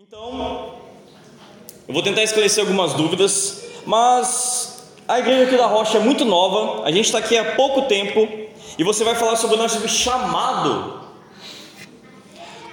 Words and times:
Então, 0.00 0.76
eu 1.88 1.92
vou 1.92 2.04
tentar 2.04 2.22
esclarecer 2.22 2.62
algumas 2.62 2.92
dúvidas, 2.94 3.64
mas 3.84 4.84
a 5.08 5.18
igreja 5.18 5.42
aqui 5.42 5.56
da 5.56 5.66
Rocha 5.66 5.98
é 5.98 6.00
muito 6.00 6.24
nova, 6.24 6.84
a 6.84 6.92
gente 6.92 7.06
está 7.06 7.18
aqui 7.18 7.36
há 7.36 7.56
pouco 7.56 7.82
tempo 7.82 8.28
e 8.78 8.84
você 8.84 9.02
vai 9.02 9.16
falar 9.16 9.34
sobre 9.34 9.56
o 9.56 9.58
nosso 9.58 9.88
chamado. 9.88 11.00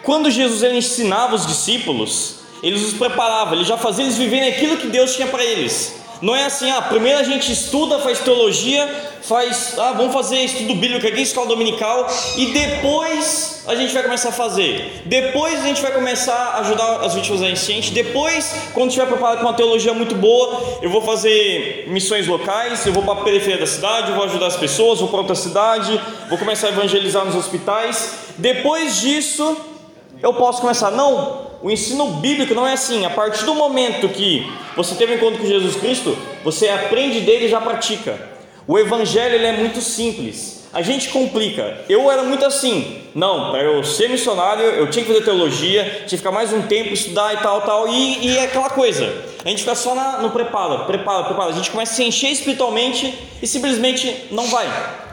Quando 0.04 0.30
Jesus 0.30 0.62
ele 0.62 0.78
ensinava 0.78 1.34
os 1.34 1.48
discípulos, 1.48 2.42
ele 2.62 2.76
os 2.76 2.94
preparava, 2.94 3.56
ele 3.56 3.64
já 3.64 3.76
fazia 3.76 4.04
eles 4.06 4.18
viverem 4.18 4.50
aquilo 4.50 4.78
que 4.78 4.86
Deus 4.86 5.16
tinha 5.16 5.28
para 5.28 5.44
eles. 5.44 5.96
Não 6.22 6.36
é 6.36 6.46
assim, 6.46 6.70
ah, 6.72 6.82
primeiro 6.82 7.20
a 7.20 7.24
gente 7.24 7.52
estuda, 7.52 8.00
faz 8.00 8.20
teologia, 8.20 8.88
faz, 9.22 9.76
ah, 9.78 9.92
vamos 9.92 10.14
fazer 10.14 10.38
estudo 10.38 10.76
bíblico 10.76 11.06
aqui, 11.06 11.22
escola 11.22 11.48
dominical, 11.48 12.08
e 12.38 12.48
depois 12.48 13.64
a 13.68 13.76
gente 13.76 13.94
vai 13.94 14.04
começar 14.04 14.30
a 14.30 14.32
fazer. 14.32 15.02
Depois 15.06 15.60
a 15.60 15.68
gente 15.68 15.82
vai 15.82 15.92
começar 15.92 16.34
a 16.34 16.60
ajudar 16.60 17.02
as 17.02 17.16
vítimas 17.16 17.42
da 17.42 17.50
enchente. 17.50 17.92
Depois, 17.92 18.56
quando 18.74 18.90
estiver 18.90 19.08
preparado 19.08 19.40
com 19.40 19.46
uma 19.46 19.54
teologia 19.54 19.94
muito 19.94 20.16
boa, 20.16 20.80
eu 20.82 20.90
vou 20.90 21.02
fazer 21.02 21.86
missões 21.88 22.28
locais, 22.28 22.86
eu 22.86 22.94
vou 22.94 23.04
para 23.04 23.14
a 23.14 23.24
periferia 23.24 23.58
da 23.58 23.68
cidade, 23.68 24.10
eu 24.10 24.16
vou 24.16 24.26
ajudar 24.26 24.48
as 24.48 24.56
pessoas, 24.56 25.00
vou 25.00 25.10
para 25.10 25.20
outra 25.20 25.36
cidade, 25.36 26.00
vou 26.30 26.38
começar 26.38 26.68
a 26.68 26.70
evangelizar 26.70 27.26
nos 27.26 27.36
hospitais. 27.36 28.14
Depois 28.38 29.02
disso, 29.02 29.58
eu 30.22 30.34
posso 30.34 30.62
começar. 30.62 30.92
Não, 30.92 31.45
o 31.62 31.70
ensino 31.72 32.08
bíblico 32.14 32.54
não 32.54 32.68
é 32.68 32.74
assim. 32.74 33.06
A 33.06 33.10
partir 33.10 33.46
do 33.46 33.56
momento 33.56 34.10
que 34.10 34.52
você 34.76 34.96
teve 34.96 35.14
um 35.14 35.16
encontro 35.16 35.40
com 35.40 35.48
Jesus 35.48 35.76
Cristo, 35.76 36.18
você 36.44 36.70
aprende 36.70 37.22
dele 37.22 37.46
e 37.46 37.50
já 37.50 37.62
pratica. 37.62 38.20
O 38.68 38.78
evangelho 38.80 39.44
é 39.46 39.52
muito 39.52 39.82
simples. 39.82 40.66
A 40.74 40.82
gente 40.82 41.10
complica. 41.10 41.86
Eu 41.88 42.12
era 42.12 42.24
muito 42.24 42.46
assim. 42.46 43.02
Não, 43.16 43.52
para 43.52 43.64
eu 43.64 43.82
ser 43.84 44.10
missionário, 44.10 44.62
eu 44.62 44.90
tinha 44.90 45.06
que 45.06 45.12
fazer 45.12 45.24
teologia, 45.24 45.84
tinha 45.84 46.10
que 46.10 46.18
ficar 46.18 46.32
mais 46.32 46.52
um 46.52 46.64
tempo, 46.64 46.94
estudar 46.94 47.34
e 47.34 47.38
tal, 47.38 47.62
tal. 47.62 47.88
E, 47.88 48.28
e 48.28 48.38
é 48.38 48.44
aquela 48.44 48.70
coisa. 48.70 49.24
A 49.46 49.48
gente 49.48 49.60
fica 49.60 49.74
só 49.74 49.96
na, 49.96 50.18
no 50.18 50.32
preparo, 50.32 50.86
preparo, 50.86 51.26
preparo. 51.26 51.50
A 51.52 51.54
gente 51.54 51.72
começa 51.72 51.94
a 51.94 51.96
se 51.96 52.04
encher 52.04 52.32
espiritualmente 52.32 53.18
e 53.42 53.48
simplesmente 53.48 54.26
não 54.32 54.48
vai. 54.48 54.68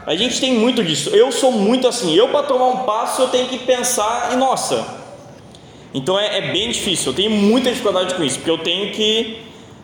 A 0.05 0.15
gente 0.15 0.41
tem 0.41 0.53
muito 0.53 0.83
disso. 0.83 1.11
Eu 1.11 1.31
sou 1.31 1.51
muito 1.51 1.87
assim. 1.87 2.13
Eu, 2.13 2.27
para 2.27 2.43
tomar 2.43 2.67
um 2.67 2.77
passo, 2.79 3.21
eu 3.21 3.27
tenho 3.29 3.47
que 3.47 3.59
pensar 3.59 4.31
e, 4.33 4.35
nossa, 4.35 5.02
então 5.93 6.17
é, 6.17 6.37
é, 6.37 6.51
bem 6.51 6.69
difícil, 6.69 7.11
eu 7.11 7.15
tenho 7.15 7.31
muita 7.31 7.69
dificuldade 7.69 8.15
com 8.15 8.23
isso, 8.23 8.37
porque 8.37 8.49
eu 8.49 8.57
tenho 8.57 8.91
que, 8.91 9.37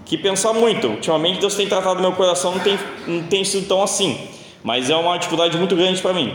que 0.06 0.18
pensar 0.18 0.54
muito. 0.54 0.88
Ultimamente 0.88 1.40
Deus 1.40 1.56
tem 1.56 1.68
tratado 1.68 2.02
meu 2.02 2.14
coração, 2.14 2.54
não 2.54 2.60
tem, 2.60 2.80
não 3.06 3.24
tem 3.24 3.44
sido 3.44 3.68
tão 3.68 3.84
assim, 3.84 4.20
mas 4.64 4.90
é 4.90 4.96
uma 4.96 5.18
dificuldade 5.18 5.58
muito 5.58 5.76
grande 5.76 6.02
para 6.02 6.14
mim. 6.14 6.34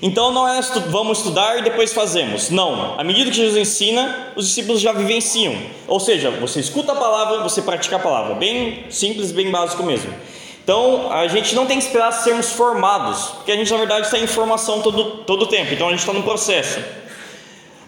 Então 0.00 0.32
não 0.32 0.48
é 0.48 0.58
estu 0.58 0.80
vamos 0.80 1.18
estudar 1.18 1.58
e 1.58 1.62
depois 1.62 1.92
fazemos. 1.92 2.50
Não. 2.50 2.98
À 2.98 3.04
medida 3.04 3.30
que 3.30 3.36
Jesus 3.36 3.56
ensina, 3.56 4.32
os 4.34 4.48
discípulos 4.48 4.80
já 4.80 4.92
vivenciam. 4.92 5.54
Ou 5.86 6.00
seja, 6.00 6.28
você 6.28 6.58
escuta 6.58 6.90
a 6.90 6.96
palavra, 6.96 7.38
você 7.38 7.62
pratica 7.62 7.94
a 7.94 7.98
palavra. 8.00 8.34
Bem 8.34 8.84
simples, 8.90 9.30
bem 9.30 9.48
básico 9.48 9.80
mesmo. 9.84 10.12
Então 10.64 11.12
a 11.12 11.28
gente 11.28 11.54
não 11.54 11.66
tem 11.66 11.78
que 11.78 11.84
esperar 11.84 12.10
sermos 12.10 12.50
formados, 12.50 13.26
porque 13.36 13.52
a 13.52 13.56
gente 13.56 13.70
na 13.70 13.78
verdade 13.78 14.06
está 14.06 14.18
em 14.18 14.26
formação 14.26 14.80
todo 14.82 15.18
todo 15.24 15.42
o 15.42 15.46
tempo. 15.46 15.72
Então 15.72 15.86
a 15.86 15.90
gente 15.90 16.00
está 16.00 16.12
no 16.12 16.24
processo. 16.24 16.80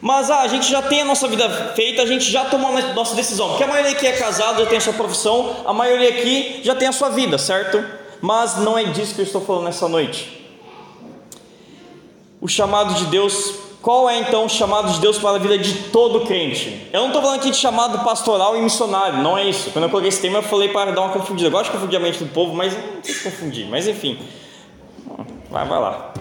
Mas 0.05 0.31
ah, 0.31 0.43
a 0.43 0.49
gente 0.49 0.71
já 0.71 0.83
tem 0.83 1.01
a 1.01 1.05
nossa 1.07 1.27
vida 1.27 1.49
feita, 1.75 2.03
a 2.03 2.07
gente 2.07 2.31
já 2.31 2.45
tomou 2.45 2.77
a 2.77 2.93
nossa 2.93 3.15
decisão. 3.15 3.49
Porque 3.49 3.65
a 3.65 3.67
maioria 3.67 3.93
aqui 3.93 4.07
é 4.07 4.13
casado, 4.13 4.63
já 4.63 4.67
tem 4.67 4.77
a 4.77 4.81
sua 4.83 4.93
profissão, 4.93 5.57
a 5.65 5.73
maioria 5.73 6.11
aqui 6.11 6.61
já 6.63 6.75
tem 6.75 6.87
a 6.87 6.93
sua 6.93 7.09
vida, 7.09 7.39
certo? 7.39 7.83
Mas 8.21 8.59
não 8.59 8.77
é 8.77 8.85
disso 8.85 9.15
que 9.15 9.23
eu 9.23 9.25
estou 9.25 9.41
falando 9.41 9.65
nessa 9.65 9.89
noite. 9.89 10.47
O 12.39 12.47
chamado 12.47 12.93
de 12.93 13.07
Deus, 13.07 13.55
qual 13.81 14.11
é 14.11 14.19
então 14.19 14.45
o 14.45 14.49
chamado 14.51 14.93
de 14.93 15.01
Deus 15.01 15.17
para 15.17 15.37
a 15.37 15.39
vida 15.39 15.57
de 15.57 15.73
todo 15.85 16.27
crente? 16.27 16.87
Eu 16.93 17.01
não 17.01 17.07
estou 17.07 17.23
falando 17.23 17.41
aqui 17.41 17.51
de 17.51 17.57
chamado 17.57 18.05
pastoral 18.05 18.59
e 18.59 18.61
missionário, 18.61 19.23
não 19.23 19.39
é 19.39 19.49
isso. 19.49 19.71
Quando 19.71 19.85
eu 19.85 19.89
coloquei 19.89 20.11
esse 20.11 20.21
tema, 20.21 20.41
eu 20.41 20.43
falei 20.43 20.69
para 20.69 20.93
dar 20.93 21.01
uma 21.01 21.15
confundida. 21.15 21.49
Eu 21.49 21.51
gosto 21.51 21.73
de 21.73 21.79
confundir 21.79 21.97
a 21.99 22.03
mente 22.03 22.19
do 22.19 22.31
povo, 22.31 22.53
mas 22.53 22.75
não 22.75 23.03
sei 23.03 23.15
se 23.15 23.25
confundir. 23.25 23.67
Mas 23.71 23.89
enfim, 23.89 24.19
vai, 25.51 25.67
vai 25.67 25.81
lá. 25.81 26.13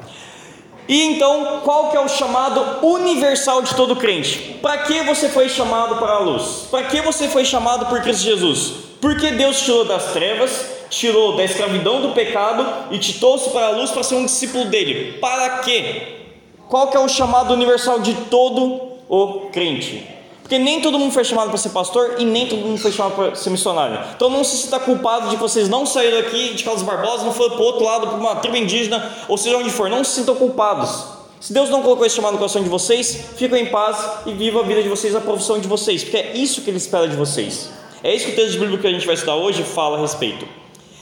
E 0.88 1.02
então, 1.04 1.62
qual 1.64 1.90
que 1.90 1.98
é 1.98 2.00
o 2.00 2.10
chamado 2.10 2.86
universal 2.86 3.62
de 3.62 3.74
todo 3.74 3.96
crente? 3.96 4.58
Para 4.62 4.80
que 4.80 5.02
você 5.04 5.30
foi 5.30 5.48
chamado 5.48 5.96
para 5.96 6.14
a 6.14 6.20
luz? 6.20 6.68
Para 6.70 6.84
que 6.84 7.02
você 7.02 7.28
foi 7.28 7.46
chamado 7.46 7.86
por 7.86 8.02
Cristo 8.02 8.24
Jesus? 8.24 8.74
Porque 9.00 9.32
Deus 9.32 9.62
tirou 9.62 9.86
das 9.86 10.12
trevas, 10.12 10.66
tirou 10.90 11.36
da 11.36 11.44
escravidão 11.44 12.02
do 12.02 12.10
pecado 12.10 12.66
e 12.92 13.00
te 13.00 13.20
trouxe 13.20 13.50
para 13.50 13.68
a 13.68 13.72
luz 13.72 13.92
para 13.92 14.04
ser 14.04 14.16
um 14.16 14.26
discípulo 14.26 14.66
dele. 14.66 15.18
Para 15.20 15.60
quê? 15.60 16.20
Qual 16.68 16.88
que 16.88 16.98
é 16.98 17.00
o 17.00 17.08
chamado 17.08 17.54
universal 17.54 18.00
de 18.00 18.14
todo 18.30 18.82
o 19.08 19.50
crente? 19.52 20.08
Porque 20.54 20.64
nem 20.64 20.82
todo 20.82 21.00
mundo 21.00 21.12
foi 21.12 21.24
chamado 21.24 21.50
para 21.50 21.58
ser 21.58 21.70
pastor 21.70 22.18
e 22.20 22.26
nem 22.26 22.48
todo 22.48 22.60
mundo 22.60 22.80
foi 22.80 22.92
chamado 22.92 23.16
para 23.16 23.34
ser 23.34 23.50
missionário. 23.50 24.00
Então 24.16 24.30
não 24.30 24.44
se 24.44 24.56
sinta 24.56 24.80
culpado 24.80 25.28
de 25.28 25.36
que 25.36 25.42
vocês 25.42 25.68
não 25.68 25.84
saíram 25.84 26.20
aqui 26.20 26.54
de 26.54 26.64
Carlos 26.64 26.84
Barbosa, 26.84 27.26
não 27.26 27.34
foram 27.34 27.56
para 27.56 27.64
o 27.64 27.66
outro 27.66 27.84
lado, 27.84 28.06
para 28.06 28.18
uma 28.18 28.36
tribo 28.36 28.56
indígena, 28.56 29.04
ou 29.28 29.36
seja 29.36 29.58
onde 29.58 29.72
for. 29.72 29.90
Não 29.90 30.04
se 30.04 30.12
sintam 30.12 30.36
culpados. 30.36 31.06
Se 31.40 31.52
Deus 31.52 31.72
não 31.72 31.82
colocou 31.82 32.06
esse 32.06 32.16
chamado 32.16 32.34
no 32.34 32.38
coração 32.38 32.62
de 32.62 32.70
vocês, 32.70 33.30
fiquem 33.36 33.64
em 33.64 33.66
paz 33.66 33.98
e 34.28 34.32
vivam 34.34 34.62
a 34.62 34.64
vida 34.64 34.84
de 34.84 34.90
vocês, 34.90 35.16
a 35.16 35.22
profissão 35.22 35.58
de 35.58 35.68
vocês, 35.68 36.04
porque 36.04 36.18
é 36.18 36.38
isso 36.38 36.62
que 36.62 36.70
Ele 36.70 36.78
espera 36.78 37.08
de 37.08 37.16
vocês. 37.16 37.72
É 38.04 38.14
isso 38.14 38.28
que 38.28 38.34
o 38.34 38.36
texto 38.36 38.60
bíblico 38.60 38.84
que 38.84 38.88
a 38.88 38.92
gente 38.92 39.08
vai 39.08 39.16
estudar 39.16 39.38
hoje 39.38 39.64
fala 39.64 39.98
a 39.98 40.02
respeito. 40.02 40.48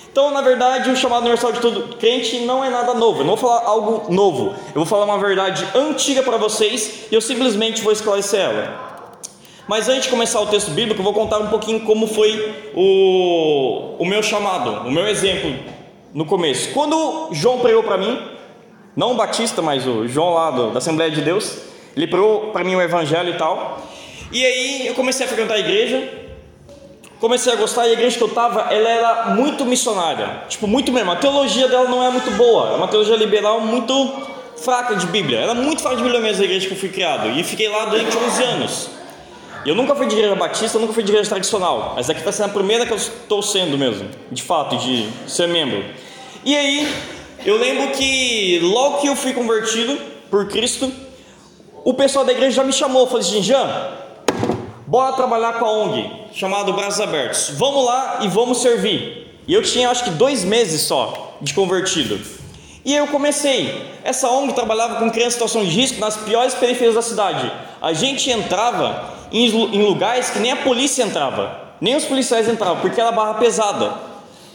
Então, 0.10 0.32
na 0.32 0.40
verdade, 0.40 0.90
o 0.90 0.96
chamado 0.96 1.24
universal 1.24 1.52
de 1.52 1.60
todo 1.60 1.98
crente 1.98 2.40
não 2.40 2.64
é 2.64 2.70
nada 2.70 2.94
novo. 2.94 3.20
Eu 3.20 3.26
não 3.26 3.36
vou 3.36 3.50
falar 3.50 3.68
algo 3.68 4.14
novo. 4.14 4.56
Eu 4.68 4.76
vou 4.76 4.86
falar 4.86 5.04
uma 5.04 5.20
verdade 5.20 5.68
antiga 5.76 6.24
para 6.24 6.38
vocês 6.38 7.08
e 7.12 7.16
eu 7.16 7.20
simplesmente 7.20 7.82
vou 7.82 7.92
esclarecer 7.92 8.40
ela. 8.40 8.92
Mas 9.72 9.88
antes 9.88 10.04
de 10.04 10.10
começar 10.10 10.42
o 10.42 10.48
texto 10.48 10.72
bíblico, 10.72 11.00
eu 11.00 11.04
vou 11.06 11.14
contar 11.14 11.38
um 11.38 11.48
pouquinho 11.48 11.80
como 11.80 12.06
foi 12.06 12.54
o, 12.76 13.96
o 13.98 14.06
meu 14.06 14.22
chamado, 14.22 14.86
o 14.86 14.92
meu 14.92 15.08
exemplo 15.08 15.50
no 16.14 16.26
começo. 16.26 16.74
Quando 16.74 17.30
João 17.32 17.60
pregou 17.60 17.82
para 17.82 17.96
mim, 17.98 18.22
não 18.98 19.14
o 19.14 19.16
Batista, 19.16 19.62
mas 19.62 19.88
o 19.88 20.06
João 20.10 20.34
lá 20.34 20.52
do, 20.52 20.72
da 20.72 20.80
Assembleia 20.80 21.10
de 21.10 21.22
Deus, 21.22 21.60
ele 21.96 22.06
pregou 22.06 22.52
para 22.52 22.66
mim 22.66 22.76
o 22.76 22.82
Evangelho 22.82 23.30
e 23.30 23.38
tal. 23.38 23.82
E 24.30 24.46
aí 24.46 24.88
eu 24.88 24.94
comecei 24.94 25.26
a 25.26 25.30
frequentar 25.30 25.54
a 25.54 25.60
igreja, 25.60 26.06
comecei 27.22 27.54
a 27.54 27.56
gostar, 27.56 27.88
e 27.88 27.92
a 27.92 27.94
igreja 27.94 28.18
que 28.18 28.24
eu 28.24 28.28
estava, 28.28 28.74
ela 28.74 28.90
era 28.90 29.26
muito 29.36 29.64
missionária, 29.64 30.42
tipo, 30.50 30.68
muito 30.68 30.92
mesmo. 30.92 31.14
A 31.14 31.16
teologia 31.16 31.70
dela 31.70 31.88
não 31.88 32.04
é 32.04 32.10
muito 32.10 32.30
boa, 32.32 32.72
é 32.72 32.76
uma 32.76 32.90
teologia 32.90 33.16
liberal 33.16 33.62
muito 33.62 34.12
fraca 34.58 34.98
de 34.98 35.08
Bíblia. 35.08 35.40
Era 35.40 35.54
muito 35.54 35.82
fraca 35.82 35.96
de 35.96 36.04
Bíblia 36.04 36.20
mesmo 36.20 36.42
a 36.42 36.46
igreja 36.46 36.68
que 36.68 36.74
eu 36.74 36.78
fui 36.78 36.90
criado, 36.90 37.30
e 37.30 37.42
fiquei 37.42 37.70
lá 37.70 37.86
durante 37.86 38.18
11 38.18 38.44
anos. 38.44 39.01
Eu 39.66 39.76
nunca 39.76 39.96
fui 39.96 40.08
de 40.08 40.16
igreja 40.16 40.36
batista, 40.36 40.80
nunca 40.80 40.94
fui 40.94 41.04
de 41.04 41.12
igreja 41.12 41.30
tradicional, 41.30 41.94
mas 41.96 42.10
aqui 42.10 42.20
está 42.20 42.32
sendo 42.32 42.48
a 42.48 42.54
primeira 42.54 42.86
que 42.86 42.92
eu 42.92 42.98
estou 42.98 43.44
sendo 43.44 43.78
mesmo, 43.78 44.10
de 44.32 44.42
fato, 44.42 44.76
de 44.78 45.08
ser 45.28 45.48
membro. 45.48 45.84
E 46.44 46.56
aí, 46.56 46.92
eu 47.46 47.58
lembro 47.58 47.92
que 47.92 48.60
logo 48.64 48.98
que 49.02 49.08
eu 49.08 49.16
fui 49.16 49.34
convertido 49.34 49.98
por 50.32 50.48
Cristo, 50.48 50.92
o 51.84 51.94
pessoal 51.94 52.26
da 52.26 52.32
igreja 52.32 52.58
já 52.58 52.64
me 52.64 52.74
chamou, 52.74 53.06
falou 53.06 53.20
assim, 53.20 53.44
Jean, 53.44 53.92
bora 54.88 55.14
trabalhar 55.14 55.60
com 55.60 55.66
a 55.66 55.72
ONG, 55.72 56.12
chamado 56.34 56.74
Braços 56.74 57.00
Abertos, 57.00 57.52
vamos 57.52 57.86
lá 57.86 58.20
e 58.22 58.28
vamos 58.28 58.60
servir. 58.60 59.40
E 59.48 59.54
eu 59.54 59.62
tinha 59.62 59.90
acho 59.90 60.04
que 60.04 60.10
dois 60.10 60.44
meses 60.44 60.82
só 60.82 61.38
de 61.40 61.54
convertido. 61.54 62.20
E 62.84 62.96
eu 62.96 63.08
comecei. 63.08 63.86
Essa 64.04 64.30
ONG 64.30 64.54
trabalhava 64.54 64.96
com 64.96 65.12
crianças 65.12 65.34
em 65.34 65.38
situação 65.38 65.64
de 65.64 65.70
risco 65.70 66.00
nas 66.00 66.18
piores 66.18 66.54
periferias 66.54 66.96
da 66.96 67.02
cidade. 67.02 67.52
A 67.82 67.94
gente 67.94 68.30
entrava 68.32 69.14
em 69.32 69.82
lugares 69.84 70.30
que 70.30 70.40
nem 70.40 70.52
a 70.52 70.58
polícia 70.58 71.04
entrava, 71.04 71.60
nem 71.80 71.96
os 71.96 72.06
policiais 72.06 72.50
entravam, 72.50 72.82
porque 72.82 73.00
era 73.00 73.12
barra 73.12 73.36
pesada. 73.36 73.94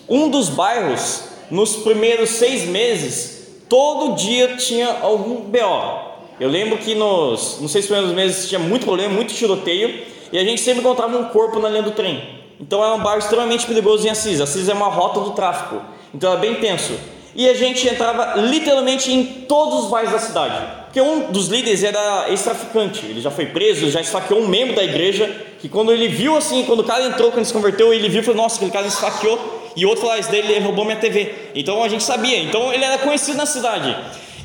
Um 0.08 0.28
dos 0.28 0.48
bairros, 0.48 1.24
nos 1.50 1.76
primeiros 1.76 2.30
seis 2.30 2.64
meses, 2.64 3.62
todo 3.68 4.16
dia 4.16 4.56
tinha 4.56 4.98
algum 5.02 5.40
BO. 5.40 6.06
Eu 6.38 6.48
lembro 6.48 6.78
que 6.78 6.94
nos, 6.94 7.58
nos 7.60 7.72
seis 7.72 7.86
primeiros 7.86 8.12
meses 8.12 8.48
tinha 8.48 8.58
muito 8.58 8.84
problema, 8.84 9.14
muito 9.14 9.32
tiroteio, 9.32 10.04
e 10.32 10.38
a 10.38 10.44
gente 10.44 10.60
sempre 10.60 10.80
encontrava 10.80 11.16
um 11.16 11.24
corpo 11.26 11.58
na 11.60 11.68
linha 11.68 11.82
do 11.82 11.92
trem. 11.92 12.22
Então 12.60 12.84
era 12.84 12.94
um 12.94 13.02
bairro 13.02 13.20
extremamente 13.20 13.66
perigoso 13.66 14.06
em 14.06 14.10
Assis. 14.10 14.40
Assis 14.40 14.68
é 14.68 14.74
uma 14.74 14.88
rota 14.88 15.20
do 15.20 15.30
tráfico, 15.30 15.80
então 16.12 16.32
era 16.32 16.40
bem 16.40 16.56
tenso. 16.56 16.92
E 17.36 17.48
a 17.48 17.54
gente 17.54 17.86
entrava 17.86 18.40
literalmente 18.40 19.12
em 19.12 19.22
todos 19.24 19.84
os 19.84 19.90
bairros 19.90 20.10
da 20.10 20.18
cidade. 20.18 20.66
Porque 20.86 21.00
um 21.02 21.30
dos 21.30 21.48
líderes 21.48 21.84
era 21.84 22.30
ex-traficante, 22.30 23.04
ele 23.04 23.20
já 23.20 23.30
foi 23.30 23.44
preso, 23.44 23.90
já 23.90 24.00
esfaqueou 24.00 24.40
um 24.40 24.48
membro 24.48 24.74
da 24.74 24.82
igreja, 24.82 25.30
que 25.60 25.68
quando 25.68 25.92
ele 25.92 26.08
viu 26.08 26.34
assim, 26.34 26.64
quando 26.64 26.80
o 26.80 26.84
cara 26.84 27.04
entrou, 27.04 27.30
quando 27.30 27.44
se 27.44 27.52
converteu, 27.52 27.92
ele 27.92 28.08
viu 28.08 28.22
e 28.22 28.24
falou, 28.24 28.42
nossa, 28.42 28.56
aquele 28.56 28.70
cara 28.70 28.86
esfaqueou, 28.86 29.38
e 29.76 29.84
outro 29.84 30.10
esse 30.16 30.30
dele 30.30 30.54
ele 30.54 30.64
roubou 30.64 30.86
minha 30.86 30.96
TV. 30.96 31.50
Então 31.54 31.84
a 31.84 31.88
gente 31.88 32.02
sabia, 32.02 32.38
então 32.38 32.72
ele 32.72 32.82
era 32.82 32.96
conhecido 32.96 33.36
na 33.36 33.44
cidade. 33.44 33.94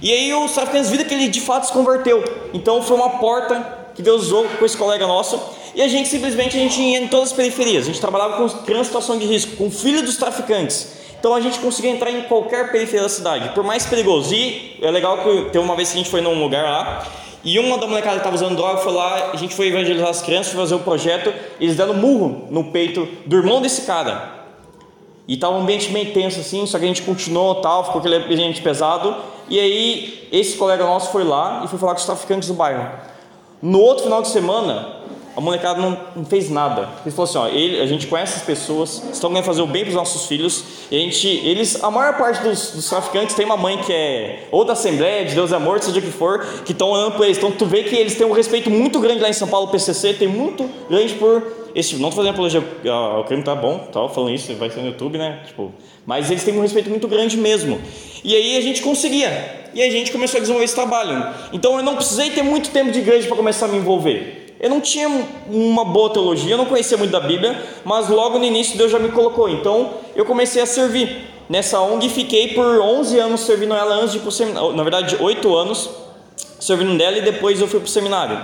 E 0.02 0.12
aí 0.12 0.34
os 0.34 0.52
traficantes 0.52 0.90
viram 0.90 1.06
que 1.06 1.14
ele 1.14 1.30
de 1.30 1.40
fato 1.40 1.68
se 1.68 1.72
converteu. 1.72 2.22
Então 2.54 2.84
foi 2.84 2.98
uma 2.98 3.12
porta 3.12 3.80
que 3.96 4.02
Deus 4.02 4.24
usou 4.24 4.46
com 4.60 4.66
esse 4.66 4.76
colega 4.76 5.08
nosso. 5.08 5.40
E 5.74 5.82
a 5.82 5.88
gente 5.88 6.10
simplesmente 6.10 6.58
a 6.58 6.60
gente 6.60 6.82
ia 6.82 7.00
em 7.00 7.08
todas 7.08 7.30
as 7.30 7.34
periferias. 7.34 7.84
A 7.84 7.88
gente 7.88 8.02
trabalhava 8.02 8.36
com 8.36 8.50
crianças 8.66 8.88
em 8.88 8.90
situação 8.90 9.18
de 9.18 9.26
risco, 9.26 9.56
com 9.56 9.72
filhos 9.72 10.02
dos 10.02 10.18
traficantes. 10.18 11.01
Então 11.22 11.36
a 11.36 11.40
gente 11.40 11.60
conseguia 11.60 11.92
entrar 11.92 12.10
em 12.10 12.24
qualquer 12.24 12.72
periferia 12.72 13.04
da 13.04 13.10
cidade, 13.10 13.50
por 13.50 13.64
mais 13.64 13.86
perigoso. 13.86 14.34
E 14.34 14.80
é 14.82 14.90
legal 14.90 15.20
que 15.20 15.52
teve 15.52 15.60
uma 15.60 15.76
vez 15.76 15.90
que 15.90 15.94
a 15.94 15.98
gente 16.00 16.10
foi 16.10 16.20
num 16.20 16.42
lugar 16.42 16.64
lá 16.64 17.08
E 17.44 17.60
uma 17.60 17.78
da 17.78 17.86
molecada 17.86 18.16
que 18.16 18.22
estava 18.22 18.36
usando 18.36 18.56
droga 18.56 18.80
foi 18.80 18.92
lá, 18.92 19.30
a 19.32 19.36
gente 19.36 19.54
foi 19.54 19.68
evangelizar 19.68 20.10
as 20.10 20.24
crianças, 20.24 20.52
fazer 20.52 20.74
o 20.74 20.78
um 20.78 20.82
projeto, 20.82 21.32
eles 21.60 21.76
deram 21.76 21.94
murro 21.94 22.48
no 22.50 22.72
peito 22.72 23.08
do 23.28 23.36
irmão 23.36 23.62
desse 23.62 23.84
cara. 23.84 24.32
E 25.28 25.36
estava 25.36 25.56
um 25.56 25.62
ambiente 25.62 25.92
meio 25.92 26.12
tenso 26.12 26.40
assim, 26.40 26.66
só 26.66 26.80
que 26.80 26.86
a 26.86 26.88
gente 26.88 27.04
continuou 27.04 27.54
tal, 27.62 27.86
ficou 27.86 28.00
aquele 28.00 28.16
ambiente 28.16 28.60
pesado. 28.60 29.16
E 29.48 29.60
aí, 29.60 30.28
esse 30.32 30.58
colega 30.58 30.84
nosso 30.84 31.12
foi 31.12 31.24
lá 31.24 31.62
e 31.64 31.68
foi 31.68 31.78
falar 31.78 31.94
com 31.94 32.00
os 32.00 32.06
traficantes 32.06 32.48
do 32.48 32.56
bairro. 32.56 32.90
No 33.62 33.80
outro 33.80 34.06
final 34.06 34.24
de 34.24 34.30
semana, 34.30 35.01
a 35.36 35.42
molecada 35.42 35.80
não, 35.80 35.98
não, 36.16 36.26
fez 36.26 36.50
nada. 36.50 36.90
Ele 37.06 37.16
falou 37.16 37.30
assim: 37.30 37.38
ó, 37.38 37.48
ele, 37.48 37.80
a 37.80 37.86
gente 37.86 38.08
conhece 38.08 38.38
as 38.38 38.44
pessoas, 38.44 39.02
estão 39.12 39.30
querendo 39.30 39.46
fazer 39.46 39.62
o 39.62 39.68
bem 39.68 39.84
para 39.84 39.90
os 39.90 39.96
nossos 39.96 40.26
filhos. 40.26 40.64
E 40.90 40.96
a 40.96 41.00
gente, 41.00 41.28
eles, 41.28 41.82
a 41.84 41.90
maior 41.90 42.18
parte 42.18 42.44
dos, 42.44 42.72
dos, 42.72 42.90
traficantes 42.90 43.36
tem 43.36 43.46
uma 43.46 43.58
mãe 43.58 43.78
que 43.78 43.94
é 43.94 44.48
ou 44.52 44.66
da 44.66 44.74
Assembleia, 44.74 45.26
de 45.26 45.34
Deus 45.34 45.52
é 45.52 45.56
Amor, 45.56 45.80
seja 45.82 46.00
o 46.00 46.02
que 46.02 46.12
for, 46.12 46.46
que 46.66 46.74
estão 46.74 46.94
andando 46.94 47.16
por 47.16 47.26
eles. 47.26 47.38
Então 47.38 47.52
tu 47.52 47.66
vê 47.66 47.84
que 47.84 47.96
eles 47.96 48.16
têm 48.16 48.28
um 48.28 48.34
respeito 48.34 48.70
muito 48.70 49.00
grande 49.00 49.22
lá 49.22 49.30
em 49.30 49.34
São 49.34 49.48
Paulo, 49.48 49.68
o 49.68 49.72
PCC 49.72 50.14
tem 50.14 50.28
muito 50.28 50.70
grande 50.90 51.14
por 51.14 51.44
esse 51.74 51.90
tipo. 51.90 52.02
Não 52.02 52.10
estou 52.10 52.24
fazendo 52.24 52.34
apologia 52.34 52.64
ao 52.92 53.24
crime, 53.24 53.44
tá 53.44 53.56
bom, 53.56 53.80
tá 53.92 54.08
falando 54.10 54.34
isso, 54.34 54.54
vai 54.56 54.70
ser 54.70 54.82
no 54.82 54.88
YouTube, 54.88 55.18
né? 55.18 55.44
Tipo, 55.48 55.72
mas 56.06 56.30
eles 56.30 56.44
têm 56.44 56.58
um 56.58 56.62
respeito 56.62 56.90
muito 56.90 57.08
grande 57.08 57.38
mesmo. 57.38 57.80
E 58.24 58.36
aí 58.36 58.58
a 58.58 58.62
gente 58.62 58.82
conseguia. 58.82 59.62
E 59.74 59.82
a 59.82 59.90
gente 59.90 60.12
começou 60.12 60.38
a 60.38 60.42
desenvolver 60.42 60.66
esse 60.66 60.76
trabalho. 60.76 61.34
Então 61.54 61.78
eu 61.78 61.84
não 61.84 61.96
precisei 61.96 62.32
ter 62.32 62.44
muito 62.44 62.72
tempo 62.72 62.92
de 62.92 63.00
igreja 63.00 63.28
para 63.28 63.38
começar 63.38 63.68
a 63.68 63.70
me 63.70 63.78
envolver. 63.78 64.41
Eu 64.62 64.70
não 64.70 64.80
tinha 64.80 65.10
uma 65.50 65.84
boa 65.84 66.12
teologia, 66.12 66.54
eu 66.54 66.58
não 66.58 66.66
conhecia 66.66 66.96
muito 66.96 67.10
da 67.10 67.20
Bíblia, 67.20 67.66
mas 67.84 68.10
logo 68.10 68.38
no 68.38 68.46
início 68.46 68.78
Deus 68.78 68.92
já 68.92 69.00
me 69.00 69.10
colocou. 69.10 69.50
Então 69.50 69.96
eu 70.16 70.24
comecei 70.24 70.62
a 70.62 70.68
servir 70.68 71.28
nessa 71.50 71.82
ONG 71.82 72.06
e 72.06 72.10
fiquei 72.10 72.50
por 72.50 72.80
11 72.80 73.18
anos 73.18 73.42
servindo 73.42 73.74
ela 73.74 73.96
antes 73.96 74.12
de 74.12 74.18
ir 74.20 74.22
para 74.22 74.30
o 74.30 74.32
seminário. 74.32 74.74
Na 74.74 74.84
verdade, 74.84 75.18
8 75.20 75.56
anos 75.56 75.90
servindo 76.60 76.96
dela 76.96 77.18
e 77.18 77.22
depois 77.22 77.60
eu 77.60 77.68
fui 77.68 77.80
para 77.80 77.88
o 77.88 77.90
seminário. 77.90 78.40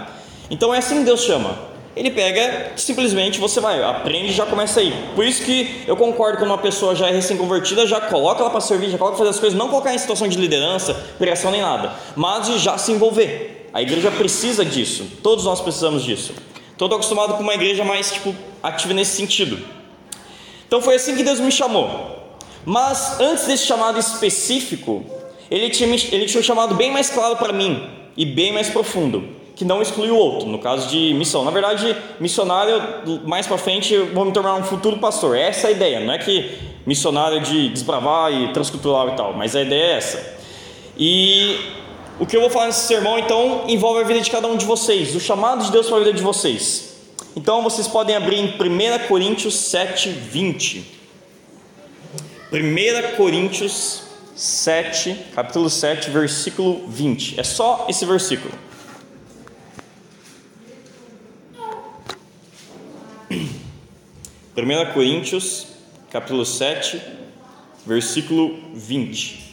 Então 0.50 0.74
é 0.74 0.80
assim 0.80 0.98
que 1.00 1.04
Deus 1.04 1.22
chama. 1.22 1.56
Ele 1.96 2.10
pega, 2.10 2.72
simplesmente 2.76 3.40
você 3.40 3.60
vai, 3.60 3.84
aprende 3.84 4.30
e 4.30 4.32
já 4.32 4.46
começa 4.48 4.80
aí. 4.80 4.94
Por 5.14 5.24
isso 5.24 5.44
que 5.44 5.84
eu 5.86 5.96
concordo 5.96 6.40
quando 6.40 6.50
uma 6.50 6.58
pessoa 6.58 6.96
já 6.96 7.10
é 7.10 7.12
recém-convertida, 7.12 7.86
já 7.86 8.02
coloca 8.02 8.42
ela 8.42 8.50
para 8.50 8.62
servir, 8.62 8.90
já 8.90 8.98
coloca 8.98 9.18
para 9.18 9.26
fazer 9.26 9.38
as 9.38 9.40
coisas, 9.40 9.58
não 9.58 9.68
colocar 9.68 9.94
em 9.94 9.98
situação 10.00 10.28
de 10.28 10.38
liderança, 10.38 10.96
pregação 11.20 11.52
nem 11.52 11.62
nada, 11.62 11.94
mas 12.16 12.48
já 12.60 12.76
se 12.78 12.92
envolver. 12.92 13.57
A 13.74 13.82
igreja 13.82 14.12
precisa 14.12 14.64
disso. 14.64 15.06
Todos 15.22 15.46
nós 15.46 15.62
precisamos 15.62 16.04
disso. 16.04 16.34
Então, 16.76 16.86
estou 16.86 16.98
acostumado 16.98 17.34
com 17.36 17.44
uma 17.44 17.54
igreja 17.54 17.84
mais 17.84 18.12
tipo 18.12 18.36
ativa 18.62 18.94
nesse 18.94 19.16
sentido. 19.16 19.58
Então 20.68 20.82
foi 20.82 20.96
assim 20.96 21.16
que 21.16 21.24
Deus 21.24 21.40
me 21.40 21.52
chamou. 21.52 22.18
Mas 22.66 23.20
antes 23.20 23.48
desse 23.48 23.66
chamado 23.66 23.98
específico, 23.98 25.06
ele 25.50 25.70
tinha, 25.70 25.90
ele 26.12 26.26
tinha 26.26 26.42
um 26.42 26.44
chamado 26.44 26.76
bem 26.76 26.92
mais 26.92 27.10
claro 27.10 27.38
para 27.38 27.54
mim 27.54 27.90
e 28.18 28.26
bem 28.26 28.52
mais 28.52 28.70
profundo, 28.70 29.24
que 29.56 29.64
não 29.64 29.82
exclui 29.82 30.10
o 30.10 30.16
outro, 30.18 30.50
no 30.50 30.60
caso 30.60 30.90
de 30.90 31.14
missão. 31.14 31.46
Na 31.46 31.52
verdade, 31.52 31.96
missionário, 32.20 32.82
mais 33.26 33.48
para 33.48 33.58
frente, 33.58 33.94
eu 33.94 34.08
vou 34.14 34.26
me 34.26 34.34
tornar 34.34 34.56
um 34.56 34.64
futuro 34.64 34.98
pastor. 34.98 35.38
Essa 35.38 35.68
é 35.68 35.70
a 35.70 35.72
ideia, 35.72 36.00
não 36.02 36.14
é 36.14 36.18
que 36.18 36.58
missionário 36.86 37.40
de 37.40 37.70
desbravar 37.70 38.34
e 38.34 38.52
transcultural 38.52 39.10
e 39.10 39.12
tal, 39.14 39.34
mas 39.34 39.56
a 39.56 39.62
ideia 39.62 39.94
é 39.94 39.96
essa. 39.96 40.38
E 40.98 41.58
o 42.20 42.26
que 42.26 42.36
eu 42.36 42.42
vou 42.42 42.50
falar 42.50 42.68
nesse 42.68 42.88
sermão, 42.88 43.20
então, 43.20 43.66
envolve 43.68 44.02
a 44.02 44.04
vida 44.04 44.20
de 44.22 44.32
cada 44.32 44.48
um 44.48 44.58
de 44.58 44.66
vocês, 44.66 45.16
o 45.16 45.20
chamado 45.20 45.64
de 45.64 45.72
Deus 45.72 45.88
para 45.88 45.98
a 45.98 46.00
vida 46.00 46.14
de 46.14 46.24
vocês. 46.24 46.96
Então, 47.36 47.62
vocês 47.62 47.88
podem 47.88 48.16
abrir 48.16 48.38
em 48.38 48.48
1 48.48 49.08
Coríntios 49.08 49.56
7, 49.56 50.10
20. 50.10 50.98
1 52.52 53.16
Coríntios 53.16 54.04
7, 54.36 55.16
capítulo 55.36 55.70
7, 55.70 56.10
versículo 56.10 56.88
20. 56.88 57.40
É 57.40 57.44
só 57.44 57.86
esse 57.88 58.04
versículo. 58.06 58.54
Primeira 64.56 64.92
Coríntios, 64.92 65.68
capítulo 66.10 66.44
7, 66.44 67.00
versículo 67.86 68.58
20. 68.74 69.47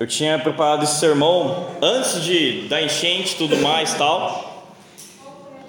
Eu 0.00 0.06
tinha 0.06 0.38
preparado 0.38 0.84
esse 0.84 1.00
sermão 1.00 1.66
antes 1.82 2.22
de 2.22 2.68
da 2.68 2.80
enchente 2.80 3.34
tudo 3.34 3.56
mais 3.56 3.94
tal. 3.94 4.64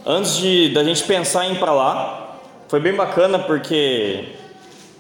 Antes 0.06 0.38
de 0.38 0.70
da 0.70 0.84
gente 0.84 1.04
pensar 1.04 1.48
em 1.48 1.54
ir 1.54 1.60
para 1.60 1.74
lá. 1.74 2.38
Foi 2.68 2.80
bem 2.80 2.94
bacana 2.94 3.40
porque 3.40 4.26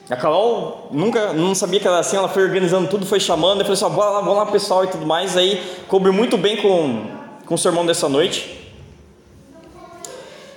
a 0.10 0.16
Carol 0.16 0.88
nunca 0.90 1.34
não 1.34 1.54
sabia 1.54 1.80
que 1.80 1.88
era 1.88 2.00
assim, 2.00 2.18
ela 2.18 2.28
foi 2.28 2.44
organizando 2.44 2.90
tudo, 2.90 3.06
foi 3.06 3.20
chamando, 3.20 3.62
eu 3.62 3.66
falei 3.66 3.74
assim, 3.74 3.96
bora 3.96 4.10
lá, 4.10 4.22
vamos 4.22 4.38
lá 4.38 4.46
pessoal 4.48 4.84
e 4.84 4.88
tudo 4.88 5.06
mais, 5.06 5.38
aí 5.38 5.62
cobriu 5.88 6.12
muito 6.12 6.36
bem 6.36 6.58
com, 6.58 7.06
com 7.46 7.54
o 7.54 7.58
sermão 7.60 7.86
dessa 7.86 8.10
noite. 8.10 8.58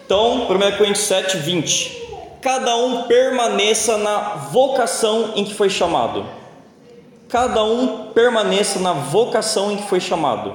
Então, 0.06 0.50
1 0.50 0.78
Coríntios 0.78 1.04
7, 1.04 1.36
20. 1.36 2.02
Cada 2.40 2.74
um 2.76 3.02
permaneça 3.02 3.98
na 3.98 4.48
vocação 4.50 5.32
em 5.36 5.44
que 5.44 5.52
foi 5.52 5.68
chamado 5.68 6.24
cada 7.32 7.64
um 7.64 8.08
permaneça 8.12 8.78
na 8.78 8.92
vocação 8.92 9.72
em 9.72 9.78
que 9.78 9.88
foi 9.88 9.98
chamado. 10.00 10.54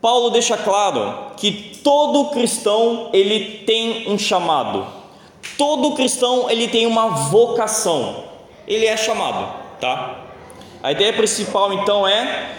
Paulo 0.00 0.30
deixa 0.30 0.56
claro 0.56 1.34
que 1.36 1.78
todo 1.84 2.30
cristão 2.30 3.10
ele 3.12 3.58
tem 3.66 4.10
um 4.10 4.18
chamado. 4.18 4.86
Todo 5.58 5.94
cristão 5.94 6.50
ele 6.50 6.68
tem 6.68 6.86
uma 6.86 7.08
vocação. 7.08 8.24
Ele 8.66 8.86
é 8.86 8.96
chamado, 8.96 9.54
tá? 9.78 10.24
A 10.82 10.92
ideia 10.92 11.12
principal 11.12 11.70
então 11.74 12.08
é 12.08 12.54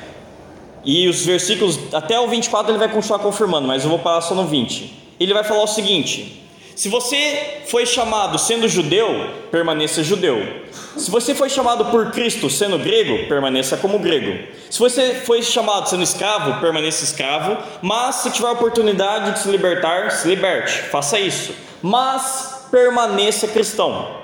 e 0.86 1.08
os 1.08 1.26
versículos 1.26 1.80
até 1.92 2.20
o 2.20 2.28
24 2.28 2.72
ele 2.72 2.78
vai 2.78 2.90
continuar 2.90 3.18
confirmando, 3.18 3.68
mas 3.68 3.86
eu 3.86 3.90
vou 3.90 3.98
parar 3.98 4.22
só 4.22 4.36
no 4.36 4.46
20. 4.46 5.16
Ele 5.20 5.34
vai 5.34 5.44
falar 5.44 5.64
o 5.64 5.68
seguinte: 5.68 6.47
se 6.78 6.90
você 6.90 7.64
foi 7.66 7.88
chamado 7.88 8.38
sendo 8.38 8.70
judeu, 8.70 9.32
permaneça 9.50 10.04
judeu. 10.04 10.68
Se 10.96 11.10
você 11.10 11.34
foi 11.34 11.50
chamado 11.50 11.86
por 11.86 12.12
Cristo 12.12 12.52
sendo 12.52 12.78
grego, 12.78 13.28
permaneça 13.28 13.78
como 13.78 13.98
grego. 13.98 14.48
Se 14.70 14.78
você 14.78 15.16
foi 15.26 15.42
chamado 15.42 15.90
sendo 15.90 16.04
escravo, 16.04 16.62
permaneça 16.62 17.04
escravo. 17.04 17.58
Mas 17.82 18.18
se 18.18 18.30
tiver 18.30 18.50
a 18.50 18.52
oportunidade 18.52 19.32
de 19.32 19.40
se 19.40 19.50
libertar, 19.50 20.12
se 20.12 20.28
liberte. 20.28 20.84
Faça 20.92 21.20
isso. 21.20 21.52
Mas 21.82 22.68
permaneça 22.70 23.48
cristão. 23.48 24.16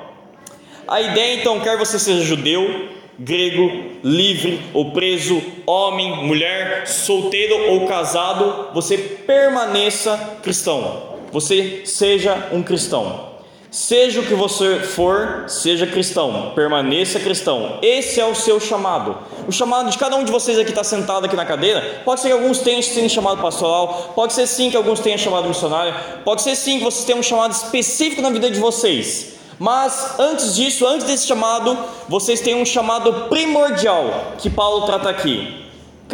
A 0.87 1.01
ideia 1.01 1.39
então, 1.39 1.59
quer 1.59 1.75
você 1.75 1.97
seja 1.97 2.23
judeu, 2.23 2.87
grego, 3.17 3.97
livre 4.03 4.61
ou 4.75 4.91
preso, 4.91 5.41
homem, 5.65 6.23
mulher, 6.23 6.87
solteiro 6.87 7.71
ou 7.71 7.87
casado, 7.87 8.67
você 8.75 8.95
permaneça 8.95 10.37
cristão 10.43 11.13
você 11.33 11.81
seja 11.83 12.49
um 12.51 12.61
cristão. 12.61 13.33
Seja 13.71 14.21
o 14.21 14.23
que 14.23 14.35
você 14.35 14.79
for, 14.81 15.45
seja 15.47 15.87
cristão, 15.87 16.51
permaneça 16.53 17.19
cristão. 17.19 17.79
Esse 17.81 18.19
é 18.19 18.25
o 18.25 18.35
seu 18.35 18.59
chamado. 18.59 19.17
O 19.47 19.51
chamado 19.51 19.89
de 19.89 19.97
cada 19.97 20.15
um 20.15 20.23
de 20.23 20.31
vocês 20.31 20.59
aqui 20.59 20.69
está 20.69 20.83
sentado 20.83 21.25
aqui 21.25 21.35
na 21.35 21.43
cadeira. 21.43 22.03
Pode 22.05 22.21
ser 22.21 22.27
que 22.27 22.33
alguns 22.33 22.59
tenham 22.59 22.83
sido 22.83 23.09
chamado 23.09 23.41
pastoral, 23.41 24.13
pode 24.13 24.33
ser 24.33 24.45
sim 24.45 24.69
que 24.69 24.77
alguns 24.77 24.99
tenham 24.99 25.17
chamado 25.17 25.47
missionário, 25.47 25.95
pode 26.23 26.43
ser 26.43 26.55
sim 26.55 26.77
que 26.77 26.83
vocês 26.83 27.03
tenham 27.03 27.19
um 27.19 27.23
chamado 27.23 27.51
específico 27.51 28.21
na 28.21 28.29
vida 28.29 28.51
de 28.51 28.59
vocês. 28.59 29.33
Mas 29.57 30.19
antes 30.19 30.55
disso, 30.55 30.85
antes 30.85 31.07
desse 31.07 31.25
chamado, 31.25 31.75
vocês 32.07 32.41
têm 32.41 32.53
um 32.53 32.65
chamado 32.65 33.27
primordial 33.27 34.33
que 34.37 34.51
Paulo 34.51 34.85
trata 34.85 35.09
aqui 35.09 35.63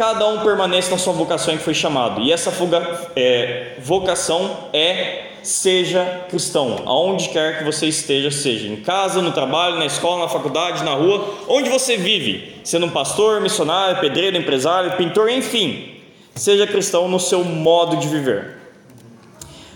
cada 0.00 0.26
um 0.28 0.40
permanece 0.40 0.90
na 0.90 0.96
sua 0.96 1.12
vocação 1.12 1.52
em 1.52 1.58
que 1.58 1.62
foi 1.62 1.74
chamado. 1.74 2.22
E 2.22 2.32
essa 2.32 2.50
é, 3.14 3.74
vocação 3.80 4.68
é 4.72 5.26
seja 5.42 6.24
cristão, 6.30 6.84
aonde 6.86 7.28
quer 7.28 7.58
que 7.58 7.64
você 7.64 7.84
esteja, 7.84 8.30
seja 8.30 8.66
em 8.66 8.76
casa, 8.76 9.20
no 9.20 9.30
trabalho, 9.30 9.76
na 9.76 9.84
escola, 9.84 10.22
na 10.22 10.28
faculdade, 10.28 10.82
na 10.84 10.94
rua, 10.94 11.34
onde 11.46 11.68
você 11.68 11.98
vive, 11.98 12.62
sendo 12.64 12.86
um 12.86 12.90
pastor, 12.90 13.42
missionário, 13.42 14.00
pedreiro, 14.00 14.38
empresário, 14.38 14.96
pintor, 14.96 15.28
enfim, 15.28 15.96
seja 16.34 16.66
cristão 16.66 17.06
no 17.06 17.20
seu 17.20 17.44
modo 17.44 17.98
de 17.98 18.08
viver. 18.08 18.56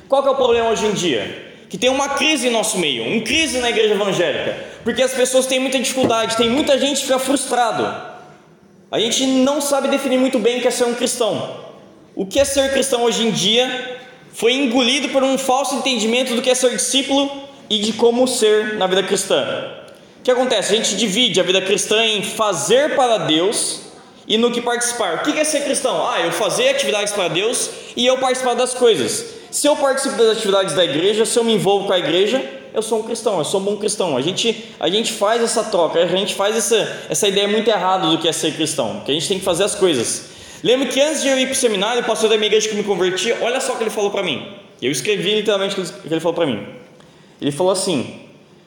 Qual 0.09 0.27
é 0.27 0.31
o 0.31 0.37
problema 0.37 0.71
hoje 0.71 0.87
em 0.87 0.93
dia? 0.93 1.53
Que 1.69 1.77
tem 1.77 1.91
uma 1.91 2.09
crise 2.09 2.49
em 2.49 2.51
nosso 2.51 2.79
meio, 2.79 3.05
uma 3.05 3.21
crise 3.21 3.59
na 3.59 3.69
igreja 3.69 3.93
evangélica, 3.93 4.57
porque 4.83 5.03
as 5.03 5.13
pessoas 5.13 5.45
têm 5.45 5.61
muita 5.61 5.79
dificuldade, 5.79 6.35
tem 6.35 6.49
muita 6.49 6.79
gente 6.79 7.01
que 7.01 7.07
fica 7.09 7.19
frustrado 7.19 8.14
a 8.95 9.01
gente 9.01 9.27
não 9.27 9.61
sabe 9.61 9.89
definir 9.89 10.19
muito 10.19 10.39
bem 10.39 10.59
o 10.59 10.63
que 10.63 10.69
é 10.69 10.71
ser 10.71 10.85
um 10.85 10.95
cristão. 10.95 11.57
O 12.15 12.25
que 12.25 12.39
é 12.39 12.45
ser 12.45 12.71
cristão 12.73 13.03
hoje 13.03 13.27
em 13.27 13.33
dia 13.33 13.99
foi 14.33 14.53
engolido 14.53 15.09
por 15.09 15.25
um 15.25 15.37
falso 15.37 15.75
entendimento 15.75 16.33
do 16.33 16.41
que 16.41 16.49
é 16.49 16.55
ser 16.55 16.71
discípulo 16.71 17.29
e 17.69 17.81
de 17.81 17.93
como 17.95 18.29
ser 18.29 18.75
na 18.75 18.87
vida 18.87 19.03
cristã. 19.03 19.45
O 20.21 20.23
que 20.23 20.31
acontece? 20.31 20.73
A 20.73 20.77
gente 20.77 20.95
divide 20.95 21.41
a 21.41 21.43
vida 21.43 21.61
cristã 21.61 22.05
em 22.05 22.23
fazer 22.23 22.95
para 22.95 23.19
Deus 23.19 23.81
e 24.29 24.39
no 24.39 24.53
que 24.53 24.61
participar. 24.61 25.17
O 25.17 25.19
que 25.25 25.41
é 25.41 25.43
ser 25.43 25.65
cristão? 25.65 26.09
Ah, 26.09 26.21
eu 26.21 26.31
fazer 26.31 26.69
atividades 26.69 27.13
para 27.13 27.27
Deus 27.27 27.71
e 27.97 28.07
eu 28.07 28.17
participar 28.19 28.55
das 28.55 28.75
coisas. 28.75 29.25
Se 29.51 29.67
eu 29.67 29.75
participo 29.75 30.17
das 30.17 30.37
atividades 30.37 30.73
da 30.73 30.85
igreja, 30.85 31.27
se 31.27 31.37
eu 31.37 31.43
me 31.43 31.55
envolvo 31.55 31.89
com 31.89 31.93
a 31.93 31.99
igreja, 31.99 32.49
eu 32.75 32.83
sou 32.83 32.99
um 32.99 33.03
cristão, 33.05 33.39
eu 33.39 33.45
sou 33.45 33.61
um 33.61 33.65
bom 33.65 33.77
cristão. 33.77 34.17
A 34.17 34.21
gente, 34.21 34.65
a 34.81 34.89
gente 34.89 35.13
faz 35.13 35.41
essa 35.41 35.63
troca, 35.63 36.01
a 36.01 36.07
gente 36.07 36.35
faz 36.35 36.57
essa, 36.57 37.07
essa 37.09 37.29
ideia 37.29 37.47
muito 37.47 37.69
errada 37.69 38.09
do 38.09 38.19
que 38.19 38.27
é 38.27 38.33
ser 38.33 38.53
cristão, 38.53 39.01
que 39.07 39.13
a 39.13 39.15
gente 39.15 39.29
tem 39.29 39.39
que 39.39 39.45
fazer 39.45 39.63
as 39.63 39.77
coisas. 39.77 40.31
Lembro 40.63 40.89
que 40.89 41.01
antes 41.01 41.23
de 41.23 41.29
eu 41.29 41.39
ir 41.39 41.47
para 41.47 41.53
o 41.53 41.57
seminário, 41.57 42.03
o 42.03 42.05
pastor 42.05 42.29
da 42.29 42.37
minha 42.37 42.49
igreja 42.49 42.69
que 42.69 42.75
me 42.75 42.83
converti, 42.83 43.33
olha 43.41 43.61
só 43.61 43.75
o 43.75 43.77
que 43.77 43.85
ele 43.85 43.91
falou 43.91 44.11
para 44.11 44.25
mim. 44.25 44.45
Eu 44.83 44.91
escrevi 44.91 45.37
literalmente 45.37 45.81
o 45.81 45.85
que 45.85 46.13
ele 46.13 46.21
falou 46.21 46.35
para 46.35 46.47
mim. 46.47 46.67
Ele 47.41 47.53
falou 47.53 47.73
assim: 47.73 48.21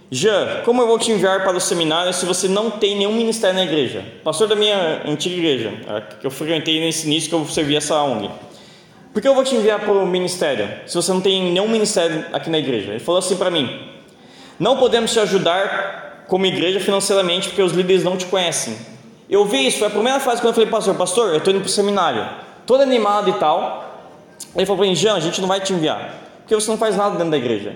Jean, 0.09 0.61
como 0.63 0.81
eu 0.81 0.87
vou 0.87 0.97
te 0.97 1.11
enviar 1.11 1.43
para 1.43 1.57
o 1.57 1.59
seminário 1.59 2.13
se 2.13 2.25
você 2.25 2.47
não 2.47 2.71
tem 2.71 2.95
nenhum 2.95 3.13
ministério 3.13 3.57
na 3.57 3.63
igreja? 3.63 4.05
Pastor 4.23 4.47
da 4.47 4.55
minha 4.55 5.01
antiga 5.05 5.35
igreja, 5.35 5.73
que 6.21 6.25
eu 6.25 6.31
frequentei 6.31 6.79
nesse 6.79 7.07
início 7.07 7.27
que 7.27 7.35
eu 7.35 7.45
servi 7.47 7.75
essa 7.75 8.01
ONG. 8.01 8.29
Por 9.11 9.21
que 9.21 9.27
eu 9.27 9.35
vou 9.35 9.43
te 9.43 9.53
enviar 9.55 9.79
para 9.79 9.91
o 9.91 10.07
ministério 10.07 10.69
se 10.85 10.95
você 10.95 11.11
não 11.11 11.19
tem 11.19 11.51
nenhum 11.51 11.67
ministério 11.67 12.23
aqui 12.31 12.49
na 12.49 12.59
igreja? 12.59 12.91
Ele 12.91 12.99
falou 12.99 13.19
assim 13.19 13.35
para 13.35 13.51
mim: 13.51 13.96
Não 14.59 14.77
podemos 14.77 15.11
te 15.11 15.19
ajudar 15.19 16.25
como 16.27 16.45
igreja 16.45 16.79
financeiramente 16.79 17.49
porque 17.49 17.61
os 17.61 17.71
líderes 17.71 18.03
não 18.03 18.17
te 18.17 18.25
conhecem. 18.25 18.77
Eu 19.29 19.45
vi 19.45 19.67
isso, 19.67 19.79
foi 19.79 19.87
a 19.87 19.91
primeira 19.91 20.19
fase 20.19 20.41
quando 20.41 20.49
eu 20.49 20.53
falei, 20.53 20.69
pastor, 20.69 20.95
pastor, 20.95 21.29
eu 21.29 21.37
estou 21.37 21.53
indo 21.53 21.61
para 21.61 21.67
o 21.67 21.71
seminário, 21.71 22.27
todo 22.65 22.81
animado 22.81 23.29
e 23.29 23.33
tal. 23.33 23.85
Ele 24.55 24.65
falou 24.65 24.79
para 24.79 24.87
mim: 24.87 24.95
Jean, 24.95 25.15
a 25.15 25.19
gente 25.19 25.41
não 25.41 25.47
vai 25.47 25.59
te 25.59 25.73
enviar 25.73 26.27
porque 26.47 26.55
você 26.55 26.71
não 26.71 26.77
faz 26.77 26.95
nada 26.95 27.17
dentro 27.17 27.31
da 27.31 27.37
igreja. 27.37 27.75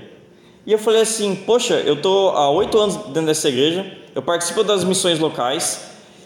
E 0.65 0.71
eu 0.71 0.79
falei 0.79 1.01
assim: 1.01 1.35
Poxa, 1.35 1.73
eu 1.85 1.95
estou 1.95 2.29
há 2.29 2.49
oito 2.51 2.79
anos 2.79 2.95
dentro 3.07 3.25
dessa 3.25 3.49
igreja, 3.49 3.85
eu 4.15 4.21
participo 4.21 4.63
das 4.63 4.85
missões 4.85 5.19
locais, 5.19 5.81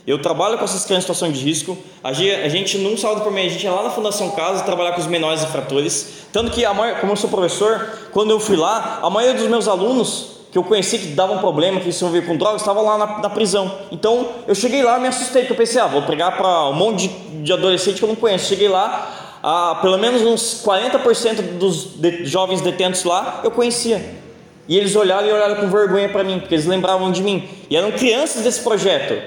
eu 0.06 0.22
trabalho 0.22 0.56
com 0.60 0.64
essas 0.64 0.86
crianças 0.86 1.10
em 1.10 1.14
situação 1.14 1.32
de 1.32 1.44
risco. 1.44 1.76
A 2.04 2.14
gente, 2.14 2.78
num 2.78 2.96
sábado 2.96 3.22
por 3.22 3.32
mês, 3.32 3.48
a 3.48 3.54
gente 3.54 3.64
ia 3.64 3.72
lá 3.72 3.82
na 3.82 3.90
Fundação 3.90 4.30
Casa 4.32 4.64
trabalhar 4.64 4.92
com 4.92 5.02
os 5.02 5.08
menores 5.08 5.42
infratores. 5.42 6.28
Tanto 6.32 6.52
que, 6.52 6.64
a 6.64 6.72
maior, 6.72 7.00
como 7.00 7.14
eu 7.14 7.16
sou 7.16 7.30
professor, 7.32 7.90
quando 8.12 8.30
eu 8.30 8.40
fui 8.40 8.56
lá, 8.56 9.00
a 9.02 9.10
maioria 9.10 9.40
dos 9.40 9.50
meus 9.50 9.68
alunos 9.68 10.35
que 10.56 10.60
eu 10.60 10.64
conheci 10.64 10.98
que 10.98 11.08
davam 11.08 11.40
problema, 11.40 11.82
que 11.82 11.92
se 11.92 12.02
envolviam 12.02 12.28
com 12.28 12.38
drogas, 12.38 12.62
estavam 12.62 12.82
lá 12.86 12.98
na, 12.98 13.20
na, 13.20 13.30
prisão. 13.30 13.70
Então 13.92 14.30
eu 14.48 14.56
cheguei 14.56 14.82
lá, 14.82 14.98
me 14.98 15.10
assustei, 15.10 15.42
porque 15.42 15.52
eu 15.52 15.58
pensei, 15.58 15.82
ah, 15.82 15.88
vou 15.88 16.04
pregar 16.04 16.38
para 16.38 16.70
um 16.70 16.74
monte 16.74 17.10
de, 17.10 17.44
de 17.44 17.52
adolescente 17.52 17.98
que 17.98 18.04
eu 18.04 18.08
não 18.08 18.16
conheço. 18.16 18.46
Cheguei 18.46 18.70
lá, 18.70 19.38
ah, 19.44 19.80
pelo 19.82 19.98
menos 19.98 20.22
uns 20.22 20.64
40% 20.66 21.58
dos 21.58 22.00
de, 22.00 22.24
jovens 22.24 22.62
detentos 22.62 23.04
lá 23.04 23.42
eu 23.44 23.52
conhecia. 23.52 24.02
E 24.66 24.78
eles 24.78 24.96
olharam 24.96 25.28
e 25.28 25.34
olharam 25.34 25.58
com 25.58 25.68
vergonha 25.68 26.08
para 26.08 26.24
mim, 26.24 26.40
porque 26.40 26.56
eles 26.56 26.66
lembravam 26.66 27.12
de 27.12 27.22
mim. 27.22 27.50
E 27.70 27.76
eram 27.76 27.92
crianças 27.92 28.42
desse 28.42 28.62
projeto. 28.62 29.22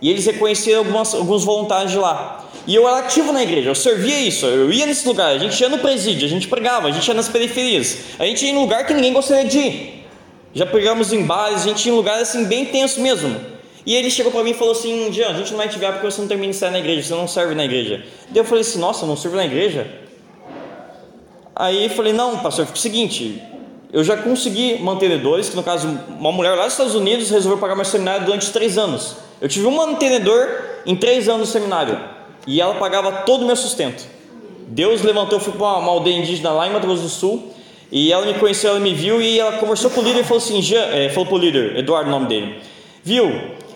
E 0.00 0.08
eles 0.08 0.24
reconheciam 0.24 0.78
algumas, 0.78 1.12
alguns 1.16 1.42
voluntários 1.42 1.90
de 1.90 1.98
lá. 1.98 2.44
E 2.64 2.76
eu 2.76 2.86
era 2.86 2.98
ativo 2.98 3.32
na 3.32 3.42
igreja, 3.42 3.70
eu 3.70 3.74
servia 3.74 4.20
isso, 4.20 4.46
eu 4.46 4.72
ia 4.72 4.86
nesse 4.86 5.04
lugar, 5.08 5.32
a 5.32 5.38
gente 5.38 5.60
ia 5.60 5.68
no 5.68 5.78
presídio, 5.78 6.26
a 6.26 6.30
gente 6.30 6.46
pregava, 6.46 6.86
a 6.86 6.92
gente 6.92 7.08
ia 7.08 7.14
nas 7.14 7.28
periferias, 7.28 7.98
a 8.20 8.24
gente 8.24 8.44
ia 8.44 8.52
em 8.52 8.54
lugar 8.56 8.86
que 8.86 8.94
ninguém 8.94 9.12
gostaria 9.12 9.44
de 9.44 9.58
ir. 9.58 9.99
Já 10.52 10.66
pregamos 10.66 11.12
em 11.12 11.24
bares, 11.24 11.62
a 11.62 11.68
gente 11.68 11.88
em 11.88 11.92
lugares 11.92 12.28
assim 12.28 12.44
bem 12.44 12.66
tenso 12.66 13.00
mesmo. 13.00 13.34
E 13.86 13.94
ele 13.94 14.10
chegou 14.10 14.32
para 14.32 14.42
mim 14.42 14.50
e 14.50 14.54
falou 14.54 14.72
assim: 14.72 15.12
Jean, 15.12 15.28
a 15.30 15.34
gente 15.34 15.50
não 15.50 15.58
vai 15.58 15.68
te 15.68 15.78
ver 15.78 15.92
porque 15.92 16.10
você 16.10 16.20
não 16.20 16.28
tem 16.28 16.36
ministério 16.36 16.72
na 16.72 16.80
igreja, 16.80 17.02
você 17.02 17.14
não 17.14 17.28
serve 17.28 17.54
na 17.54 17.64
igreja. 17.64 18.04
Daí 18.28 18.38
eu 18.38 18.44
falei 18.44 18.62
assim: 18.62 18.78
Nossa, 18.78 19.04
eu 19.04 19.08
não 19.08 19.16
sirvo 19.16 19.36
na 19.36 19.44
igreja? 19.44 19.86
Aí 21.54 21.84
eu 21.84 21.90
falei: 21.90 22.12
Não, 22.12 22.38
pastor, 22.38 22.66
fica 22.66 22.76
o 22.76 22.80
seguinte, 22.80 23.40
eu 23.92 24.04
já 24.04 24.16
consegui 24.16 24.78
mantenedores, 24.80 25.48
que 25.48 25.56
no 25.56 25.62
caso, 25.62 25.88
uma 26.18 26.32
mulher 26.32 26.54
lá 26.56 26.64
dos 26.64 26.74
Estados 26.74 26.94
Unidos 26.94 27.30
resolveu 27.30 27.58
pagar 27.58 27.74
meu 27.74 27.84
seminário 27.84 28.26
durante 28.26 28.50
três 28.50 28.76
anos. 28.76 29.16
Eu 29.40 29.48
tive 29.48 29.66
um 29.66 29.74
mantenedor 29.74 30.48
em 30.84 30.94
três 30.94 31.28
anos 31.28 31.40
no 31.40 31.46
seminário 31.46 31.98
e 32.46 32.60
ela 32.60 32.74
pagava 32.74 33.22
todo 33.22 33.42
o 33.42 33.46
meu 33.46 33.56
sustento. 33.56 34.04
Deus 34.68 35.02
levantou, 35.02 35.38
eu 35.38 35.42
fui 35.42 35.52
para 35.52 35.78
uma 35.78 35.90
aldeia 35.90 36.18
indígena 36.18 36.52
lá 36.52 36.68
em 36.68 36.72
Mato 36.72 36.86
Grosso 36.86 37.02
do 37.02 37.08
Sul 37.08 37.52
e 37.92 38.12
ela 38.12 38.24
me 38.24 38.34
conheceu, 38.34 38.70
ela 38.70 38.80
me 38.80 38.94
viu 38.94 39.20
e 39.20 39.40
ela 39.40 39.52
conversou 39.58 39.90
com 39.90 40.00
o 40.00 40.04
líder 40.04 40.20
e 40.20 40.24
falou 40.24 40.42
assim: 40.42 40.60
é, 40.74 41.08
falou 41.08 41.26
para 41.26 41.34
o 41.34 41.38
líder, 41.38 41.76
Eduardo, 41.76 42.08
o 42.08 42.10
nome 42.10 42.26
dele, 42.26 42.56
viu? 43.02 43.28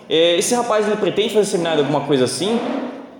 É, 0.09 0.37
esse 0.37 0.53
rapaz 0.55 0.87
ele 0.87 0.95
pretende 0.97 1.33
fazer 1.33 1.49
seminário, 1.49 1.79
alguma 1.79 2.01
coisa 2.01 2.25
assim? 2.25 2.59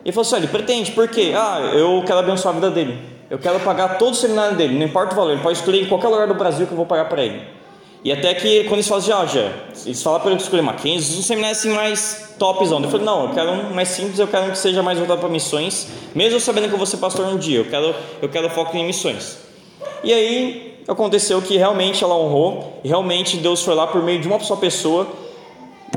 Ele 0.04 0.12
falou 0.12 0.22
assim: 0.22 0.38
ele 0.38 0.48
pretende, 0.48 0.92
por 0.92 1.08
quê? 1.08 1.34
Ah, 1.36 1.72
eu 1.74 2.04
quero 2.06 2.20
abençoar 2.20 2.54
a 2.54 2.60
vida 2.60 2.72
dele. 2.72 2.98
Eu 3.30 3.40
quero 3.40 3.60
pagar 3.60 3.98
todo 3.98 4.14
o 4.14 4.16
seminário 4.16 4.56
dele, 4.56 4.78
não 4.78 4.86
importa 4.86 5.14
o 5.14 5.16
valor, 5.16 5.32
ele 5.32 5.42
pode 5.42 5.58
escolher 5.58 5.82
em 5.82 5.86
qualquer 5.86 6.08
lugar 6.10 6.28
do 6.28 6.36
Brasil 6.36 6.68
que 6.68 6.72
eu 6.72 6.78
vou 6.78 6.86
pagar 6.86 7.10
para 7.10 7.24
ele. 7.24 7.42
E 8.04 8.12
até 8.12 8.36
que 8.36 8.66
quando 8.66 8.74
eles 8.74 8.88
falam 8.88 9.04
assim, 9.04 9.12
ah, 9.12 9.26
já, 9.26 9.52
eles 9.84 10.04
falam 10.04 10.20
para 10.20 10.30
ele 10.30 10.40
escolher 10.40 10.62
Mackenzie, 10.62 11.18
um 11.18 11.24
seminário 11.24 11.58
assim 11.58 11.72
mais 11.72 12.36
topzão. 12.38 12.80
Eu 12.84 12.88
falei, 12.88 13.04
não, 13.04 13.24
eu 13.24 13.34
quero 13.34 13.50
um 13.50 13.74
mais 13.74 13.88
simples, 13.88 14.20
eu 14.20 14.28
quero 14.28 14.46
um 14.46 14.52
que 14.52 14.60
seja 14.60 14.84
mais 14.84 15.00
voltado 15.00 15.20
para 15.20 15.28
missões, 15.28 15.88
mesmo 16.14 16.40
sabendo 16.40 16.68
que 16.68 16.74
eu 16.76 16.78
vou 16.78 16.86
ser 16.86 16.98
pastor 16.98 17.26
um 17.26 17.36
dia, 17.36 17.58
eu 17.58 17.66
quero, 17.66 17.96
eu 18.22 18.30
quero 18.30 18.48
foco 18.52 18.78
em 18.78 18.86
missões. 18.86 19.40
E 20.04 20.14
aí 20.14 20.75
aconteceu 20.88 21.42
que 21.42 21.58
realmente 21.58 22.04
ela 22.04 22.16
honrou, 22.16 22.80
e 22.84 22.88
realmente 22.88 23.38
Deus 23.38 23.64
foi 23.64 23.76
lá 23.76 23.88
por 23.88 24.04
meio 24.04 24.20
de 24.20 24.28
uma 24.28 24.40
só 24.40 24.56
pessoa, 24.56 25.08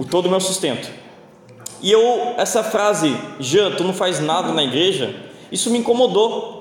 o 0.00 0.04
todo 0.04 0.26
o 0.26 0.30
meu 0.30 0.40
sustento. 0.40 0.90
E 1.80 1.92
eu, 1.92 2.34
essa 2.36 2.62
frase, 2.62 3.16
Jean, 3.38 3.72
tu 3.72 3.84
não 3.84 3.92
faz 3.92 4.20
nada 4.20 4.52
na 4.52 4.64
igreja, 4.64 5.14
isso 5.52 5.70
me 5.70 5.78
incomodou, 5.78 6.58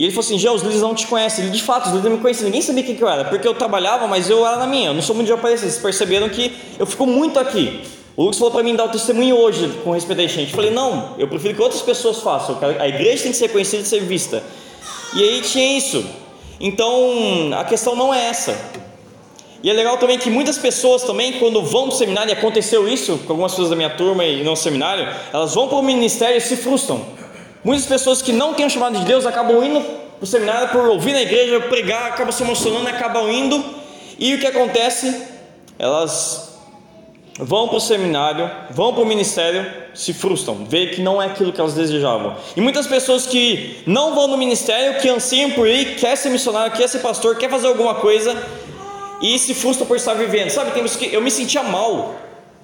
e 0.00 0.04
ele 0.04 0.12
falou 0.12 0.24
assim: 0.24 0.38
Gê, 0.38 0.48
os 0.48 0.62
líderes 0.62 0.80
não 0.80 0.94
te 0.94 1.06
conhecem. 1.06 1.44
Ele, 1.44 1.52
de 1.52 1.62
fato, 1.62 1.88
os 1.88 1.92
líderes 1.92 2.04
não 2.04 2.16
me 2.16 2.22
conheciam. 2.22 2.46
Ninguém 2.46 2.62
sabia 2.62 2.82
quem 2.82 2.96
que 2.96 3.04
eu 3.04 3.08
era, 3.08 3.26
porque 3.26 3.46
eu 3.46 3.52
trabalhava, 3.52 4.06
mas 4.06 4.30
eu 4.30 4.46
era 4.46 4.56
na 4.56 4.66
minha. 4.66 4.88
Eu 4.88 4.94
não 4.94 5.02
sou 5.02 5.14
muito 5.14 5.26
de 5.26 5.32
aparecer. 5.34 5.66
Vocês 5.66 5.82
perceberam 5.82 6.26
que 6.30 6.56
eu 6.78 6.86
fico 6.86 7.06
muito 7.06 7.38
aqui. 7.38 7.82
O 8.16 8.22
Lucas 8.22 8.38
falou 8.38 8.50
para 8.50 8.62
mim 8.62 8.74
dar 8.74 8.86
o 8.86 8.88
testemunho 8.88 9.36
hoje 9.36 9.68
com 9.84 9.90
respeito 9.90 10.22
a 10.22 10.26
gente. 10.26 10.48
Eu 10.48 10.56
falei: 10.56 10.70
não, 10.70 11.16
eu 11.18 11.28
prefiro 11.28 11.54
que 11.54 11.60
outras 11.60 11.82
pessoas 11.82 12.20
façam. 12.20 12.58
A 12.78 12.88
igreja 12.88 13.24
tem 13.24 13.32
que 13.32 13.36
ser 13.36 13.48
conhecida 13.48 13.82
e 13.82 13.86
ser 13.86 14.00
vista. 14.00 14.42
E 15.14 15.22
aí 15.22 15.42
tinha 15.42 15.76
isso. 15.76 16.02
Então, 16.60 17.50
a 17.58 17.64
questão 17.64 17.96
não 17.96 18.12
é 18.12 18.26
essa. 18.26 18.54
E 19.62 19.68
é 19.68 19.72
legal 19.72 19.96
também 19.98 20.18
que 20.18 20.30
muitas 20.30 20.58
pessoas 20.58 21.02
também, 21.02 21.38
quando 21.38 21.62
vão 21.62 21.84
para 21.84 21.94
o 21.94 21.96
seminário, 21.96 22.30
e 22.30 22.32
aconteceu 22.32 22.88
isso 22.88 23.18
com 23.26 23.32
algumas 23.32 23.52
pessoas 23.52 23.70
da 23.70 23.76
minha 23.76 23.90
turma 23.90 24.24
e 24.24 24.42
no 24.42 24.54
seminário, 24.54 25.08
elas 25.32 25.54
vão 25.54 25.68
para 25.68 25.78
o 25.78 25.82
ministério 25.82 26.36
e 26.36 26.40
se 26.40 26.56
frustram. 26.56 27.04
Muitas 27.64 27.86
pessoas 27.86 28.22
que 28.22 28.32
não 28.32 28.54
têm 28.54 28.66
o 28.66 28.70
chamado 28.70 28.98
de 28.98 29.04
Deus 29.04 29.26
acabam 29.26 29.62
indo 29.62 29.80
para 29.80 30.24
o 30.24 30.26
seminário 30.26 30.68
por 30.68 30.86
ouvir 30.86 31.12
na 31.12 31.22
igreja, 31.22 31.60
pregar, 31.60 32.08
acabam 32.08 32.32
se 32.32 32.42
emocionando, 32.42 32.88
acabam 32.88 33.30
indo. 33.30 33.62
E 34.18 34.34
o 34.34 34.38
que 34.38 34.46
acontece? 34.46 35.26
Elas 35.78 36.58
vão 37.38 37.68
para 37.68 37.76
o 37.76 37.80
seminário, 37.80 38.50
vão 38.70 38.92
para 38.94 39.02
o 39.02 39.06
ministério, 39.06 39.66
se 39.94 40.12
frustram, 40.12 40.64
veem 40.64 40.88
que 40.88 41.00
não 41.00 41.20
é 41.20 41.26
aquilo 41.26 41.52
que 41.52 41.60
elas 41.60 41.74
desejavam. 41.74 42.36
E 42.56 42.60
muitas 42.60 42.86
pessoas 42.86 43.26
que 43.26 43.78
não 43.86 44.14
vão 44.14 44.28
no 44.28 44.36
ministério, 44.36 45.00
que 45.00 45.08
anseiam 45.08 45.50
por 45.50 45.66
ir, 45.66 45.96
quer 45.96 46.16
ser 46.16 46.30
missionário, 46.30 46.72
quer 46.72 46.88
ser 46.88 47.00
pastor, 47.00 47.36
quer 47.36 47.50
fazer 47.50 47.66
alguma 47.66 47.96
coisa 47.96 48.36
e 49.20 49.38
se 49.38 49.54
frustram 49.54 49.86
por 49.86 49.96
estar 49.96 50.14
vivendo. 50.14 50.50
Sabe, 50.50 50.70
tem 50.72 50.84
que 50.84 51.14
eu 51.14 51.20
me 51.20 51.30
sentia 51.30 51.62
mal 51.62 52.14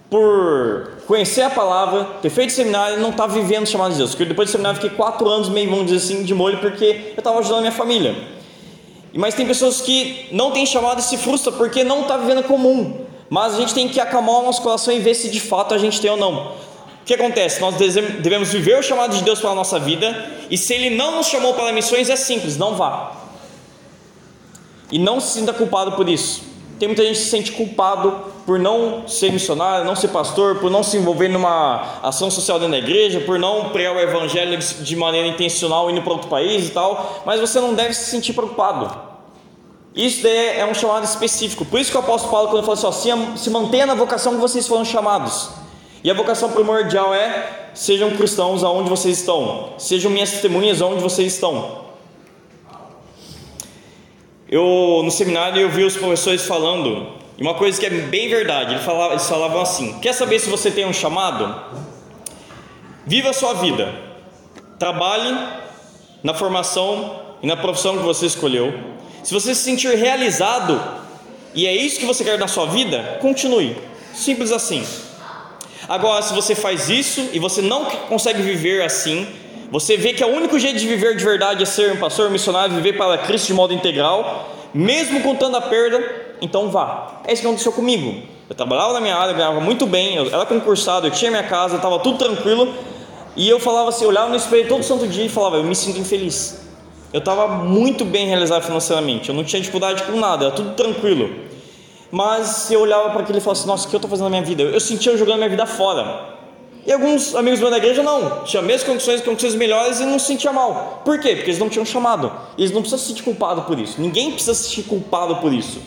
por 0.08 0.98
conhecer 1.06 1.42
a 1.42 1.50
palavra, 1.50 2.04
ter 2.22 2.30
feito 2.30 2.52
seminário 2.52 2.98
e 2.98 3.00
não 3.00 3.10
estar 3.10 3.26
tá 3.26 3.32
vivendo 3.32 3.64
o 3.64 3.66
chamado 3.66 3.92
de 3.92 3.98
Deus. 3.98 4.10
Porque 4.10 4.24
depois 4.24 4.48
do 4.48 4.52
seminário 4.52 4.80
fiquei 4.80 4.96
quatro 4.96 5.28
anos 5.28 5.48
meio, 5.48 5.68
vamos 5.68 5.86
dizer 5.86 5.96
assim, 5.96 6.22
de 6.22 6.34
molho, 6.34 6.58
porque 6.58 6.84
eu 6.84 7.18
estava 7.18 7.38
ajudando 7.40 7.58
a 7.58 7.62
minha 7.62 7.72
família. 7.72 8.14
Mas 9.12 9.34
tem 9.34 9.46
pessoas 9.46 9.80
que 9.80 10.26
não 10.30 10.50
têm 10.50 10.66
chamado 10.66 11.00
e 11.00 11.02
se 11.02 11.16
frustram 11.16 11.54
porque 11.54 11.82
não 11.82 12.02
está 12.02 12.16
vivendo 12.16 12.42
comum. 12.44 13.06
Mas 13.28 13.54
a 13.54 13.58
gente 13.58 13.74
tem 13.74 13.88
que 13.88 13.98
acalmar 13.98 14.36
o 14.36 14.42
nosso 14.42 14.62
coração 14.62 14.94
e 14.94 15.00
ver 15.00 15.14
se 15.14 15.30
de 15.30 15.40
fato 15.40 15.74
a 15.74 15.78
gente 15.78 16.00
tem 16.00 16.10
ou 16.10 16.16
não. 16.16 16.52
Que 17.06 17.14
acontece? 17.14 17.60
Nós 17.60 17.76
devemos 17.76 18.52
viver 18.52 18.76
o 18.76 18.82
chamado 18.82 19.16
de 19.16 19.22
Deus 19.22 19.38
para 19.38 19.50
a 19.50 19.54
nossa 19.54 19.78
vida, 19.78 20.28
e 20.50 20.58
se 20.58 20.74
Ele 20.74 20.90
não 20.90 21.14
nos 21.14 21.28
chamou 21.28 21.54
para 21.54 21.72
missões, 21.72 22.10
é 22.10 22.16
simples, 22.16 22.56
não 22.56 22.74
vá. 22.74 23.12
E 24.90 24.98
não 24.98 25.20
se 25.20 25.38
sinta 25.38 25.52
culpado 25.52 25.92
por 25.92 26.08
isso. 26.08 26.42
Tem 26.80 26.88
muita 26.88 27.04
gente 27.04 27.16
que 27.16 27.22
se 27.22 27.30
sente 27.30 27.52
culpado 27.52 28.12
por 28.44 28.58
não 28.58 29.06
ser 29.06 29.30
missionário, 29.32 29.84
não 29.84 29.94
ser 29.94 30.08
pastor, 30.08 30.56
por 30.56 30.68
não 30.68 30.82
se 30.82 30.96
envolver 30.96 31.28
numa 31.28 32.00
ação 32.02 32.28
social 32.28 32.58
dentro 32.58 32.72
da 32.72 32.78
igreja, 32.78 33.20
por 33.20 33.38
não 33.38 33.68
pregar 33.70 33.94
o 33.94 34.00
evangelho 34.00 34.58
de 34.58 34.96
maneira 34.96 35.28
intencional 35.28 35.88
indo 35.88 36.02
para 36.02 36.12
outro 36.12 36.28
país 36.28 36.66
e 36.66 36.70
tal, 36.70 37.22
mas 37.24 37.40
você 37.40 37.60
não 37.60 37.72
deve 37.72 37.94
se 37.94 38.10
sentir 38.10 38.32
preocupado. 38.32 38.92
Isso 39.94 40.26
é 40.26 40.66
um 40.66 40.74
chamado 40.74 41.04
específico. 41.04 41.64
Por 41.64 41.78
isso 41.78 41.90
que 41.92 41.96
o 41.96 42.00
apóstolo 42.00 42.32
Paulo, 42.32 42.48
quando 42.50 42.64
fala 42.64 42.88
assim, 42.88 43.36
se 43.36 43.48
mantenha 43.48 43.86
na 43.86 43.94
vocação 43.94 44.34
que 44.34 44.40
vocês 44.40 44.66
foram 44.66 44.84
chamados. 44.84 45.65
E 46.06 46.10
a 46.10 46.14
vocação 46.14 46.52
primordial 46.52 47.12
é: 47.12 47.70
sejam 47.74 48.12
cristãos 48.12 48.62
aonde 48.62 48.88
vocês 48.88 49.18
estão, 49.18 49.70
sejam 49.76 50.08
minhas 50.08 50.30
testemunhas 50.30 50.80
aonde 50.80 51.02
vocês 51.02 51.32
estão. 51.34 51.84
Eu 54.48 55.00
no 55.02 55.10
seminário 55.10 55.60
eu 55.60 55.68
vi 55.68 55.82
os 55.82 55.96
professores 55.96 56.46
falando 56.46 57.08
e 57.36 57.42
uma 57.42 57.54
coisa 57.54 57.80
que 57.80 57.84
é 57.84 57.90
bem 57.90 58.28
verdade, 58.28 58.74
eles 58.74 58.84
falavam, 58.84 59.10
eles 59.14 59.28
falavam 59.28 59.60
assim: 59.60 59.98
quer 59.98 60.12
saber 60.12 60.38
se 60.38 60.48
você 60.48 60.70
tem 60.70 60.86
um 60.86 60.92
chamado? 60.92 61.82
Viva 63.04 63.30
a 63.30 63.32
sua 63.32 63.54
vida, 63.54 63.92
trabalhe 64.78 65.36
na 66.22 66.34
formação 66.34 67.20
e 67.42 67.48
na 67.48 67.56
profissão 67.56 67.98
que 67.98 68.04
você 68.04 68.26
escolheu. 68.26 68.72
Se 69.24 69.34
você 69.34 69.56
se 69.56 69.62
sentir 69.64 69.96
realizado 69.96 70.80
e 71.52 71.66
é 71.66 71.74
isso 71.74 71.98
que 71.98 72.06
você 72.06 72.22
quer 72.22 72.38
na 72.38 72.46
sua 72.46 72.66
vida, 72.66 73.18
continue. 73.20 73.76
Simples 74.14 74.52
assim. 74.52 74.86
Agora, 75.88 76.22
se 76.22 76.34
você 76.34 76.54
faz 76.54 76.88
isso 76.88 77.30
e 77.32 77.38
você 77.38 77.62
não 77.62 77.84
consegue 78.08 78.42
viver 78.42 78.82
assim, 78.82 79.26
Você 79.70 79.96
vê 79.96 80.12
que 80.12 80.24
o 80.24 80.28
único 80.28 80.58
jeito 80.58 80.78
de 80.78 80.86
viver 80.86 81.16
de 81.16 81.24
verdade 81.24 81.62
é 81.62 81.66
ser 81.66 81.92
um 81.92 81.96
pastor, 81.96 82.28
um 82.28 82.30
missionário, 82.30 82.74
viver 82.74 82.96
para 82.96 83.18
Cristo 83.18 83.48
de 83.48 83.54
modo 83.54 83.74
integral, 83.74 84.48
mesmo 84.72 85.20
contando 85.22 85.56
a 85.56 85.60
perda, 85.60 86.00
então 86.40 86.70
vá. 86.70 87.20
É 87.26 87.32
isso 87.32 87.42
que 87.42 87.48
aconteceu 87.48 87.72
comigo. 87.72 88.22
Eu 88.48 88.54
trabalhava 88.54 88.92
na 88.92 89.00
minha 89.00 89.16
área, 89.16 89.34
ganhava 89.34 89.60
muito 89.60 89.84
bem, 89.84 90.14
eu 90.14 90.28
era 90.28 90.46
concursado, 90.46 91.08
eu 91.08 91.10
tinha 91.10 91.32
minha 91.32 91.42
casa, 91.42 91.76
estava 91.76 91.98
tudo 91.98 92.16
tranquilo, 92.16 92.72
e 93.34 93.48
eu 93.48 93.58
falava 93.58 93.88
assim, 93.88 94.04
eu 94.04 94.10
olhava 94.10 94.28
no 94.28 94.36
espelho 94.36 94.68
todo 94.68 94.84
santo 94.84 95.08
dia 95.08 95.24
e 95.24 95.28
falava, 95.28 95.56
eu 95.56 95.64
me 95.64 95.74
sinto 95.74 95.98
infeliz. 95.98 96.60
Eu 97.12 97.18
estava 97.18 97.48
muito 97.48 98.04
bem 98.04 98.28
realizado 98.28 98.62
financeiramente, 98.62 99.30
eu 99.30 99.34
não 99.34 99.42
tinha 99.42 99.60
dificuldade 99.60 100.04
com 100.04 100.16
nada, 100.16 100.46
era 100.46 100.54
tudo 100.54 100.74
tranquilo. 100.74 101.28
Mas 102.16 102.70
eu 102.70 102.80
olhava 102.80 103.10
para 103.10 103.20
aquilo 103.20 103.36
e 103.36 103.42
falava 103.42 103.60
assim, 103.60 103.68
nossa, 103.68 103.86
o 103.86 103.90
que 103.90 103.94
eu 103.94 103.98
estou 103.98 104.08
fazendo 104.08 104.24
na 104.24 104.30
minha 104.30 104.42
vida? 104.42 104.62
Eu 104.62 104.80
sentia 104.80 105.14
jogando 105.18 105.36
minha 105.36 105.50
vida 105.50 105.66
fora. 105.66 106.34
E 106.86 106.90
alguns 106.90 107.34
amigos 107.34 107.60
meus 107.60 107.70
da 107.70 107.76
igreja 107.76 108.02
não, 108.02 108.42
tinham 108.42 108.62
as 108.62 108.66
mesmas 108.66 108.84
condições, 108.84 109.20
condições 109.20 109.54
melhores 109.54 110.00
e 110.00 110.06
não 110.06 110.18
se 110.18 110.28
sentia 110.28 110.50
mal. 110.50 111.02
Por 111.04 111.20
quê? 111.20 111.34
Porque 111.34 111.50
eles 111.50 111.58
não 111.58 111.68
tinham 111.68 111.84
chamado. 111.84 112.32
Eles 112.56 112.70
não 112.70 112.80
precisam 112.80 112.98
se 112.98 113.08
sentir 113.08 113.22
culpado 113.22 113.64
por 113.64 113.78
isso. 113.78 114.00
Ninguém 114.00 114.30
precisa 114.30 114.54
se 114.54 114.62
sentir 114.62 114.84
culpado 114.84 115.36
por 115.36 115.52
isso. 115.52 115.78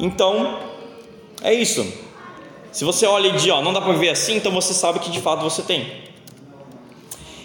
Então, 0.00 0.58
é 1.42 1.54
isso. 1.54 1.86
Se 2.72 2.84
você 2.84 3.06
olha 3.06 3.28
e 3.28 3.32
diz, 3.32 3.48
ó, 3.52 3.62
não 3.62 3.72
dá 3.72 3.80
para 3.80 3.92
viver 3.92 4.08
assim, 4.08 4.34
então 4.34 4.50
você 4.50 4.74
sabe 4.74 4.98
que 4.98 5.12
de 5.12 5.20
fato 5.20 5.44
você 5.44 5.62
tem. 5.62 5.92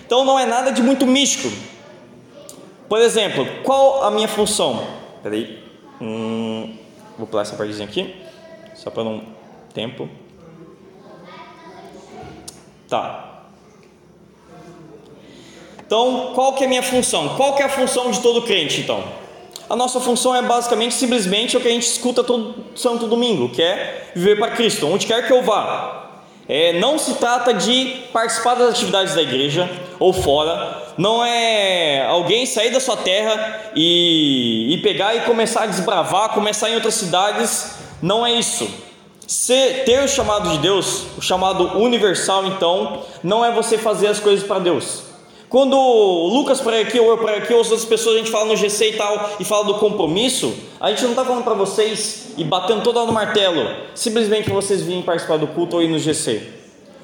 Então 0.04 0.25
não 0.25 0.39
é 0.39 0.48
nada 0.48 0.72
de 0.72 0.82
muito 0.82 1.06
místico. 1.06 1.56
Por 2.89 3.00
exemplo, 3.00 3.48
qual 3.62 4.04
a 4.04 4.10
minha 4.10 4.27
função? 4.27 4.88
Peraí. 5.22 5.63
Hum, 6.01 6.85
vou 7.17 7.27
pular 7.27 7.43
essa 7.43 7.55
partezinha 7.55 7.88
aqui, 7.88 8.15
só 8.74 8.89
para 8.89 9.03
não 9.03 9.24
tempo. 9.74 10.10
Tá. 12.88 13.41
Então, 15.86 16.31
qual 16.34 16.53
que 16.53 16.63
é 16.63 16.65
a 16.65 16.69
minha 16.69 16.84
função? 16.84 17.36
Qual 17.36 17.55
que 17.55 17.62
é 17.62 17.65
a 17.65 17.69
função 17.69 18.10
de 18.10 18.19
todo 18.22 18.41
crente, 18.41 18.81
então? 18.81 19.03
A 19.69 19.75
nossa 19.75 20.00
função 20.00 20.36
é 20.36 20.41
basicamente, 20.41 20.93
simplesmente, 20.93 21.57
o 21.57 21.62
que 21.62 21.67
a 21.67 21.72
gente 21.72 21.88
escuta 21.88 22.24
todo 22.24 22.65
santo 22.75 23.07
domingo, 23.07 23.50
que 23.50 23.62
é 23.62 24.12
viver 24.15 24.38
para 24.38 24.51
Cristo, 24.51 24.88
onde 24.88 25.07
quer 25.07 25.25
que 25.25 25.34
eu 25.34 25.41
vá. 25.41 26.12
É, 26.48 26.74
não 26.74 27.00
se 27.00 27.15
trata 27.15 27.53
de 27.53 28.03
participar 28.13 28.55
das 28.55 28.69
atividades 28.69 29.15
da 29.15 29.22
igreja 29.22 29.69
ou 30.00 30.13
fora, 30.13 30.85
não 30.98 31.24
é 31.25 32.06
alguém 32.06 32.46
sair 32.46 32.72
da 32.72 32.80
sua 32.80 32.98
terra 32.98 33.72
e, 33.75 34.74
e 34.74 34.78
pegar 34.80 35.16
e 35.16 35.22
começar 35.22 35.64
a 35.64 35.66
desbravar, 35.68 36.30
começar 36.30 36.70
em 36.70 36.75
outras 36.75 36.96
cidades, 36.96 37.75
não 38.02 38.25
é 38.25 38.32
isso. 38.34 38.68
Se, 39.28 39.84
ter 39.86 40.04
o 40.04 40.08
chamado 40.08 40.50
de 40.52 40.60
Deus, 40.60 41.06
o 41.18 41.22
chamado 41.22 41.80
universal, 41.80 42.46
então, 42.46 43.04
não 43.24 43.44
é 43.44 43.52
você 43.52 43.78
fazer 43.78 44.08
as 44.08 44.20
coisas 44.20 44.46
para 44.46 44.60
Deus. 44.60 45.04
Quando 45.50 45.78
o 45.78 46.28
Lucas 46.28 46.60
para 46.62 46.80
aqui, 46.80 47.00
ou 47.00 47.10
eu 47.10 47.18
para 47.18 47.38
aqui, 47.38 47.54
ou 47.54 47.62
as 47.62 47.72
outras 47.72 47.88
pessoas, 47.88 48.16
a 48.16 48.18
gente 48.20 48.32
fala 48.32 48.46
no 48.46 48.56
GC 48.56 48.90
e 48.90 48.94
tal, 48.94 49.36
e 49.40 49.44
fala 49.44 49.64
do 49.64 49.75
compromisso, 49.75 50.54
a 50.80 50.90
gente 50.90 51.04
não 51.04 51.12
está 51.12 51.24
falando 51.25 51.44
para 51.44 51.54
vocês 51.54 52.34
e 52.38 52.44
batendo 52.44 52.84
toda 52.84 53.04
no 53.06 53.12
martelo, 53.12 53.68
simplesmente 53.94 54.46
para 54.46 54.54
vocês 54.54 54.82
virem 54.82 55.02
participar 55.02 55.38
do 55.38 55.48
culto 55.48 55.78
ou 55.78 55.82
ir 55.82 55.88
no 55.88 55.98
GC. 55.98 56.42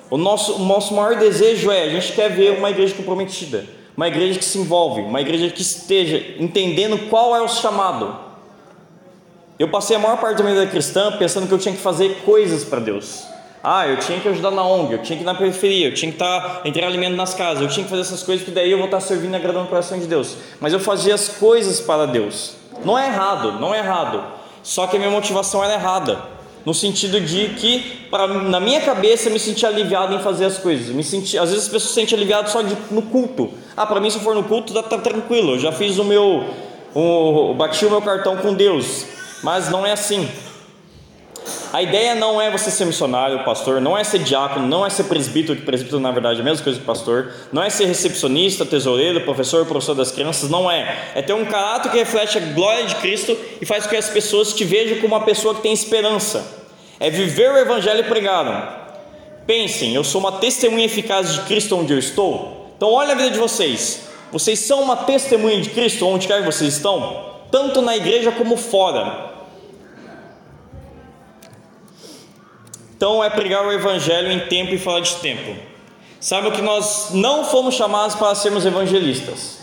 O 0.09 0.17
nosso, 0.17 0.55
o 0.55 0.65
nosso 0.65 0.93
maior 0.93 1.15
desejo 1.15 1.71
é, 1.71 1.83
a 1.83 1.89
gente 1.89 2.11
quer 2.11 2.29
ver 2.29 2.57
uma 2.57 2.69
igreja 2.69 2.93
comprometida, 2.93 3.65
uma 4.01 4.07
igreja 4.07 4.39
que 4.39 4.45
se 4.45 4.57
envolve, 4.57 5.01
uma 5.01 5.21
igreja 5.21 5.47
que 5.51 5.61
esteja 5.61 6.17
entendendo 6.39 7.07
qual 7.07 7.35
é 7.35 7.41
o 7.41 7.47
chamado. 7.47 8.17
Eu 9.59 9.69
passei 9.69 9.95
a 9.95 9.99
maior 9.99 10.17
parte 10.17 10.37
da 10.37 10.43
minha 10.43 10.55
vida 10.55 10.71
cristã 10.71 11.15
pensando 11.19 11.47
que 11.47 11.53
eu 11.53 11.59
tinha 11.59 11.75
que 11.75 11.79
fazer 11.79 12.23
coisas 12.25 12.63
para 12.63 12.79
Deus. 12.79 13.23
Ah, 13.63 13.87
eu 13.87 13.97
tinha 13.97 14.19
que 14.19 14.27
ajudar 14.27 14.49
na 14.49 14.65
ONG, 14.65 14.93
eu 14.93 15.03
tinha 15.03 15.17
que 15.17 15.23
ir 15.23 15.25
na 15.25 15.35
periferia, 15.35 15.89
eu 15.89 15.93
tinha 15.93 16.11
que 16.11 16.15
estar 16.15 16.41
tá, 16.41 16.67
entregar 16.67 16.87
alimento 16.87 17.15
nas 17.15 17.35
casas, 17.35 17.61
eu 17.61 17.69
tinha 17.69 17.83
que 17.83 17.91
fazer 17.91 18.01
essas 18.01 18.23
coisas 18.23 18.43
que 18.43 18.49
daí 18.49 18.71
eu 18.71 18.79
vou 18.79 18.85
estar 18.85 18.97
tá 18.97 19.05
servindo 19.05 19.33
e 19.33 19.35
agradando 19.35 19.65
o 19.65 19.67
coração 19.67 19.99
de 19.99 20.07
Deus. 20.07 20.35
Mas 20.59 20.73
eu 20.73 20.79
fazia 20.79 21.13
as 21.13 21.27
coisas 21.29 21.79
para 21.79 22.07
Deus. 22.07 22.55
Não 22.83 22.97
é 22.97 23.05
errado, 23.05 23.59
não 23.59 23.71
é 23.71 23.77
errado. 23.77 24.23
Só 24.63 24.87
que 24.87 24.95
a 24.95 24.99
minha 24.99 25.11
motivação 25.11 25.63
era 25.63 25.75
errada. 25.75 26.23
No 26.65 26.73
sentido 26.73 27.19
de 27.19 27.49
que, 27.49 28.07
pra, 28.09 28.27
na 28.27 28.59
minha 28.59 28.81
cabeça, 28.81 29.29
eu 29.29 29.33
me 29.33 29.39
sentia 29.39 29.69
aliviado 29.69 30.13
em 30.13 30.19
fazer 30.19 30.45
as 30.45 30.57
coisas. 30.57 30.87
Me 30.93 31.03
senti, 31.03 31.37
às 31.37 31.49
vezes 31.49 31.65
as 31.65 31.71
pessoas 31.71 31.89
se 31.89 31.95
sentem 31.95 32.15
aliviadas 32.17 32.51
só 32.51 32.61
de, 32.61 32.77
no 32.91 33.01
culto. 33.01 33.49
Ah, 33.75 33.85
para 33.85 33.99
mim, 33.99 34.09
se 34.09 34.17
eu 34.17 34.21
for 34.21 34.35
no 34.35 34.43
culto, 34.43 34.73
tá, 34.73 34.83
tá 34.83 34.97
tranquilo. 34.97 35.53
Eu 35.53 35.59
já 35.59 35.71
fiz 35.71 35.97
o 35.97 36.03
meu. 36.03 36.43
O, 36.93 37.53
bati 37.53 37.85
o 37.85 37.89
meu 37.89 38.01
cartão 38.01 38.35
com 38.37 38.53
Deus 38.53 39.05
mas 39.43 39.69
não 39.69 39.85
é 39.85 39.91
assim. 39.91 40.29
A 41.73 41.81
ideia 41.81 42.15
não 42.15 42.41
é 42.41 42.51
você 42.51 42.69
ser 42.69 42.85
missionário, 42.85 43.43
pastor, 43.45 43.79
não 43.79 43.97
é 43.97 44.03
ser 44.03 44.19
diácono, 44.19 44.67
não 44.67 44.85
é 44.85 44.89
ser 44.89 45.05
presbítero, 45.05 45.57
que 45.57 45.65
presbítero 45.65 45.99
na 45.99 46.11
verdade 46.11 46.39
é 46.39 46.41
a 46.41 46.43
mesma 46.43 46.63
coisa 46.63 46.77
que 46.77 46.85
pastor, 46.85 47.31
não 47.51 47.63
é 47.63 47.69
ser 47.69 47.85
recepcionista, 47.85 48.65
tesoureiro, 48.65 49.21
professor, 49.21 49.65
professor 49.65 49.95
das 49.95 50.11
crianças, 50.11 50.49
não 50.49 50.69
é. 50.69 51.11
É 51.15 51.21
ter 51.21 51.33
um 51.33 51.45
caráter 51.45 51.89
que 51.89 51.97
reflete 51.97 52.37
a 52.37 52.41
glória 52.41 52.85
de 52.85 52.95
Cristo 52.95 53.37
e 53.61 53.65
faz 53.65 53.85
com 53.85 53.91
que 53.91 53.95
as 53.95 54.09
pessoas 54.09 54.53
te 54.53 54.65
vejam 54.65 54.99
como 54.99 55.15
uma 55.15 55.23
pessoa 55.23 55.55
que 55.55 55.61
tem 55.61 55.71
esperança. 55.71 56.45
É 56.99 57.09
viver 57.09 57.51
o 57.51 57.57
evangelho 57.57 58.03
pregado. 58.03 58.81
Pensem, 59.47 59.95
eu 59.95 60.03
sou 60.03 60.19
uma 60.19 60.33
testemunha 60.33 60.85
eficaz 60.85 61.33
de 61.33 61.41
Cristo 61.41 61.77
onde 61.77 61.93
eu 61.93 61.99
estou. 61.99 62.73
Então 62.75 62.91
olha 62.91 63.13
a 63.13 63.15
vida 63.15 63.31
de 63.31 63.39
vocês. 63.39 64.07
Vocês 64.31 64.59
são 64.59 64.81
uma 64.81 64.97
testemunha 64.97 65.59
de 65.61 65.69
Cristo 65.69 66.05
onde 66.05 66.27
quer 66.27 66.39
que 66.39 66.45
vocês 66.45 66.75
estão, 66.75 67.31
tanto 67.49 67.81
na 67.81 67.95
igreja 67.95 68.31
como 68.31 68.57
fora. 68.57 69.30
Então 73.01 73.23
é 73.23 73.31
pregar 73.31 73.65
o 73.65 73.71
evangelho 73.71 74.31
em 74.31 74.41
tempo 74.41 74.75
e 74.75 74.77
fora 74.77 75.01
de 75.01 75.15
tempo. 75.15 75.55
O 76.45 76.51
que 76.51 76.61
nós 76.61 77.09
não 77.09 77.43
fomos 77.43 77.73
chamados 77.73 78.15
para 78.15 78.35
sermos 78.35 78.63
evangelistas? 78.63 79.57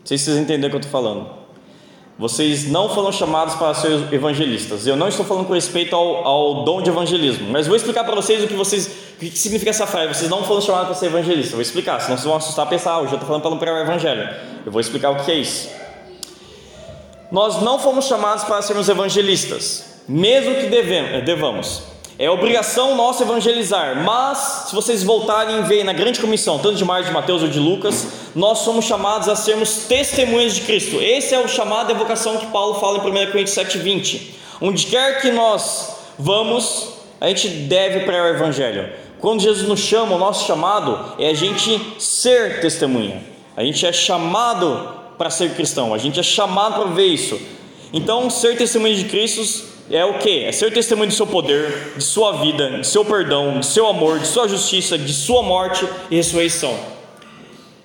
Não 0.00 0.04
sei 0.04 0.18
se 0.18 0.24
vocês 0.26 0.36
entendem 0.36 0.66
o 0.66 0.70
que 0.70 0.76
eu 0.76 0.80
estou 0.80 0.92
falando. 0.92 1.30
Vocês 2.18 2.70
não 2.70 2.90
foram 2.90 3.10
chamados 3.10 3.54
para 3.54 3.72
ser 3.72 4.12
evangelistas. 4.12 4.86
Eu 4.86 4.96
não 4.96 5.08
estou 5.08 5.24
falando 5.24 5.46
com 5.46 5.54
respeito 5.54 5.96
ao, 5.96 6.26
ao 6.26 6.64
dom 6.64 6.82
de 6.82 6.90
evangelismo, 6.90 7.48
mas 7.50 7.66
vou 7.66 7.74
explicar 7.74 8.04
para 8.04 8.14
vocês 8.14 8.44
o 8.44 8.46
que 8.46 8.54
vocês, 8.54 8.86
o 9.16 9.20
que 9.20 9.30
significa 9.30 9.70
essa 9.70 9.86
frase. 9.86 10.12
Vocês 10.12 10.30
não 10.30 10.44
foram 10.44 10.60
chamados 10.60 10.88
para 10.88 10.94
ser 10.94 11.06
evangelistas. 11.06 11.52
vou 11.52 11.62
explicar, 11.62 12.02
senão 12.02 12.18
vocês 12.18 12.26
vão 12.26 12.36
assustar 12.36 12.66
e 12.66 12.68
pensar, 12.68 12.96
ah, 12.96 12.98
eu 12.98 13.04
estou 13.04 13.20
falando 13.20 13.40
para 13.40 13.50
não 13.50 13.58
pregar 13.58 13.76
o 13.76 13.80
evangelho. 13.80 14.28
Eu 14.66 14.70
vou 14.70 14.82
explicar 14.82 15.08
o 15.08 15.24
que 15.24 15.32
é 15.32 15.36
isso. 15.36 15.70
Nós 17.32 17.62
não 17.62 17.78
fomos 17.78 18.04
chamados 18.04 18.44
para 18.44 18.60
sermos 18.60 18.90
evangelistas 18.90 19.87
mesmo 20.08 20.54
que 20.54 20.66
devemos, 20.66 21.12
eh, 21.12 21.20
devamos. 21.20 21.82
É 22.18 22.28
obrigação 22.28 22.96
nossa 22.96 23.22
evangelizar, 23.22 24.02
mas 24.02 24.66
se 24.68 24.74
vocês 24.74 25.04
voltarem 25.04 25.60
e 25.60 25.62
verem 25.62 25.84
na 25.84 25.92
grande 25.92 26.18
comissão, 26.18 26.58
tanto 26.58 26.74
de 26.74 26.84
Marcos, 26.84 27.06
de 27.06 27.12
Mateus 27.12 27.42
ou 27.42 27.48
de 27.48 27.60
Lucas, 27.60 28.08
nós 28.34 28.58
somos 28.58 28.86
chamados 28.86 29.28
a 29.28 29.36
sermos 29.36 29.84
testemunhas 29.84 30.54
de 30.54 30.62
Cristo. 30.62 30.96
Esse 30.96 31.32
é 31.32 31.38
o 31.38 31.46
chamado 31.46 31.92
e 31.92 31.94
a 31.94 31.96
vocação 31.96 32.36
que 32.38 32.46
Paulo 32.46 32.80
fala 32.80 32.98
em 32.98 33.00
1 33.02 33.30
Coríntios 33.30 33.56
7,20. 33.56 34.34
Onde 34.60 34.86
quer 34.86 35.20
que 35.20 35.30
nós 35.30 35.96
vamos, 36.18 36.88
a 37.20 37.28
gente 37.28 37.48
deve 37.48 38.00
pregar 38.00 38.24
o 38.24 38.34
Evangelho. 38.34 38.90
Quando 39.20 39.40
Jesus 39.40 39.68
nos 39.68 39.78
chama, 39.78 40.16
o 40.16 40.18
nosso 40.18 40.44
chamado 40.44 41.14
é 41.20 41.28
a 41.28 41.34
gente 41.34 41.80
ser 42.00 42.60
testemunha. 42.60 43.22
A 43.56 43.62
gente 43.62 43.86
é 43.86 43.92
chamado 43.92 44.92
para 45.16 45.30
ser 45.30 45.54
cristão, 45.54 45.94
a 45.94 45.98
gente 45.98 46.18
é 46.18 46.22
chamado 46.24 46.82
para 46.82 46.90
ver 46.90 47.06
isso. 47.06 47.40
Então, 47.92 48.28
ser 48.28 48.56
testemunha 48.56 48.96
de 48.96 49.04
Cristo 49.04 49.77
é 49.90 50.04
o 50.04 50.18
que? 50.18 50.44
É 50.44 50.52
ser 50.52 50.72
testemunho 50.72 51.08
do 51.08 51.14
seu 51.14 51.26
poder, 51.26 51.94
de 51.96 52.04
sua 52.04 52.32
vida, 52.32 52.78
de 52.80 52.86
seu 52.86 53.04
perdão, 53.04 53.60
de 53.60 53.66
seu 53.66 53.86
amor, 53.86 54.18
de 54.18 54.26
sua 54.26 54.46
justiça, 54.46 54.98
de 54.98 55.12
sua 55.12 55.42
morte 55.42 55.86
e 56.10 56.16
ressurreição. 56.16 56.78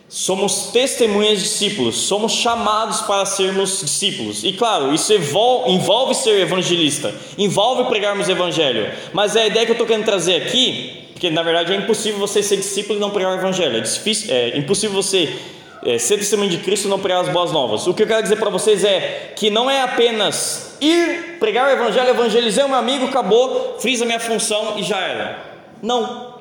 Somos 0.10 0.68
testemunhas 0.72 1.40
discípulos, 1.40 1.96
somos 1.96 2.34
chamados 2.34 3.02
para 3.02 3.26
sermos 3.26 3.82
discípulos. 3.82 4.44
E 4.44 4.54
claro, 4.54 4.94
isso 4.94 5.12
envolve 5.14 6.14
ser 6.14 6.40
evangelista, 6.40 7.16
envolve 7.36 7.86
pregarmos 7.86 8.28
o 8.28 8.32
evangelho. 8.32 8.92
Mas 9.12 9.36
é 9.36 9.44
a 9.44 9.48
ideia 9.48 9.66
que 9.66 9.72
eu 9.72 9.74
estou 9.74 9.88
querendo 9.88 10.06
trazer 10.06 10.36
aqui, 10.36 11.08
porque 11.14 11.32
na 11.32 11.42
verdade 11.42 11.74
é 11.74 11.78
impossível 11.78 12.20
você 12.20 12.44
ser 12.44 12.58
discípulo 12.58 13.00
e 13.00 13.02
não 13.02 13.10
pregar 13.10 13.32
o 13.32 13.40
evangelho. 13.40 13.78
É, 13.78 13.80
difícil, 13.80 14.32
é 14.32 14.58
impossível 14.58 14.96
você 14.96 15.36
é, 15.84 15.98
ser 15.98 16.18
testemunho 16.18 16.52
de 16.52 16.58
Cristo 16.58 16.86
e 16.86 16.90
não 16.90 17.00
pregar 17.00 17.22
as 17.22 17.30
boas 17.30 17.52
novas. 17.52 17.88
O 17.88 17.94
que 17.94 18.04
eu 18.04 18.08
quero 18.08 18.22
dizer 18.22 18.36
para 18.36 18.50
vocês 18.50 18.84
é 18.84 19.34
que 19.36 19.50
não 19.50 19.68
é 19.68 19.82
apenas 19.82 20.73
ir 20.86 21.38
pregar 21.40 21.68
o 21.68 21.72
evangelho, 21.72 22.10
evangelizei 22.10 22.66
meu 22.66 22.76
amigo, 22.76 23.06
acabou, 23.06 23.78
fiz 23.80 24.02
a 24.02 24.06
minha 24.06 24.20
função 24.20 24.78
e 24.78 24.84
já 24.84 25.00
era. 25.00 25.40
Não, 25.82 26.34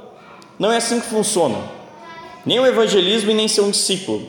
não 0.59 0.71
é 0.71 0.77
assim 0.77 1.01
que 1.01 1.07
funciona. 1.07 1.59
Nem 2.45 2.59
o 2.59 2.67
evangelismo 2.67 3.31
e 3.31 3.35
nem 3.35 3.49
ser 3.49 3.61
um 3.61 3.71
discípulo. 3.71 4.27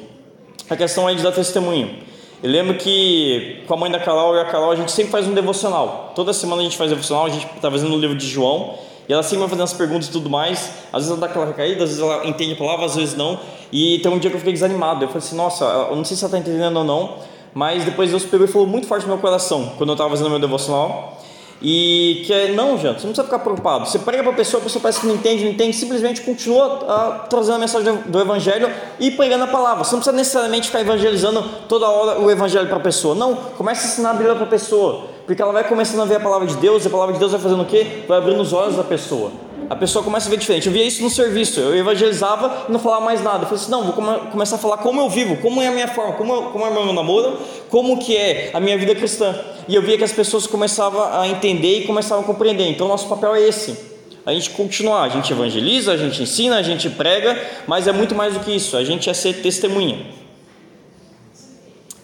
A 0.69 0.75
questão 0.75 1.09
é 1.09 1.13
de 1.13 1.21
dar 1.21 1.31
testemunho. 1.31 1.97
Eu 2.41 2.51
lembro 2.51 2.75
que 2.75 3.63
com 3.67 3.73
a 3.73 3.77
mãe 3.77 3.89
da 3.89 3.99
Carol 3.99 4.35
e 4.35 4.39
a 4.39 4.45
Carol 4.45 4.71
a 4.71 4.75
gente 4.75 4.91
sempre 4.91 5.11
faz 5.11 5.27
um 5.27 5.33
devocional. 5.33 6.11
Toda 6.15 6.33
semana 6.33 6.61
a 6.61 6.63
gente 6.63 6.77
faz 6.77 6.89
devocional, 6.89 7.25
a 7.25 7.29
gente 7.29 7.45
está 7.55 7.71
fazendo 7.71 7.95
o 7.95 7.99
livro 7.99 8.17
de 8.17 8.27
João. 8.27 8.77
E 9.07 9.13
ela 9.13 9.23
sempre 9.23 9.39
vai 9.39 9.49
fazendo 9.49 9.63
as 9.63 9.73
perguntas 9.73 10.07
e 10.07 10.11
tudo 10.11 10.29
mais. 10.29 10.71
Às 10.91 11.03
vezes 11.03 11.09
ela 11.09 11.19
dá 11.19 11.25
aquela 11.27 11.45
recaída, 11.45 11.83
às 11.83 11.89
vezes 11.91 12.03
ela 12.03 12.25
entende 12.27 12.53
a 12.53 12.55
palavra, 12.55 12.85
às 12.85 12.95
vezes 12.95 13.15
não. 13.15 13.39
E 13.71 13.99
tem 13.99 14.11
um 14.11 14.17
dia 14.17 14.29
que 14.29 14.35
eu 14.35 14.39
fiquei 14.39 14.53
desanimado. 14.53 15.03
Eu 15.03 15.07
falei 15.07 15.25
assim, 15.25 15.35
nossa, 15.35 15.63
eu 15.65 15.95
não 15.95 16.03
sei 16.03 16.15
se 16.17 16.23
ela 16.23 16.37
está 16.37 16.51
entendendo 16.51 16.77
ou 16.77 16.83
não. 16.83 17.17
Mas 17.53 17.85
depois 17.85 18.09
Deus 18.09 18.23
pegou 18.23 18.47
e 18.47 18.49
falou 18.49 18.67
muito 18.67 18.87
forte 18.87 19.03
no 19.03 19.09
meu 19.09 19.17
coração, 19.17 19.73
quando 19.77 19.89
eu 19.89 19.93
estava 19.93 20.09
fazendo 20.09 20.29
meu 20.29 20.39
devocional. 20.39 21.19
E 21.61 22.23
que 22.25 22.33
é, 22.33 22.51
não, 22.51 22.77
gente, 22.77 22.99
você 22.99 23.07
não 23.07 23.13
precisa 23.13 23.23
ficar 23.23 23.39
preocupado. 23.39 23.85
Você 23.85 23.97
prega 23.97 24.21
para 24.21 24.33
a 24.33 24.35
pessoa, 24.35 24.59
a 24.59 24.63
pessoa 24.63 24.81
parece 24.81 24.99
que 24.99 25.07
não 25.07 25.15
entende, 25.15 25.45
não 25.45 25.51
entende, 25.51 25.73
simplesmente 25.77 26.19
continua 26.21 26.67
uh, 26.83 27.29
trazendo 27.29 27.55
a 27.55 27.59
mensagem 27.59 27.95
do 28.05 28.19
Evangelho 28.19 28.69
e 28.99 29.11
pregando 29.11 29.45
a 29.45 29.47
palavra. 29.47 29.85
Você 29.85 29.91
não 29.91 29.99
precisa 29.99 30.17
necessariamente 30.17 30.67
ficar 30.67 30.81
evangelizando 30.81 31.41
toda 31.69 31.87
hora 31.87 32.19
o 32.19 32.29
Evangelho 32.29 32.67
para 32.67 32.77
a 32.77 32.81
pessoa. 32.81 33.15
Não, 33.15 33.35
comece 33.57 33.85
a 33.85 33.89
ensinar 33.91 34.09
a 34.09 34.13
Bíblia 34.13 34.35
para 34.35 34.43
a 34.43 34.49
pessoa, 34.49 35.05
porque 35.25 35.41
ela 35.41 35.53
vai 35.53 35.63
começando 35.63 36.01
a 36.01 36.05
ver 36.05 36.15
a 36.15 36.19
palavra 36.19 36.47
de 36.47 36.55
Deus, 36.57 36.83
e 36.83 36.87
a 36.87 36.91
palavra 36.91 37.13
de 37.13 37.19
Deus 37.19 37.31
vai 37.31 37.39
fazendo 37.39 37.61
o 37.61 37.65
quê? 37.65 38.03
Vai 38.09 38.17
abrindo 38.17 38.41
os 38.41 38.51
olhos 38.51 38.75
da 38.75 38.83
pessoa 38.83 39.31
a 39.69 39.75
pessoa 39.75 40.03
começa 40.03 40.27
a 40.27 40.29
ver 40.29 40.37
diferente. 40.37 40.67
Eu 40.67 40.73
via 40.73 40.83
isso 40.83 41.01
no 41.01 41.09
serviço, 41.09 41.59
eu 41.59 41.75
evangelizava 41.75 42.65
e 42.67 42.71
não 42.71 42.79
falava 42.79 43.03
mais 43.03 43.21
nada. 43.21 43.43
Eu 43.43 43.47
falei 43.47 43.61
assim, 43.61 43.71
não, 43.71 43.83
vou 43.83 43.93
come 43.93 44.31
começar 44.31 44.55
a 44.55 44.59
falar 44.59 44.77
como 44.77 45.01
eu 45.01 45.09
vivo, 45.09 45.37
como 45.37 45.61
é 45.61 45.67
a 45.67 45.71
minha 45.71 45.87
forma, 45.87 46.13
como, 46.13 46.51
como 46.51 46.65
é 46.65 46.69
o 46.69 46.73
meu 46.73 46.93
namoro, 46.93 47.37
como 47.69 47.97
que 47.97 48.15
é 48.15 48.51
a 48.53 48.59
minha 48.59 48.77
vida 48.77 48.95
cristã. 48.95 49.35
E 49.67 49.75
eu 49.75 49.81
via 49.81 49.97
que 49.97 50.03
as 50.03 50.11
pessoas 50.11 50.45
começavam 50.45 51.03
a 51.03 51.27
entender 51.27 51.79
e 51.79 51.87
começavam 51.87 52.23
a 52.23 52.27
compreender. 52.27 52.67
Então, 52.69 52.87
nosso 52.87 53.07
papel 53.07 53.35
é 53.35 53.41
esse. 53.41 53.93
A 54.25 54.33
gente 54.33 54.51
continuar, 54.51 55.03
a 55.03 55.09
gente 55.09 55.31
evangeliza, 55.31 55.91
a 55.91 55.97
gente 55.97 56.21
ensina, 56.21 56.57
a 56.57 56.61
gente 56.61 56.89
prega, 56.89 57.39
mas 57.67 57.87
é 57.87 57.91
muito 57.91 58.15
mais 58.15 58.33
do 58.33 58.39
que 58.39 58.51
isso. 58.55 58.77
A 58.77 58.83
gente 58.83 59.09
é 59.09 59.13
ser 59.13 59.41
testemunha. 59.41 60.05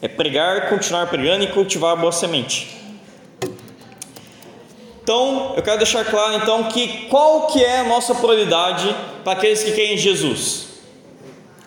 É 0.01 0.07
pregar, 0.07 0.69
continuar 0.69 1.07
pregando 1.07 1.43
e 1.43 1.47
cultivar 1.47 1.93
a 1.93 1.95
boa 1.95 2.11
semente. 2.11 2.78
Então, 5.09 5.53
eu 5.57 5.63
quero 5.63 5.77
deixar 5.77 6.05
claro 6.05 6.35
então 6.35 6.65
que 6.65 7.07
qual 7.09 7.47
que 7.47 7.65
é 7.65 7.79
a 7.79 7.83
nossa 7.83 8.13
prioridade 8.13 8.95
para 9.23 9.33
aqueles 9.33 9.63
que 9.63 9.71
creem 9.71 9.95
em 9.95 9.97
Jesus? 9.97 10.67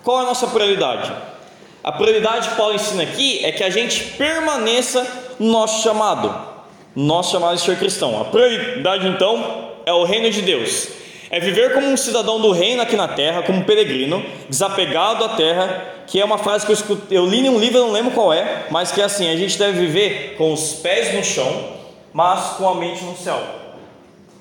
Qual 0.04 0.20
é 0.20 0.22
a 0.22 0.26
nossa 0.26 0.46
prioridade? 0.46 1.12
A 1.82 1.90
prioridade 1.90 2.50
que 2.50 2.54
Paulo 2.54 2.76
ensina 2.76 3.02
aqui 3.02 3.44
é 3.44 3.50
que 3.50 3.64
a 3.64 3.68
gente 3.68 4.12
permaneça 4.16 5.04
no 5.40 5.50
nosso 5.50 5.82
chamado, 5.82 6.32
nosso 6.94 7.32
chamado 7.32 7.56
de 7.56 7.62
ser 7.62 7.76
cristão. 7.80 8.20
A 8.20 8.26
prioridade 8.26 9.08
então 9.08 9.72
é 9.84 9.92
o 9.92 10.04
reino 10.04 10.30
de 10.30 10.40
Deus. 10.40 10.90
É 11.28 11.40
viver 11.40 11.74
como 11.74 11.88
um 11.88 11.96
cidadão 11.96 12.40
do 12.40 12.52
reino 12.52 12.80
aqui 12.80 12.94
na 12.94 13.08
terra, 13.08 13.42
como 13.42 13.58
um 13.58 13.64
peregrino, 13.64 14.24
desapegado 14.48 15.26
da 15.26 15.34
terra, 15.34 15.84
que 16.06 16.20
é 16.20 16.24
uma 16.24 16.38
frase 16.38 16.64
que 16.64 16.70
eu, 16.70 16.76
escutei, 16.76 17.18
eu 17.18 17.26
li 17.26 17.40
em 17.40 17.48
um 17.48 17.58
livro, 17.58 17.78
eu 17.78 17.86
não 17.86 17.92
lembro 17.92 18.12
qual 18.12 18.32
é, 18.32 18.66
mas 18.70 18.92
que 18.92 19.00
é 19.00 19.04
assim: 19.04 19.28
a 19.28 19.34
gente 19.34 19.58
deve 19.58 19.80
viver 19.80 20.36
com 20.38 20.52
os 20.52 20.74
pés 20.74 21.12
no 21.12 21.24
chão, 21.24 21.81
mas 22.12 22.56
com 22.56 22.68
a 22.68 22.74
mente 22.74 23.04
no 23.04 23.16
céu. 23.16 23.62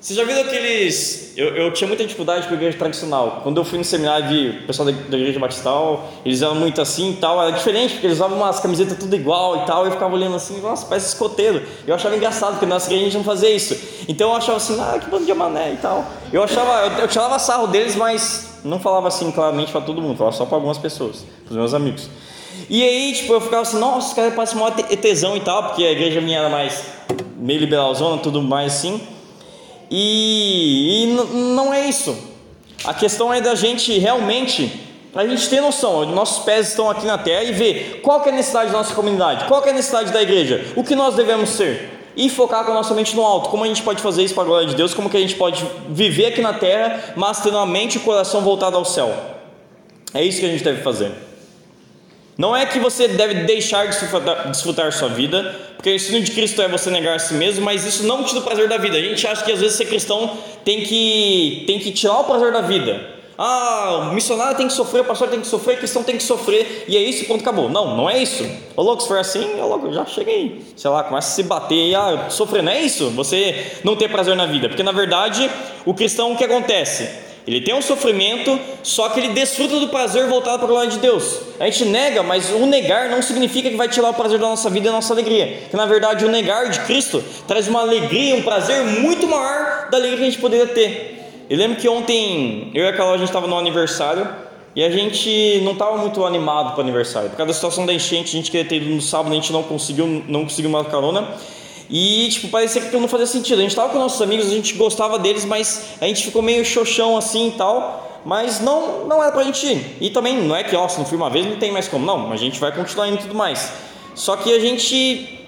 Você 0.02 0.14
já 0.14 0.24
viu 0.24 0.40
aqueles. 0.40 1.32
Eu, 1.36 1.54
eu 1.54 1.72
tinha 1.72 1.86
muita 1.86 2.02
dificuldade 2.02 2.48
com 2.48 2.54
a 2.54 2.56
igreja 2.56 2.76
tradicional. 2.76 3.38
Quando 3.44 3.58
eu 3.58 3.64
fui 3.64 3.78
no 3.78 3.84
seminário 3.84 4.64
o 4.64 4.66
pessoal 4.66 4.90
da, 4.90 4.92
da 4.92 5.16
igreja 5.16 5.38
batistal, 5.38 6.08
eles 6.24 6.42
eram 6.42 6.56
muito 6.56 6.82
assim 6.82 7.12
e 7.12 7.16
tal. 7.18 7.40
Era 7.40 7.52
diferente, 7.52 7.92
porque 7.92 8.08
eles 8.08 8.18
usavam 8.18 8.36
umas 8.36 8.58
camisetas 8.58 8.98
tudo 8.98 9.14
igual 9.14 9.62
e 9.62 9.64
tal. 9.64 9.84
E 9.84 9.88
eu 9.88 9.92
ficava 9.92 10.12
olhando 10.12 10.34
assim, 10.34 10.60
nossa, 10.60 10.86
parece 10.86 11.06
escoteiro. 11.06 11.62
Eu 11.86 11.94
achava 11.94 12.16
engraçado, 12.16 12.54
porque 12.54 12.66
na 12.66 12.74
nossa 12.74 12.88
igreja 12.88 13.02
a 13.02 13.04
gente 13.10 13.16
não 13.16 13.24
fazia 13.24 13.50
isso. 13.50 13.78
Então 14.08 14.30
eu 14.30 14.36
achava 14.36 14.56
assim, 14.56 14.76
ah, 14.80 14.98
que 14.98 15.08
bando 15.08 15.24
de 15.24 15.34
mané 15.34 15.74
e 15.74 15.76
tal. 15.76 16.04
Eu 16.32 16.42
achava, 16.42 16.86
eu, 16.86 16.98
eu 17.02 17.06
tirava 17.06 17.38
sarro 17.38 17.68
deles, 17.68 17.94
mas 17.94 18.58
não 18.64 18.80
falava 18.80 19.06
assim 19.06 19.30
claramente 19.30 19.70
para 19.70 19.82
todo 19.82 20.02
mundo, 20.02 20.16
falava 20.16 20.36
só 20.36 20.44
para 20.44 20.56
algumas 20.56 20.78
pessoas, 20.78 21.24
para 21.44 21.52
os 21.52 21.56
meus 21.56 21.74
amigos. 21.74 22.10
E 22.68 22.82
aí, 22.82 23.12
tipo, 23.12 23.32
eu 23.32 23.40
ficava 23.40 23.62
assim, 23.62 23.78
nossa, 23.78 24.08
os 24.08 24.14
caras 24.14 24.34
parecem 24.34 24.58
maior 24.58 24.74
tesão 24.74 25.36
e 25.36 25.40
tal, 25.40 25.64
porque 25.64 25.84
a 25.84 25.90
igreja 25.90 26.20
minha 26.20 26.38
era 26.38 26.48
mais 26.48 26.82
meio 27.36 27.60
liberalzona, 27.60 28.22
tudo 28.22 28.40
mais 28.40 28.74
assim. 28.74 29.00
E, 29.90 31.04
e 31.04 31.06
não 31.34 31.72
é 31.72 31.86
isso. 31.86 32.16
A 32.84 32.94
questão 32.94 33.32
é 33.32 33.40
da 33.40 33.54
gente 33.54 33.96
realmente, 33.98 34.80
a 35.14 35.26
gente 35.26 35.48
ter 35.48 35.60
noção, 35.60 36.06
nossos 36.06 36.44
pés 36.44 36.68
estão 36.68 36.88
aqui 36.90 37.04
na 37.04 37.18
terra 37.18 37.44
e 37.44 37.52
ver 37.52 38.00
qual 38.02 38.24
é 38.24 38.30
a 38.30 38.32
necessidade 38.32 38.72
da 38.72 38.78
nossa 38.78 38.94
comunidade, 38.94 39.44
qual 39.44 39.64
é 39.64 39.70
a 39.70 39.72
necessidade 39.72 40.12
da 40.12 40.22
igreja, 40.22 40.64
o 40.74 40.82
que 40.82 40.94
nós 40.94 41.14
devemos 41.14 41.50
ser. 41.50 41.90
E 42.14 42.28
focar 42.28 42.64
com 42.64 42.72
a 42.72 42.74
nossa 42.74 42.92
mente 42.92 43.16
no 43.16 43.22
alto. 43.22 43.48
Como 43.48 43.64
a 43.64 43.66
gente 43.66 43.82
pode 43.82 44.02
fazer 44.02 44.22
isso 44.22 44.34
para 44.34 44.42
a 44.42 44.46
glória 44.46 44.68
de 44.68 44.74
Deus? 44.74 44.92
Como 44.92 45.08
que 45.08 45.16
a 45.16 45.20
gente 45.20 45.34
pode 45.34 45.64
viver 45.88 46.26
aqui 46.26 46.42
na 46.42 46.52
terra, 46.52 47.14
mas 47.16 47.40
tendo 47.40 47.56
a 47.56 47.64
mente 47.64 47.94
e 47.94 47.98
o 47.98 48.00
coração 48.02 48.42
voltado 48.42 48.76
ao 48.76 48.84
céu? 48.84 49.14
É 50.12 50.22
isso 50.22 50.38
que 50.38 50.44
a 50.44 50.48
gente 50.50 50.62
deve 50.62 50.82
fazer. 50.82 51.10
Não 52.36 52.56
é 52.56 52.64
que 52.64 52.78
você 52.78 53.08
deve 53.08 53.34
deixar 53.44 53.86
de 53.86 53.98
desfrutar, 54.48 54.92
sua 54.92 55.08
vida, 55.08 55.54
porque 55.76 55.90
o 55.90 55.94
ensino 55.94 56.20
de 56.20 56.30
Cristo 56.30 56.62
é 56.62 56.68
você 56.68 56.90
negar 56.90 57.16
a 57.16 57.18
si 57.18 57.34
mesmo, 57.34 57.64
mas 57.64 57.84
isso 57.84 58.06
não 58.06 58.24
tira 58.24 58.40
o 58.40 58.42
prazer 58.42 58.68
da 58.68 58.78
vida. 58.78 58.96
A 58.96 59.00
gente 59.00 59.26
acha 59.26 59.44
que 59.44 59.52
às 59.52 59.60
vezes 59.60 59.76
ser 59.76 59.84
cristão 59.84 60.38
tem 60.64 60.82
que, 60.82 61.64
tem 61.66 61.78
que 61.78 61.92
tirar 61.92 62.20
o 62.20 62.24
prazer 62.24 62.50
da 62.50 62.62
vida. 62.62 63.12
Ah, 63.36 64.08
o 64.10 64.14
missionário 64.14 64.56
tem 64.56 64.66
que 64.66 64.72
sofrer, 64.72 65.00
o 65.00 65.04
pastor 65.04 65.28
tem 65.28 65.40
que 65.40 65.46
sofrer, 65.46 65.74
o 65.74 65.78
cristão 65.78 66.02
tem 66.02 66.16
que 66.16 66.22
sofrer, 66.22 66.84
e 66.86 66.96
é 66.96 67.00
isso, 67.00 67.24
ponto, 67.26 67.40
acabou. 67.40 67.68
Não, 67.68 67.96
não 67.96 68.08
é 68.08 68.22
isso. 68.22 68.48
Ô 68.76 68.82
louco, 68.82 69.02
se 69.02 69.08
for 69.08 69.18
assim, 69.18 69.60
ô 69.60 69.66
louco, 69.66 69.92
já 69.92 70.04
cheguei, 70.06 70.62
sei 70.76 70.90
lá, 70.90 71.02
começa 71.02 71.28
a 71.28 71.30
se 71.32 71.42
bater 71.42 71.88
e 71.88 71.94
ah, 71.94 72.26
sofrer, 72.30 72.62
não 72.62 72.72
é 72.72 72.80
isso? 72.80 73.10
Você 73.10 73.78
não 73.82 73.96
ter 73.96 74.08
prazer 74.08 74.36
na 74.36 74.46
vida, 74.46 74.68
porque 74.68 74.82
na 74.82 74.92
verdade, 74.92 75.50
o 75.84 75.92
cristão, 75.92 76.32
o 76.32 76.36
que 76.36 76.44
acontece? 76.44 77.31
Ele 77.46 77.60
tem 77.60 77.74
um 77.74 77.82
sofrimento, 77.82 78.58
só 78.82 79.08
que 79.08 79.18
ele 79.18 79.28
desfruta 79.28 79.80
do 79.80 79.88
prazer 79.88 80.26
voltado 80.28 80.58
para 80.58 80.66
a 80.66 80.70
glória 80.70 80.90
de 80.90 80.98
Deus. 80.98 81.40
A 81.58 81.64
gente 81.64 81.86
nega, 81.86 82.22
mas 82.22 82.50
o 82.50 82.66
negar 82.66 83.08
não 83.08 83.20
significa 83.20 83.68
que 83.68 83.76
vai 83.76 83.88
tirar 83.88 84.10
o 84.10 84.14
prazer 84.14 84.38
da 84.38 84.48
nossa 84.48 84.70
vida 84.70 84.86
e 84.86 84.88
a 84.88 84.92
nossa 84.92 85.12
alegria. 85.12 85.62
Que 85.68 85.76
na 85.76 85.84
verdade 85.84 86.24
o 86.24 86.28
negar 86.28 86.70
de 86.70 86.80
Cristo 86.80 87.22
traz 87.48 87.66
uma 87.66 87.80
alegria, 87.80 88.36
um 88.36 88.42
prazer 88.42 88.84
muito 88.84 89.26
maior 89.26 89.88
da 89.90 89.96
alegria 89.96 90.18
que 90.18 90.22
a 90.22 90.30
gente 90.30 90.40
poderia 90.40 90.66
ter. 90.68 91.18
Eu 91.50 91.58
lembro 91.58 91.76
que 91.76 91.88
ontem 91.88 92.70
eu 92.74 92.84
e 92.84 92.88
a 92.88 92.92
Carol 92.92 93.14
a 93.14 93.18
gente 93.18 93.26
estava 93.26 93.48
no 93.48 93.58
aniversário 93.58 94.26
e 94.74 94.82
a 94.82 94.90
gente 94.90 95.60
não 95.64 95.72
estava 95.72 95.98
muito 95.98 96.24
animado 96.24 96.70
para 96.70 96.78
o 96.78 96.80
aniversário. 96.82 97.28
Por 97.28 97.36
causa 97.36 97.48
da 97.48 97.54
situação 97.54 97.84
da 97.84 97.92
enchente, 97.92 98.28
a 98.28 98.38
gente 98.38 98.50
queria 98.50 98.66
ter 98.66 98.76
ido 98.76 98.86
no 98.86 99.02
sábado, 99.02 99.32
a 99.32 99.34
gente 99.34 99.52
não 99.52 99.62
conseguiu, 99.62 100.24
não 100.28 100.44
conseguiu 100.44 100.70
uma 100.70 100.84
carona. 100.84 101.28
E, 101.90 102.28
tipo, 102.30 102.48
parecia 102.48 102.82
que 102.82 102.96
não 102.96 103.08
fazia 103.08 103.26
sentido. 103.26 103.58
A 103.58 103.62
gente 103.62 103.70
estava 103.70 103.92
com 103.92 103.98
nossos 103.98 104.20
amigos, 104.22 104.46
a 104.46 104.50
gente 104.50 104.74
gostava 104.74 105.18
deles, 105.18 105.44
mas 105.44 105.96
a 106.00 106.06
gente 106.06 106.24
ficou 106.24 106.42
meio 106.42 106.64
xoxão 106.64 107.16
assim 107.16 107.48
e 107.48 107.52
tal. 107.52 108.20
Mas 108.24 108.60
não, 108.60 109.06
não 109.06 109.22
era 109.22 109.32
pra 109.32 109.42
gente 109.42 109.66
ir. 109.66 109.96
E 110.00 110.10
também 110.10 110.40
não 110.40 110.54
é 110.54 110.62
que, 110.62 110.76
ó, 110.76 110.88
se 110.88 110.98
não 110.98 111.04
fui 111.04 111.16
uma 111.16 111.28
vez, 111.28 111.44
não 111.44 111.56
tem 111.56 111.72
mais 111.72 111.88
como. 111.88 112.06
Não, 112.06 112.30
a 112.30 112.36
gente 112.36 112.60
vai 112.60 112.72
continuar 112.72 113.08
indo 113.08 113.16
e 113.16 113.22
tudo 113.22 113.34
mais. 113.34 113.72
Só 114.14 114.36
que 114.36 114.54
a 114.54 114.60
gente 114.60 115.40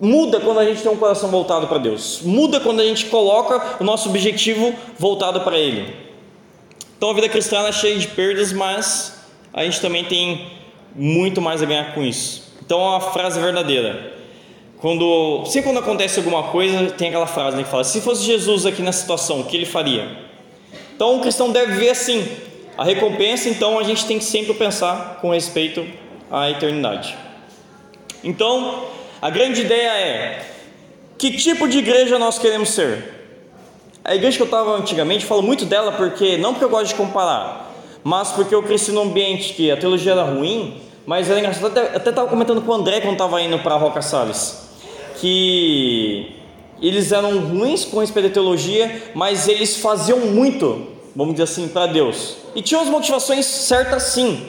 muda 0.00 0.40
quando 0.40 0.58
a 0.58 0.64
gente 0.64 0.82
tem 0.82 0.90
um 0.90 0.96
coração 0.96 1.30
voltado 1.30 1.66
para 1.66 1.78
Deus. 1.78 2.20
Muda 2.22 2.60
quando 2.60 2.80
a 2.80 2.84
gente 2.84 3.06
coloca 3.06 3.76
o 3.80 3.84
nosso 3.84 4.08
objetivo 4.08 4.74
voltado 4.98 5.40
para 5.40 5.58
Ele. 5.58 5.94
Então 6.96 7.10
a 7.10 7.14
vida 7.14 7.28
cristã 7.28 7.66
é 7.66 7.72
cheia 7.72 7.98
de 7.98 8.06
perdas, 8.08 8.52
mas 8.52 9.20
a 9.52 9.64
gente 9.64 9.80
também 9.80 10.04
tem 10.04 10.46
muito 10.94 11.40
mais 11.40 11.62
a 11.62 11.66
ganhar 11.66 11.94
com 11.94 12.02
isso. 12.02 12.52
Então 12.64 12.94
a 12.94 13.00
frase 13.00 13.38
é 13.38 13.42
verdadeira. 13.42 14.19
Quando, 14.80 15.44
sempre 15.44 15.70
quando 15.70 15.78
acontece 15.78 16.18
alguma 16.18 16.44
coisa, 16.44 16.90
tem 16.92 17.08
aquela 17.08 17.26
frase 17.26 17.56
né, 17.56 17.62
que 17.62 17.68
fala: 17.68 17.84
se 17.84 18.00
fosse 18.00 18.24
Jesus 18.24 18.64
aqui 18.64 18.80
nessa 18.80 19.00
situação, 19.00 19.40
o 19.40 19.44
que 19.44 19.56
ele 19.56 19.66
faria? 19.66 20.08
Então 20.94 21.18
o 21.18 21.20
cristão 21.20 21.52
deve 21.52 21.74
ver 21.74 21.90
assim: 21.90 22.26
a 22.78 22.84
recompensa, 22.84 23.50
então 23.50 23.78
a 23.78 23.82
gente 23.82 24.06
tem 24.06 24.18
que 24.18 24.24
sempre 24.24 24.54
pensar 24.54 25.18
com 25.20 25.30
respeito 25.30 25.86
à 26.30 26.50
eternidade. 26.50 27.14
Então, 28.24 28.86
a 29.20 29.28
grande 29.28 29.60
ideia 29.60 29.90
é: 29.90 30.46
que 31.18 31.30
tipo 31.32 31.68
de 31.68 31.78
igreja 31.78 32.18
nós 32.18 32.38
queremos 32.38 32.70
ser? 32.70 33.20
A 34.02 34.14
igreja 34.14 34.38
que 34.38 34.42
eu 34.42 34.46
estava 34.46 34.78
antigamente, 34.78 35.26
falo 35.26 35.42
muito 35.42 35.66
dela 35.66 35.92
porque, 35.92 36.38
não 36.38 36.54
porque 36.54 36.64
eu 36.64 36.70
gosto 36.70 36.86
de 36.86 36.94
comparar, 36.94 37.70
mas 38.02 38.30
porque 38.30 38.54
eu 38.54 38.62
cresci 38.62 38.92
num 38.92 39.02
ambiente 39.02 39.52
que 39.52 39.70
a 39.70 39.76
teologia 39.76 40.12
era 40.12 40.22
ruim, 40.22 40.80
mas 41.04 41.28
era 41.28 41.38
engraçado. 41.38 41.66
Até 41.66 42.08
estava 42.08 42.26
comentando 42.28 42.62
com 42.62 42.72
o 42.72 42.74
André 42.74 43.02
quando 43.02 43.12
estava 43.12 43.42
indo 43.42 43.58
para 43.58 43.74
a 43.74 43.78
Roca 43.78 44.00
Salles 44.00 44.69
que 45.20 46.32
eles 46.80 47.12
eram 47.12 47.38
ruins 47.38 47.84
com 47.84 47.98
respeito 47.98 48.28
à 48.28 48.30
teologia, 48.30 49.12
mas 49.14 49.48
eles 49.48 49.76
faziam 49.76 50.18
muito, 50.20 50.86
vamos 51.14 51.34
dizer 51.34 51.44
assim, 51.44 51.68
para 51.68 51.86
Deus. 51.86 52.36
E 52.54 52.62
tinham 52.62 52.82
as 52.82 52.88
motivações 52.88 53.44
certas 53.44 54.04
sim. 54.04 54.46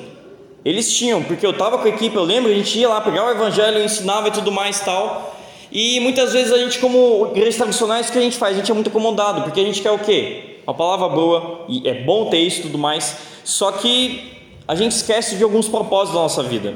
Eles 0.63 0.95
tinham, 0.95 1.23
porque 1.23 1.45
eu 1.45 1.51
estava 1.51 1.77
com 1.77 1.85
a 1.85 1.89
equipe, 1.89 2.15
eu 2.15 2.23
lembro, 2.23 2.51
a 2.51 2.55
gente 2.55 2.77
ia 2.79 2.87
lá 2.87 3.01
pegar 3.01 3.25
o 3.25 3.31
evangelho, 3.31 3.83
ensinava 3.83 4.29
e 4.29 4.31
tudo 4.31 4.51
mais 4.51 4.79
tal. 4.79 5.35
E 5.71 5.99
muitas 5.99 6.33
vezes 6.33 6.53
a 6.53 6.57
gente, 6.57 6.79
como 6.79 7.27
igrejas 7.31 7.55
tradicionais, 7.55 8.09
o 8.09 8.11
que 8.11 8.17
a 8.17 8.21
gente 8.21 8.37
faz? 8.37 8.55
A 8.55 8.59
gente 8.59 8.71
é 8.71 8.73
muito 8.73 8.89
acomodado, 8.89 9.41
porque 9.41 9.59
a 9.59 9.63
gente 9.63 9.81
quer 9.81 9.91
o 9.91 9.99
quê? 9.99 10.59
Uma 10.65 10.73
palavra 10.73 11.09
boa, 11.09 11.65
e 11.67 11.87
é 11.87 12.03
bom 12.03 12.29
ter 12.29 12.39
isso 12.39 12.59
e 12.59 12.61
tudo 12.63 12.77
mais, 12.77 13.17
só 13.43 13.71
que 13.71 14.31
a 14.67 14.75
gente 14.75 14.91
esquece 14.91 15.35
de 15.35 15.43
alguns 15.43 15.67
propósitos 15.67 16.13
da 16.13 16.21
nossa 16.21 16.43
vida. 16.43 16.75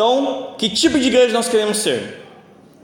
Então, 0.00 0.54
que 0.56 0.70
tipo 0.70 0.98
de 0.98 1.08
igreja 1.08 1.30
nós 1.34 1.46
queremos 1.46 1.76
ser? 1.76 2.24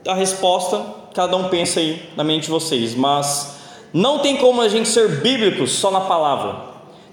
A 0.06 0.12
resposta, 0.12 0.84
cada 1.14 1.34
um 1.34 1.48
pensa 1.48 1.80
aí 1.80 2.10
na 2.14 2.22
mente 2.22 2.42
de 2.42 2.50
vocês, 2.50 2.94
mas 2.94 3.56
não 3.90 4.18
tem 4.18 4.36
como 4.36 4.60
a 4.60 4.68
gente 4.68 4.86
ser 4.86 5.22
bíblico 5.22 5.66
só 5.66 5.90
na 5.90 6.02
palavra. 6.02 6.56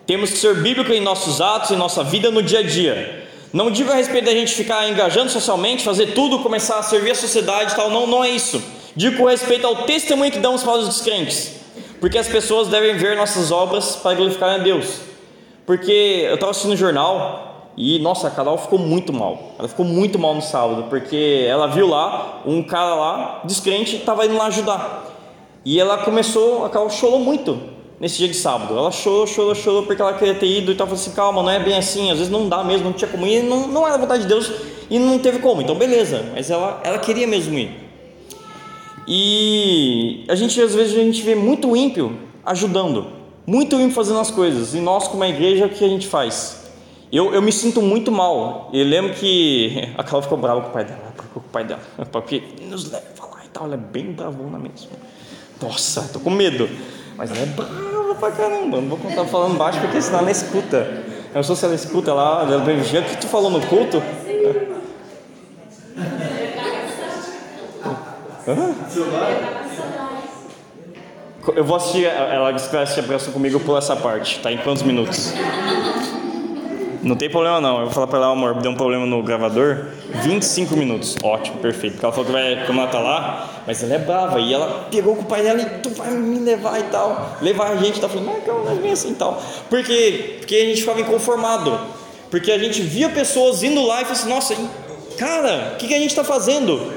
Temos 0.06 0.32
que 0.32 0.36
ser 0.36 0.56
bíblico 0.56 0.92
em 0.92 1.00
nossos 1.00 1.40
atos, 1.40 1.72
em 1.72 1.78
nossa 1.78 2.04
vida 2.04 2.30
no 2.30 2.44
dia 2.44 2.60
a 2.60 2.64
dia. 2.64 3.30
Não 3.54 3.72
digo 3.72 3.94
a 3.94 3.96
respeito 3.96 4.26
da 4.26 4.34
gente 4.34 4.54
ficar 4.54 4.90
engajando 4.90 5.32
socialmente, 5.32 5.86
fazer 5.86 6.08
tudo, 6.08 6.40
começar 6.40 6.80
a 6.80 6.84
servir 6.84 7.12
a 7.12 7.16
sociedade 7.16 7.72
e 7.72 7.76
tal, 7.78 7.90
não, 7.90 8.06
não 8.06 8.26
é 8.26 8.30
isso. 8.30 8.62
Digo 8.98 9.16
com 9.16 9.24
respeito 9.24 9.66
ao 9.66 9.84
testemunho 9.84 10.34
que 10.34 10.40
damos 10.40 10.64
para 10.64 10.80
os 10.80 11.00
crentes, 11.00 11.54
porque 12.02 12.18
as 12.18 12.28
pessoas 12.28 12.68
devem 12.68 12.98
ver 12.98 13.16
nossas 13.16 13.54
obras 13.54 13.96
para 13.96 14.16
glorificar 14.16 14.50
a 14.50 14.58
Deus. 14.58 14.98
Porque 15.66 16.26
eu 16.28 16.34
estava 16.34 16.52
assistindo 16.52 16.74
um 16.74 16.78
jornal 16.78 17.53
E 17.76 17.98
nossa, 18.00 18.28
a 18.28 18.32
Carol 18.32 18.58
ficou 18.58 18.78
muito 18.78 19.12
mal. 19.12 19.54
Ela 19.58 19.68
ficou 19.68 19.86
muito 19.86 20.20
mal 20.20 20.36
no 20.36 20.42
sábado, 20.42 20.86
porque 20.90 21.46
ela 21.48 21.68
viu 21.68 21.88
lá 21.88 22.42
um 22.46 22.62
cara 22.62 22.94
lá, 22.96 23.42
descrente, 23.44 23.96
estava 23.96 24.26
indo 24.26 24.38
lá 24.38 24.46
ajudar. 24.48 25.12
E 25.66 25.80
ela 25.80 25.98
começou, 26.00 26.66
a 26.66 26.70
Carol 26.70 26.90
chorou 26.90 27.20
muito 27.20 27.60
nesse 28.00 28.18
dia 28.18 28.28
de 28.28 28.36
sábado. 28.36 28.78
Ela 28.78 28.92
chorou, 28.92 29.26
chorou, 29.26 29.56
chorou 29.56 29.84
porque 29.84 30.02
ela 30.02 30.14
queria 30.14 30.36
ter 30.36 30.46
ido 30.46 30.72
e 30.72 30.74
estava 30.74 30.94
assim, 30.94 31.12
calma, 31.12 31.42
não 31.42 31.50
é 31.50 31.60
bem 31.60 31.76
assim, 31.76 32.12
às 32.12 32.18
vezes 32.18 32.32
não 32.32 32.48
dá 32.48 32.64
mesmo, 32.64 32.86
não 32.86 32.94
tinha 32.94 33.10
como 33.10 33.26
ir, 33.26 33.42
não, 33.44 33.68
não 33.68 33.88
era 33.88 33.98
vontade 33.98 34.24
de 34.24 34.28
Deus 34.28 34.52
e 34.90 35.00
não 35.00 35.18
teve 35.18 35.40
como. 35.40 35.62
Então 35.62 35.76
beleza, 35.76 36.24
mas 36.34 36.52
ela, 36.52 36.82
ela 36.84 37.00
queria 37.00 37.26
mesmo 37.26 37.58
ir. 37.58 37.72
E 39.08 40.26
a 40.28 40.36
gente 40.36 40.62
às 40.62 40.76
vezes 40.76 40.96
a 40.96 41.02
gente 41.02 41.22
vê 41.22 41.34
muito 41.34 41.76
ímpio 41.76 42.18
ajudando, 42.46 43.08
muito 43.48 43.76
ímpio 43.76 43.92
fazendo 43.92 44.20
as 44.20 44.30
coisas. 44.30 44.74
E 44.76 44.80
nós 44.80 45.08
como 45.08 45.24
a 45.24 45.30
igreja 45.30 45.66
o 45.66 45.70
que 45.70 45.84
a 45.84 45.90
gente 45.90 46.08
faz? 46.08 46.63
Eu, 47.14 47.32
eu 47.32 47.44
me 47.44 47.52
sinto 47.52 47.80
muito 47.80 48.12
mal. 48.12 48.72
Eu 48.74 48.84
lembro 48.84 49.14
que 49.14 49.88
a 49.96 50.04
Carla 50.04 50.24
ficou 50.24 50.36
brava 50.36 50.62
com 50.62 50.70
o 50.70 50.72
pai 50.72 50.84
dela, 50.84 51.14
com 51.32 51.40
o 51.40 51.44
pai 51.44 51.64
dela, 51.64 51.80
porque 52.12 52.42
nos 52.64 52.92
leva 52.92 53.06
lá 53.32 53.46
e 53.46 53.50
tal, 53.50 53.66
ela 53.66 53.76
é 53.76 53.78
bem 53.78 54.12
bravona 54.12 54.58
mesmo. 54.58 54.90
Nossa, 55.62 56.10
tô 56.12 56.20
com 56.20 56.32
medo. 56.32 56.68
Mas 57.16 57.30
ela 57.30 57.42
é 57.42 57.46
brava 57.46 58.16
pra 58.16 58.32
caramba. 58.32 58.82
Não 58.82 58.90
vou 58.90 58.98
contar 58.98 59.26
falando 59.26 59.56
baixo 59.56 59.80
porque 59.80 60.02
senão 60.02 60.20
ela 60.20 60.32
escuta. 60.32 60.78
Eu 61.30 61.36
não 61.36 61.44
sei 61.44 61.56
se 61.56 61.66
ela 61.66 61.76
escuta 61.76 62.12
lá, 62.16 62.48
ela 62.50 62.64
vem 62.64 62.80
o 62.80 62.84
que 62.84 63.18
tu 63.18 63.28
falou 63.28 63.52
no 63.52 63.62
culto? 63.62 64.02
Eu 71.56 71.66
vou 71.66 71.76
assistir, 71.76 72.06
ela 72.06 72.52
disse 72.52 72.70
que 72.70 72.76
vai 72.76 72.84
assistir 72.84 73.30
a 73.30 73.34
comigo 73.34 73.60
por 73.60 73.78
essa 73.78 73.98
parte, 73.98 74.40
tá? 74.40 74.50
Em 74.50 74.58
quantos 74.58 74.82
minutos? 74.82 75.34
Não 77.04 77.18
tem 77.18 77.30
problema 77.30 77.60
não. 77.60 77.80
Eu 77.80 77.86
vou 77.86 77.94
falar 77.94 78.08
pra 78.08 78.18
ela, 78.18 78.32
amor, 78.32 78.56
deu 78.56 78.72
um 78.72 78.76
problema 78.76 79.06
no 79.06 79.22
gravador. 79.22 79.88
25 80.24 80.76
minutos. 80.78 81.18
Ótimo, 81.22 81.58
perfeito. 81.58 81.94
Porque 81.94 82.06
ela 82.06 82.14
falou 82.14 82.26
que 82.26 82.32
vai, 82.32 82.66
como 82.66 82.80
ela 82.80 82.90
tá 82.90 83.00
lá, 83.00 83.64
mas 83.68 83.84
ela 83.84 83.96
é 83.96 84.00
brava. 84.00 84.40
E 84.40 84.54
ela 84.54 84.88
pegou 84.90 85.14
com 85.14 85.24
o 85.24 85.26
pai 85.26 85.44
dela 85.44 85.62
e 85.62 85.66
tu 85.82 85.90
vai 85.90 86.12
me 86.12 86.40
levar 86.40 86.80
e 86.80 86.84
tal. 86.84 87.38
Levar 87.42 87.72
a 87.72 87.76
gente, 87.76 88.00
tá 88.00 88.08
falando, 88.08 88.32
mas 88.66 88.80
não 88.80 88.88
é 88.88 88.92
assim 88.92 89.12
e 89.12 89.16
tal. 89.16 89.44
Por 89.70 89.84
quê? 89.84 90.38
Porque 90.40 90.56
a 90.56 90.66
gente 90.66 90.80
ficava 90.80 91.02
inconformado. 91.02 91.78
Porque 92.32 92.52
a 92.52 92.58
gente 92.58 92.82
via 92.82 93.10
pessoas 93.10 93.62
indo 93.64 93.86
lá 93.86 94.02
e 94.02 94.06
falava 94.06 94.14
assim, 94.14 94.30
nossa, 94.30 94.56
cara, 95.18 95.74
o 95.74 95.78
que, 95.78 95.88
que 95.88 95.94
a 95.94 96.00
gente 96.00 96.12
está 96.12 96.24
fazendo? 96.24 96.94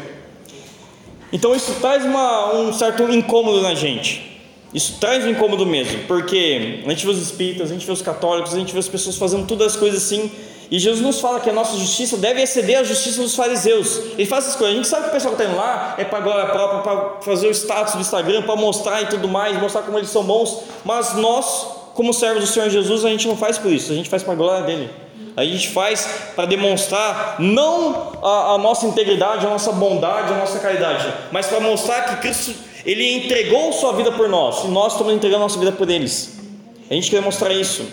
Então 1.32 1.52
isso 1.52 1.74
traz 1.80 2.04
uma, 2.04 2.54
um 2.54 2.72
certo 2.72 3.02
incômodo 3.12 3.60
na 3.60 3.74
gente. 3.74 4.35
Isso 4.76 4.98
traz 5.00 5.24
um 5.24 5.30
incômodo 5.30 5.64
mesmo, 5.64 6.04
porque 6.06 6.82
a 6.84 6.90
gente 6.90 7.06
vê 7.06 7.10
os 7.10 7.22
espíritas, 7.22 7.70
a 7.70 7.72
gente 7.72 7.86
vê 7.86 7.92
os 7.92 8.02
católicos, 8.02 8.52
a 8.52 8.58
gente 8.58 8.74
vê 8.74 8.78
as 8.78 8.86
pessoas 8.86 9.16
fazendo 9.16 9.46
todas 9.46 9.68
as 9.68 9.76
coisas 9.76 10.04
assim, 10.04 10.30
e 10.70 10.78
Jesus 10.78 11.00
nos 11.00 11.18
fala 11.18 11.40
que 11.40 11.48
a 11.48 11.52
nossa 11.54 11.78
justiça 11.78 12.18
deve 12.18 12.42
exceder 12.42 12.80
a 12.80 12.84
justiça 12.84 13.22
dos 13.22 13.34
fariseus. 13.34 14.02
Ele 14.18 14.26
faz 14.26 14.44
essas 14.44 14.56
coisas. 14.56 14.74
A 14.74 14.76
gente 14.76 14.86
sabe 14.86 15.04
que 15.04 15.08
o 15.08 15.12
pessoal 15.12 15.34
que 15.34 15.40
está 15.40 15.50
indo 15.50 15.58
lá 15.58 15.94
é 15.96 16.04
para 16.04 16.20
glória 16.20 16.44
própria, 16.50 16.80
para 16.80 17.22
fazer 17.22 17.46
o 17.46 17.50
status 17.52 17.94
do 17.94 18.02
Instagram, 18.02 18.42
para 18.42 18.54
mostrar 18.54 19.00
e 19.00 19.06
tudo 19.06 19.26
mais, 19.28 19.58
mostrar 19.58 19.80
como 19.80 19.96
eles 19.96 20.10
são 20.10 20.24
bons, 20.24 20.64
mas 20.84 21.14
nós, 21.14 21.68
como 21.94 22.12
servos 22.12 22.44
do 22.44 22.46
Senhor 22.46 22.68
Jesus, 22.68 23.02
a 23.02 23.08
gente 23.08 23.26
não 23.26 23.36
faz 23.36 23.56
por 23.56 23.72
isso, 23.72 23.92
a 23.92 23.94
gente 23.94 24.10
faz 24.10 24.22
para 24.22 24.34
a 24.34 24.36
glória 24.36 24.66
dele. 24.66 24.90
A 25.34 25.44
gente 25.44 25.70
faz 25.70 26.06
para 26.34 26.44
demonstrar 26.44 27.36
não 27.38 28.12
a, 28.22 28.52
a 28.54 28.58
nossa 28.58 28.84
integridade, 28.84 29.46
a 29.46 29.48
nossa 29.48 29.72
bondade, 29.72 30.34
a 30.34 30.36
nossa 30.36 30.58
caridade, 30.58 31.10
mas 31.32 31.46
para 31.46 31.60
mostrar 31.60 32.02
que 32.02 32.16
Cristo 32.16 32.54
ele 32.86 33.16
entregou 33.16 33.72
sua 33.72 33.92
vida 33.92 34.12
por 34.12 34.28
nós 34.28 34.62
e 34.62 34.68
nós 34.68 34.92
estamos 34.92 35.12
entregando 35.12 35.42
nossa 35.42 35.58
vida 35.58 35.72
por 35.72 35.90
eles. 35.90 36.40
A 36.88 36.94
gente 36.94 37.10
quer 37.10 37.20
mostrar 37.20 37.52
isso. 37.52 37.84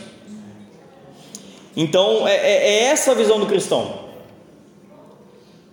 Então, 1.76 2.28
é, 2.28 2.36
é, 2.36 2.68
é 2.68 2.84
essa 2.84 3.12
a 3.12 3.16
visão 3.16 3.40
do 3.40 3.48
cristão. 3.48 4.04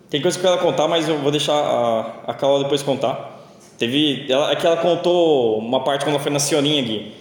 Tem 0.09 0.22
coisa 0.22 0.38
que 0.38 0.46
eu 0.46 0.50
quero 0.50 0.62
contar, 0.62 0.88
mas 0.88 1.06
eu 1.06 1.18
vou 1.18 1.30
deixar 1.30 1.52
a, 1.52 2.22
a 2.28 2.35
Carla 2.35 2.62
depois 2.62 2.83
contar. 2.83 3.46
Teve, 3.78 4.24
ela, 4.26 4.52
é 4.52 4.56
que 4.56 4.66
ela 4.66 4.78
contou 4.78 5.59
uma 5.59 5.85
parte 5.85 6.04
quando 6.04 6.14
ela 6.14 6.22
foi 6.22 6.33
na 6.33 6.38
senhorinha 6.38 6.83
aqui, 6.83 7.12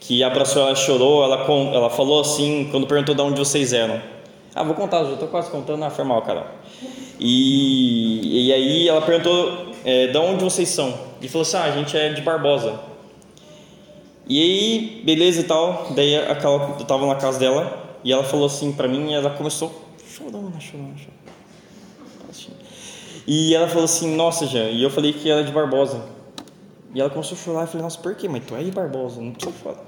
que 0.00 0.24
abraçou 0.24 0.62
ela, 0.62 0.74
chorou, 0.74 1.22
ela, 1.22 1.46
ela 1.72 1.88
falou 1.88 2.20
assim, 2.20 2.68
quando 2.72 2.86
perguntou 2.86 3.14
de 3.14 3.22
onde 3.22 3.38
vocês 3.38 3.72
eram. 3.72 4.02
Ah, 4.52 4.64
vou 4.64 4.74
contar, 4.74 5.04
já 5.04 5.12
estou 5.12 5.28
quase 5.28 5.50
contando, 5.50 5.84
ah, 5.84 5.90
foi 5.90 6.04
mal, 6.04 6.20
Carol. 6.22 6.44
E, 7.18 8.48
e 8.48 8.52
aí 8.52 8.88
ela 8.88 9.02
perguntou 9.02 9.73
é, 9.84 10.08
de 10.08 10.18
onde 10.18 10.42
vocês 10.42 10.68
são. 10.68 10.94
E 11.20 11.28
falou 11.28 11.42
assim: 11.42 11.56
ah, 11.56 11.64
a 11.64 11.70
gente 11.70 11.96
é 11.96 12.12
de 12.12 12.22
Barbosa. 12.22 12.80
E 14.26 14.40
aí, 14.40 15.02
beleza 15.04 15.40
e 15.40 15.44
tal. 15.44 15.92
Daí 15.94 16.16
aquela, 16.16 16.76
eu 16.78 16.84
tava 16.84 17.06
na 17.06 17.16
casa 17.16 17.38
dela 17.38 17.98
e 18.02 18.12
ela 18.12 18.24
falou 18.24 18.46
assim 18.46 18.72
pra 18.72 18.88
mim, 18.88 19.10
e 19.10 19.14
ela 19.14 19.30
começou 19.30 19.84
chorando, 20.08 20.60
chorando, 20.60 20.98
chorando. 20.98 21.14
E 23.26 23.54
ela 23.54 23.68
falou 23.68 23.84
assim: 23.84 24.14
Nossa, 24.14 24.46
Jean. 24.46 24.70
E 24.70 24.82
eu 24.82 24.90
falei 24.90 25.12
que 25.12 25.30
era 25.30 25.42
de 25.42 25.52
Barbosa. 25.52 26.04
E 26.94 27.00
ela 27.00 27.10
começou 27.10 27.36
a 27.36 27.40
chorar. 27.40 27.62
Eu 27.62 27.66
falei: 27.66 27.82
Nossa, 27.82 27.98
por 27.98 28.14
quê? 28.14 28.28
Mas 28.28 28.44
tu 28.44 28.54
é 28.54 28.62
de 28.62 28.70
Barbosa, 28.70 29.20
não 29.20 29.32
precisa 29.32 29.56
chorar. 29.62 29.84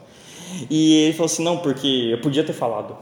E 0.71 1.05
ele 1.05 1.13
falou 1.13 1.27
assim: 1.27 1.45
Não, 1.45 1.59
porque 1.59 1.87
eu 2.13 2.21
podia 2.21 2.45
ter 2.45 2.53
falado. 2.53 2.97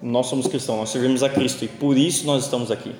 Nós 0.00 0.26
somos 0.26 0.46
cristãos, 0.46 0.78
nós 0.78 0.90
servimos 0.90 1.22
a 1.24 1.28
Cristo 1.28 1.64
e 1.64 1.68
por 1.68 1.96
isso 1.96 2.24
nós 2.24 2.44
estamos 2.44 2.70
aqui. 2.70 2.94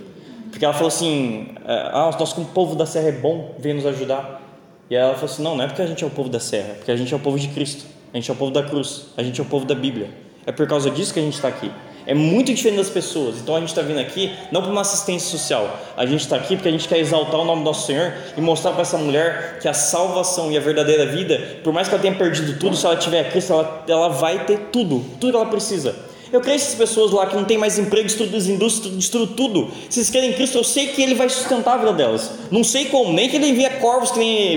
Porque 0.59 0.65
ela 0.65 0.75
falou 0.75 0.89
assim: 0.89 1.47
é, 1.65 1.91
Ah, 1.93 2.11
nós, 2.19 2.33
como 2.33 2.47
povo 2.49 2.75
da 2.75 2.85
Serra, 2.85 3.11
é 3.11 3.13
bom 3.13 3.55
vir 3.61 3.77
nos 3.77 3.87
ajudar. 3.87 4.43
E 4.91 4.97
ela 4.97 5.15
falou 5.15 5.27
assim: 5.27 5.41
Não, 5.41 5.57
não 5.57 5.63
é 5.63 5.69
porque 5.69 5.83
a 5.83 5.87
gente 5.87 6.03
é 6.03 6.07
o 6.07 6.11
povo 6.11 6.29
da 6.29 6.41
Serra, 6.41 6.71
é 6.71 6.75
porque 6.75 6.91
a 6.91 6.97
gente 6.97 7.15
é 7.15 7.17
o 7.17 7.21
povo 7.21 7.39
de 7.39 7.47
Cristo, 7.47 7.85
a 8.13 8.17
gente 8.17 8.29
é 8.29 8.35
o 8.35 8.37
povo 8.37 8.51
da 8.51 8.65
cruz, 8.65 9.05
a 9.17 9.23
gente 9.23 9.41
é 9.41 9.43
o 9.45 9.47
povo 9.47 9.65
da 9.65 9.77
Bíblia. 9.77 10.11
É 10.45 10.51
por 10.51 10.67
causa 10.67 10.91
disso 10.91 11.15
que 11.15 11.21
a 11.21 11.23
gente 11.23 11.35
está 11.35 11.47
aqui. 11.47 11.71
É 12.05 12.13
muito 12.13 12.53
diferente 12.53 12.79
das 12.79 12.91
pessoas. 12.91 13.37
Então 13.37 13.55
a 13.55 13.61
gente 13.61 13.69
está 13.69 13.83
vindo 13.83 14.01
aqui 14.01 14.35
não 14.51 14.61
para 14.61 14.73
uma 14.73 14.81
assistência 14.81 15.31
social. 15.31 15.79
A 15.97 16.05
gente 16.05 16.23
está 16.23 16.35
aqui 16.35 16.57
porque 16.57 16.69
a 16.69 16.73
gente 16.73 16.89
quer 16.89 16.99
exaltar 16.99 17.39
o 17.39 17.45
nome 17.45 17.61
do 17.61 17.65
nosso 17.65 17.87
Senhor 17.87 18.13
e 18.37 18.41
mostrar 18.41 18.73
para 18.73 18.83
essa 18.83 18.99
mulher 18.99 19.61
que 19.61 19.69
a 19.69 19.75
salvação 19.75 20.51
e 20.51 20.57
a 20.57 20.61
verdadeira 20.61 21.07
vida, 21.07 21.61
por 21.63 21.73
mais 21.73 21.87
que 21.87 21.95
ela 21.95 22.03
tenha 22.03 22.17
perdido 22.17 22.59
tudo, 22.59 22.75
se 22.75 22.85
ela 22.85 22.97
tiver 22.97 23.31
Cristo, 23.31 23.53
ela, 23.53 23.85
ela 23.87 24.09
vai 24.09 24.45
ter 24.45 24.59
tudo, 24.73 25.05
tudo 25.21 25.31
que 25.31 25.37
ela 25.37 25.47
precisa. 25.47 26.08
Eu 26.33 26.41
creio 26.41 26.57
essas 26.57 26.75
pessoas 26.75 27.11
lá 27.11 27.27
que 27.27 27.35
não 27.35 27.45
tem 27.45 27.57
mais 27.57 27.79
emprego, 27.79 28.07
destruindo 28.07 28.37
as 28.37 28.47
indústrias, 28.47 28.95
destruindo 28.95 29.33
tudo. 29.35 29.71
Se 29.89 29.99
eles 29.99 30.11
querem 30.11 30.33
Cristo, 30.33 30.59
eu 30.59 30.65
sei 30.65 30.89
que 30.89 31.03
Ele 31.03 31.15
vai 31.15 31.29
sustentar 31.29 31.75
a 31.75 31.77
vida 31.79 31.93
delas. 31.93 32.31
Não 32.51 32.63
sei 32.63 32.87
como, 32.87 33.13
nem 33.13 33.29
que 33.29 33.37
Ele 33.37 33.49
envia 33.49 33.71
corvos 33.71 34.11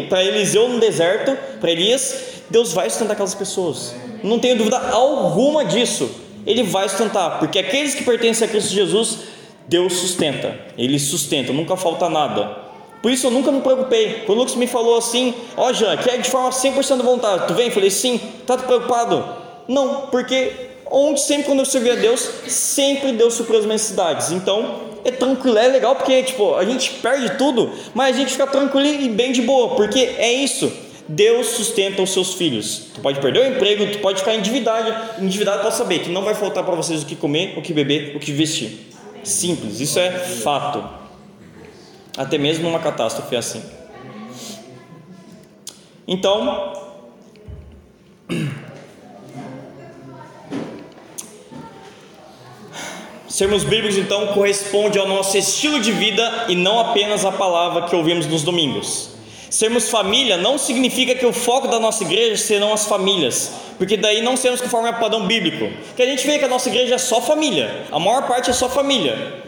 para 0.10 0.24
Eliseu 0.24 0.68
no 0.68 0.80
deserto, 0.80 1.38
para 1.60 1.72
Elias. 1.72 2.16
Deus 2.50 2.74
vai 2.74 2.90
sustentar 2.90 3.14
aquelas 3.14 3.34
pessoas. 3.34 3.96
Não 4.24 4.40
tenho 4.40 4.58
dúvida 4.58 4.78
alguma 4.78 5.64
disso. 5.64 6.10
Ele 6.46 6.64
vai 6.64 6.90
sustentar, 6.90 7.40
porque 7.40 7.60
aqueles 7.60 7.96
que 7.96 8.04
pertencem 8.04 8.48
a 8.48 8.50
Cristo 8.50 8.72
Jesus, 8.72 9.20
Deus 9.68 9.94
sustenta. 9.94 10.60
Ele 10.78 11.00
sustenta, 11.00 11.54
nunca 11.54 11.78
falta 11.78 12.10
nada. 12.10 12.58
Por 13.02 13.12
isso 13.12 13.28
eu 13.28 13.32
nunca 13.32 13.52
me 13.52 13.62
preocupei. 13.62 14.24
Quando 14.26 14.40
o 14.40 14.42
Lucas 14.42 14.56
me 14.56 14.68
falou 14.68 14.98
assim, 14.98 15.34
ó 15.58 15.70
oh, 15.70 15.74
Jean, 15.74 15.98
quer 15.98 16.20
de 16.20 16.30
forma 16.30 16.50
100% 16.50 17.02
voluntária, 17.02 17.46
tu 17.48 17.54
vem? 17.54 17.68
Eu 17.68 17.72
falei, 17.72 17.90
sim, 17.90 18.20
tá 18.46 18.58
preocupado? 18.58 19.24
Não, 19.68 20.08
porque 20.12 20.71
onde 20.92 21.22
sempre 21.22 21.46
quando 21.46 21.60
eu 21.60 21.66
servi 21.66 21.90
a 21.90 21.96
Deus, 21.96 22.30
sempre 22.48 23.14
Deus 23.14 23.34
supriu 23.34 23.60
as 23.60 23.66
necessidades. 23.66 24.32
Então, 24.32 24.92
é 25.04 25.12
tranquilo, 25.12 25.58
é 25.58 25.68
legal 25.68 25.96
porque 25.96 26.22
tipo, 26.24 26.56
a 26.56 26.66
gente 26.66 26.92
perde 27.02 27.38
tudo, 27.38 27.72
mas 27.94 28.16
a 28.16 28.20
gente 28.20 28.34
fica 28.34 28.46
tranquilo 28.46 28.86
e 28.86 29.10
bem 29.10 29.32
de 29.32 29.42
boa, 29.42 29.76
porque 29.76 30.00
é 30.00 30.32
isso. 30.32 30.72
Deus 31.08 31.48
sustenta 31.48 32.02
os 32.02 32.12
seus 32.12 32.36
filhos. 32.36 32.88
Tu 32.94 33.02
pode 33.02 33.20
perder 33.20 33.40
o 33.40 33.56
emprego, 33.56 33.88
tu 33.92 34.00
pode 34.00 34.20
ficar 34.20 34.36
endividado, 34.36 35.24
endividado 35.24 35.62
para 35.62 35.72
saber 35.72 36.00
que 36.00 36.10
não 36.10 36.24
vai 36.24 36.36
faltar 36.36 36.64
para 36.64 36.76
vocês 36.76 37.04
o 37.04 37.06
que 37.06 37.16
comer, 37.16 37.58
o 37.58 37.62
que 37.62 37.74
beber, 37.74 38.16
o 38.16 38.20
que 38.20 38.32
vestir. 38.32 38.92
Simples, 39.24 39.80
isso 39.80 40.00
é 40.00 40.12
fato. 40.12 40.84
Até 42.18 42.38
mesmo 42.38 42.68
uma 42.68 42.80
catástrofe 42.80 43.36
é 43.36 43.40
assim. 43.40 43.62
Então, 46.08 46.74
Sermos 53.32 53.64
bíblicos, 53.64 53.98
então, 53.98 54.28
corresponde 54.34 55.00
ao 55.00 55.08
nosso 55.08 55.38
estilo 55.38 55.80
de 55.80 55.94
vida 55.94 56.48
e 56.50 56.56
não 56.56 56.82
apenas 56.82 57.24
a 57.24 57.32
palavra 57.32 57.84
que 57.84 57.96
ouvimos 57.96 58.28
nos 58.28 58.44
domingos. 58.44 59.12
Sermos 59.50 59.90
família 59.90 60.36
não 60.36 60.58
significa 60.58 61.16
que 61.16 61.26
o 61.26 61.32
foco 61.32 61.70
da 61.70 61.80
nossa 61.80 62.04
igreja 62.04 62.36
serão 62.36 62.74
as 62.74 62.86
famílias, 62.88 63.54
porque 63.78 63.96
daí 63.96 64.22
não 64.22 64.36
seremos 64.36 64.60
conforme 64.60 64.90
o 64.90 65.00
padrão 65.00 65.26
bíblico. 65.28 65.72
Que 65.96 66.04
a 66.04 66.06
gente 66.06 66.28
vê 66.28 66.40
que 66.40 66.44
a 66.44 66.48
nossa 66.50 66.68
igreja 66.68 66.96
é 66.96 66.98
só 66.98 67.22
família, 67.22 67.86
a 67.90 67.98
maior 67.98 68.28
parte 68.28 68.50
é 68.50 68.54
só 68.54 68.68
família. 68.68 69.42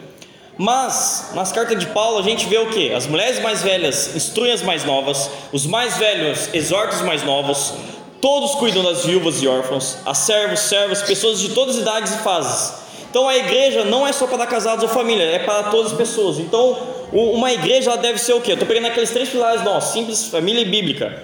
Mas 0.58 1.32
nas 1.34 1.52
cartas 1.52 1.78
de 1.78 1.88
Paulo 1.88 2.20
a 2.20 2.24
gente 2.24 2.46
vê 2.46 2.60
o 2.60 2.70
que? 2.70 2.94
As 2.94 3.06
mulheres 3.06 3.42
mais 3.42 3.64
velhas 3.64 4.16
instruem 4.16 4.54
as 4.54 4.62
mais 4.62 4.86
novas, 4.86 5.30
os 5.52 5.66
mais 5.66 5.98
velhos 5.98 6.50
exortam 6.54 7.00
os 7.00 7.06
mais 7.06 7.22
novos, 7.24 7.74
todos 8.22 8.56
cuidam 8.56 8.82
das 8.82 9.04
viúvas 9.04 9.44
e 9.44 9.48
órfãos, 9.48 9.98
a 10.06 10.14
servos, 10.14 10.62
servas, 10.62 11.02
pessoas 11.02 11.42
de 11.42 11.50
todas 11.50 11.76
as 11.76 11.82
idades 11.82 12.14
e 12.14 12.18
fases. 12.20 12.83
Então 13.14 13.30
a 13.30 13.38
igreja 13.38 13.86
não 13.86 14.08
é 14.08 14.12
só 14.12 14.26
para 14.26 14.48
casados 14.48 14.82
ou 14.82 14.90
família, 14.90 15.22
é 15.22 15.38
para 15.38 15.70
todas 15.70 15.92
as 15.92 15.98
pessoas. 15.98 16.40
Então 16.40 16.76
uma 17.12 17.54
igreja 17.54 17.96
deve 17.96 18.18
ser 18.18 18.34
o 18.34 18.42
quê? 18.42 18.54
Estou 18.54 18.68
pegando 18.68 18.88
aqueles 18.88 19.12
três 19.12 19.30
pilares 19.30 19.64
nossos, 19.64 19.94
simples, 19.94 20.26
família 20.26 20.62
e 20.62 20.66
bíblica. 20.66 21.22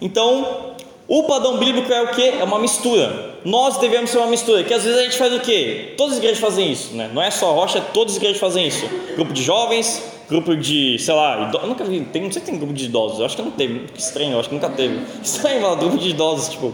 Então 0.00 0.76
O 1.08 1.24
padrão 1.24 1.56
bíblico 1.56 1.92
é 1.92 2.02
o 2.02 2.08
que? 2.08 2.22
É 2.22 2.44
uma 2.44 2.60
mistura. 2.60 3.34
Nós 3.44 3.76
devemos 3.78 4.10
ser 4.10 4.18
uma 4.18 4.28
mistura, 4.28 4.62
que 4.62 4.72
às 4.72 4.84
vezes 4.84 4.98
a 4.98 5.02
gente 5.02 5.18
faz 5.18 5.32
o 5.32 5.40
quê? 5.40 5.94
Todas 5.96 6.12
as 6.12 6.18
igrejas 6.18 6.38
fazem 6.38 6.70
isso, 6.70 6.94
né? 6.94 7.10
Não 7.12 7.20
é 7.20 7.30
só 7.30 7.52
rocha, 7.52 7.80
todas 7.80 8.12
as 8.12 8.18
igrejas 8.18 8.38
fazem 8.38 8.68
isso. 8.68 8.88
Grupo 9.16 9.32
de 9.32 9.42
jovens, 9.42 10.00
grupo 10.28 10.56
de, 10.56 10.96
sei 11.00 11.12
lá. 11.12 11.50
Eu 11.52 11.68
nunca 11.68 11.82
vi, 11.84 12.00
tem, 12.00 12.22
não 12.22 12.30
sei 12.32 12.40
se 12.40 12.46
tem 12.46 12.56
grupo 12.56 12.72
de 12.72 12.84
idosos, 12.84 13.18
eu 13.18 13.26
acho 13.26 13.34
que 13.34 13.42
não 13.42 13.52
teve, 13.52 13.86
que 13.92 14.00
estranho, 14.00 14.32
eu 14.32 14.40
acho 14.40 14.48
que 14.48 14.54
nunca 14.54 14.68
teve. 14.68 15.00
Estranho 15.22 15.60
falar 15.60 15.74
grupo 15.74 15.98
de 15.98 16.08
idosos, 16.08 16.50
tipo. 16.50 16.72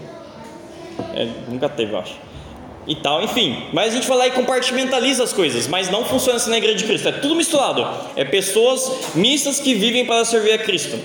É, 1.14 1.26
nunca 1.48 1.70
teve, 1.70 1.92
eu 1.92 1.98
acho. 1.98 2.31
E 2.86 2.96
tal, 2.96 3.22
enfim. 3.22 3.68
Mas 3.72 3.92
a 3.92 3.96
gente 3.96 4.08
vai 4.08 4.18
lá 4.18 4.26
e 4.26 4.30
compartimentaliza 4.32 5.22
as 5.22 5.32
coisas, 5.32 5.68
mas 5.68 5.88
não 5.88 6.04
funciona 6.04 6.36
assim 6.36 6.50
na 6.50 6.58
igreja 6.58 6.78
de 6.78 6.84
Cristo. 6.84 7.08
É 7.08 7.12
tudo 7.12 7.34
misturado. 7.34 7.86
É 8.16 8.24
pessoas 8.24 9.14
mistas 9.14 9.60
que 9.60 9.74
vivem 9.74 10.04
para 10.04 10.24
servir 10.24 10.52
a 10.52 10.58
Cristo. 10.58 10.98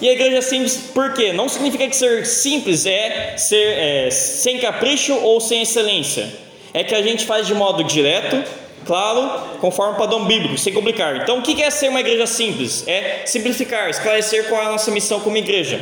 E 0.00 0.08
a 0.08 0.12
igreja 0.12 0.38
é 0.38 0.40
simples 0.40 0.76
por 0.94 1.12
quê? 1.14 1.32
Não 1.32 1.48
significa 1.48 1.88
que 1.88 1.96
ser 1.96 2.24
simples 2.24 2.86
é 2.86 3.36
ser 3.36 3.56
é, 3.56 4.10
sem 4.10 4.58
capricho 4.58 5.14
ou 5.14 5.40
sem 5.40 5.62
excelência. 5.62 6.28
É 6.72 6.84
que 6.84 6.94
a 6.94 7.02
gente 7.02 7.24
faz 7.24 7.46
de 7.46 7.54
modo 7.54 7.82
direto, 7.82 8.44
claro, 8.86 9.58
conforme 9.60 9.94
o 9.94 9.96
padrão 9.96 10.24
bíblico, 10.26 10.56
sem 10.56 10.72
complicar. 10.72 11.16
Então, 11.16 11.38
o 11.38 11.42
que 11.42 11.60
é 11.60 11.70
ser 11.70 11.88
uma 11.88 12.00
igreja 12.00 12.26
simples? 12.26 12.86
É 12.86 13.22
simplificar, 13.24 13.90
esclarecer 13.90 14.48
qual 14.48 14.62
é 14.62 14.66
a 14.66 14.72
nossa 14.72 14.90
missão 14.90 15.18
como 15.20 15.36
igreja. 15.36 15.80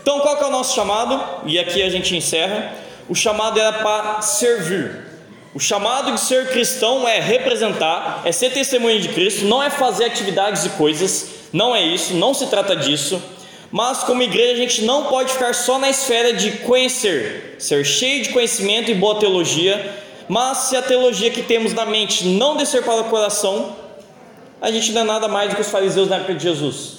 Então, 0.00 0.20
qual 0.20 0.40
é 0.40 0.46
o 0.46 0.50
nosso 0.50 0.74
chamado? 0.74 1.20
E 1.44 1.58
aqui 1.58 1.82
a 1.82 1.90
gente 1.90 2.16
encerra. 2.16 2.87
O 3.08 3.14
chamado 3.14 3.58
era 3.58 3.72
para 3.72 4.20
servir. 4.20 5.06
O 5.54 5.60
chamado 5.60 6.12
de 6.12 6.20
ser 6.20 6.50
cristão 6.50 7.08
é 7.08 7.18
representar, 7.18 8.22
é 8.24 8.30
ser 8.30 8.50
testemunha 8.50 9.00
de 9.00 9.08
Cristo, 9.08 9.46
não 9.46 9.62
é 9.62 9.70
fazer 9.70 10.04
atividades 10.04 10.66
e 10.66 10.68
coisas, 10.70 11.30
não 11.52 11.74
é 11.74 11.82
isso, 11.82 12.14
não 12.14 12.34
se 12.34 12.46
trata 12.46 12.76
disso. 12.76 13.20
Mas 13.70 14.04
como 14.04 14.22
igreja 14.22 14.52
a 14.52 14.56
gente 14.56 14.82
não 14.82 15.04
pode 15.04 15.32
ficar 15.32 15.54
só 15.54 15.78
na 15.78 15.88
esfera 15.88 16.34
de 16.34 16.52
conhecer, 16.58 17.56
ser 17.58 17.84
cheio 17.84 18.22
de 18.22 18.28
conhecimento 18.28 18.90
e 18.90 18.94
boa 18.94 19.18
teologia, 19.18 20.04
mas 20.28 20.58
se 20.58 20.76
a 20.76 20.82
teologia 20.82 21.30
que 21.30 21.42
temos 21.42 21.72
na 21.72 21.86
mente 21.86 22.26
não 22.26 22.56
descer 22.56 22.82
para 22.82 23.00
o 23.00 23.04
coração, 23.04 23.74
a 24.60 24.70
gente 24.70 24.92
não 24.92 25.00
é 25.00 25.04
nada 25.04 25.28
mais 25.28 25.50
do 25.50 25.56
que 25.56 25.62
os 25.62 25.70
fariseus 25.70 26.08
na 26.08 26.16
época 26.16 26.34
de 26.34 26.42
Jesus. 26.42 26.97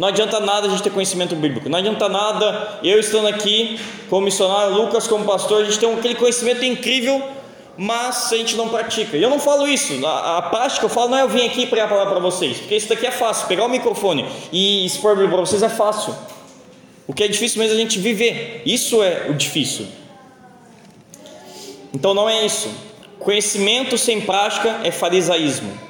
Não 0.00 0.08
adianta 0.08 0.40
nada 0.40 0.66
a 0.66 0.70
gente 0.70 0.82
ter 0.82 0.88
conhecimento 0.88 1.36
bíblico, 1.36 1.68
não 1.68 1.78
adianta 1.78 2.08
nada 2.08 2.78
eu 2.82 2.98
estando 2.98 3.28
aqui 3.28 3.78
como 4.08 4.22
missionário, 4.22 4.72
Lucas 4.72 5.06
como 5.06 5.26
pastor, 5.26 5.60
a 5.60 5.64
gente 5.64 5.78
tem 5.78 5.92
aquele 5.92 6.14
conhecimento 6.14 6.64
incrível 6.64 7.22
mas 7.76 8.32
a 8.32 8.36
gente 8.36 8.56
não 8.56 8.70
pratica. 8.70 9.18
E 9.18 9.22
eu 9.22 9.28
não 9.28 9.38
falo 9.38 9.68
isso, 9.68 10.04
a, 10.06 10.38
a 10.38 10.42
prática 10.42 10.86
eu 10.86 10.88
falo 10.88 11.10
não 11.10 11.18
é 11.18 11.22
eu 11.22 11.28
vim 11.28 11.44
aqui 11.46 11.66
pregar 11.66 11.84
a 11.84 11.90
palavra 11.90 12.14
para 12.14 12.22
vocês, 12.22 12.56
porque 12.56 12.76
isso 12.76 12.88
daqui 12.88 13.06
é 13.06 13.10
fácil, 13.10 13.46
pegar 13.46 13.66
o 13.66 13.68
microfone 13.68 14.24
e 14.50 14.86
expor 14.86 15.14
para 15.14 15.26
vocês 15.26 15.62
é 15.62 15.68
fácil. 15.68 16.16
O 17.06 17.12
que 17.12 17.22
é 17.22 17.28
difícil 17.28 17.58
mesmo 17.58 17.74
é 17.74 17.76
a 17.76 17.80
gente 17.80 17.98
viver, 17.98 18.62
isso 18.64 19.02
é 19.02 19.26
o 19.28 19.34
difícil. 19.34 19.86
Então 21.92 22.14
não 22.14 22.26
é 22.26 22.46
isso. 22.46 22.70
Conhecimento 23.18 23.98
sem 23.98 24.22
prática 24.22 24.80
é 24.82 24.90
farisaísmo. 24.90 25.89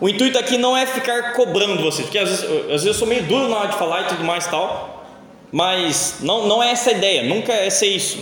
O 0.00 0.08
intuito 0.08 0.38
aqui 0.38 0.58
não 0.58 0.76
é 0.76 0.86
ficar 0.86 1.32
cobrando 1.32 1.82
vocês, 1.82 2.06
porque 2.06 2.18
às 2.18 2.28
vezes, 2.28 2.44
às 2.44 2.66
vezes 2.66 2.86
eu 2.86 2.94
sou 2.94 3.08
meio 3.08 3.22
duro 3.24 3.48
na 3.48 3.56
hora 3.56 3.68
de 3.68 3.76
falar 3.76 4.02
e 4.02 4.04
tudo 4.04 4.24
mais 4.24 4.46
tal, 4.46 5.04
mas 5.50 6.16
não, 6.20 6.46
não 6.46 6.62
é 6.62 6.70
essa 6.70 6.90
a 6.90 6.92
ideia, 6.92 7.22
nunca 7.22 7.52
é 7.52 7.70
ser 7.70 7.88
isso 7.88 8.18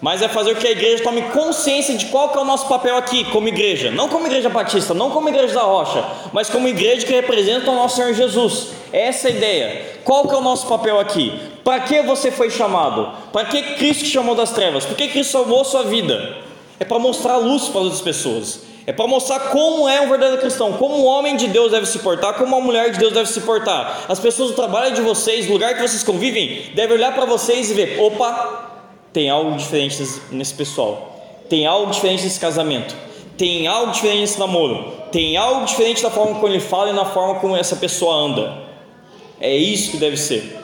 mas 0.00 0.22
é 0.22 0.28
fazer 0.28 0.56
que 0.56 0.66
a 0.66 0.70
igreja 0.70 1.02
tome 1.02 1.22
consciência 1.22 1.96
de 1.96 2.06
qual 2.06 2.28
que 2.28 2.38
é 2.38 2.40
o 2.40 2.44
nosso 2.44 2.68
papel 2.68 2.96
aqui 2.96 3.24
como 3.24 3.48
igreja, 3.48 3.90
não 3.90 4.08
como 4.08 4.26
igreja 4.26 4.48
batista, 4.48 4.94
não 4.94 5.10
como 5.10 5.28
igreja 5.28 5.54
da 5.54 5.62
rocha, 5.62 6.04
mas 6.32 6.48
como 6.48 6.68
igreja 6.68 7.04
que 7.04 7.12
representa 7.12 7.70
o 7.70 7.74
nosso 7.74 7.96
Senhor 7.96 8.14
Jesus. 8.14 8.68
Essa 8.92 9.28
é 9.28 9.32
a 9.32 9.34
ideia. 9.34 9.82
Qual 10.04 10.26
que 10.26 10.34
é 10.34 10.38
o 10.38 10.42
nosso 10.42 10.66
papel 10.66 10.98
aqui? 11.00 11.38
Para 11.64 11.80
que 11.80 12.00
você 12.02 12.30
foi 12.30 12.50
chamado? 12.50 13.10
Para 13.32 13.46
que 13.46 13.60
Cristo 13.74 14.04
te 14.04 14.10
chamou 14.10 14.34
das 14.34 14.52
trevas? 14.52 14.86
Por 14.86 14.96
que 14.96 15.08
Cristo 15.08 15.32
salvou 15.32 15.64
sua 15.64 15.82
vida? 15.82 16.36
É 16.78 16.84
para 16.84 16.98
mostrar 16.98 17.34
a 17.34 17.38
luz 17.38 17.68
para 17.68 17.80
outras 17.80 18.00
pessoas. 18.00 18.67
É 18.88 18.92
para 18.92 19.06
mostrar 19.06 19.38
como 19.50 19.86
é 19.86 20.00
um 20.00 20.08
verdadeiro 20.08 20.40
cristão, 20.40 20.72
como 20.72 20.98
um 20.98 21.04
homem 21.04 21.36
de 21.36 21.46
Deus 21.46 21.70
deve 21.70 21.84
se 21.84 21.98
portar, 21.98 22.32
como 22.32 22.56
uma 22.56 22.64
mulher 22.64 22.90
de 22.90 22.98
Deus 22.98 23.12
deve 23.12 23.28
se 23.28 23.42
portar. 23.42 24.06
As 24.08 24.18
pessoas 24.18 24.48
do 24.48 24.56
trabalho 24.56 24.94
de 24.94 25.02
vocês, 25.02 25.44
do 25.44 25.52
lugar 25.52 25.74
que 25.74 25.82
vocês 25.82 26.02
convivem, 26.02 26.70
devem 26.74 26.96
olhar 26.96 27.14
para 27.14 27.26
vocês 27.26 27.70
e 27.70 27.74
ver: 27.74 28.00
opa, 28.00 28.80
tem 29.12 29.28
algo 29.28 29.54
diferente 29.58 30.02
nesse 30.30 30.54
pessoal, 30.54 31.20
tem 31.50 31.66
algo 31.66 31.92
diferente 31.92 32.24
nesse 32.24 32.40
casamento, 32.40 32.96
tem 33.36 33.66
algo 33.66 33.92
diferente 33.92 34.20
nesse 34.20 34.38
namoro, 34.38 34.90
tem 35.12 35.36
algo 35.36 35.66
diferente 35.66 36.02
da 36.02 36.08
forma 36.08 36.36
como 36.36 36.48
ele 36.48 36.58
fala 36.58 36.88
e 36.88 36.94
na 36.94 37.04
forma 37.04 37.40
como 37.40 37.54
essa 37.54 37.76
pessoa 37.76 38.14
anda. 38.14 38.56
É 39.38 39.54
isso 39.54 39.90
que 39.90 39.98
deve 39.98 40.16
ser. 40.16 40.58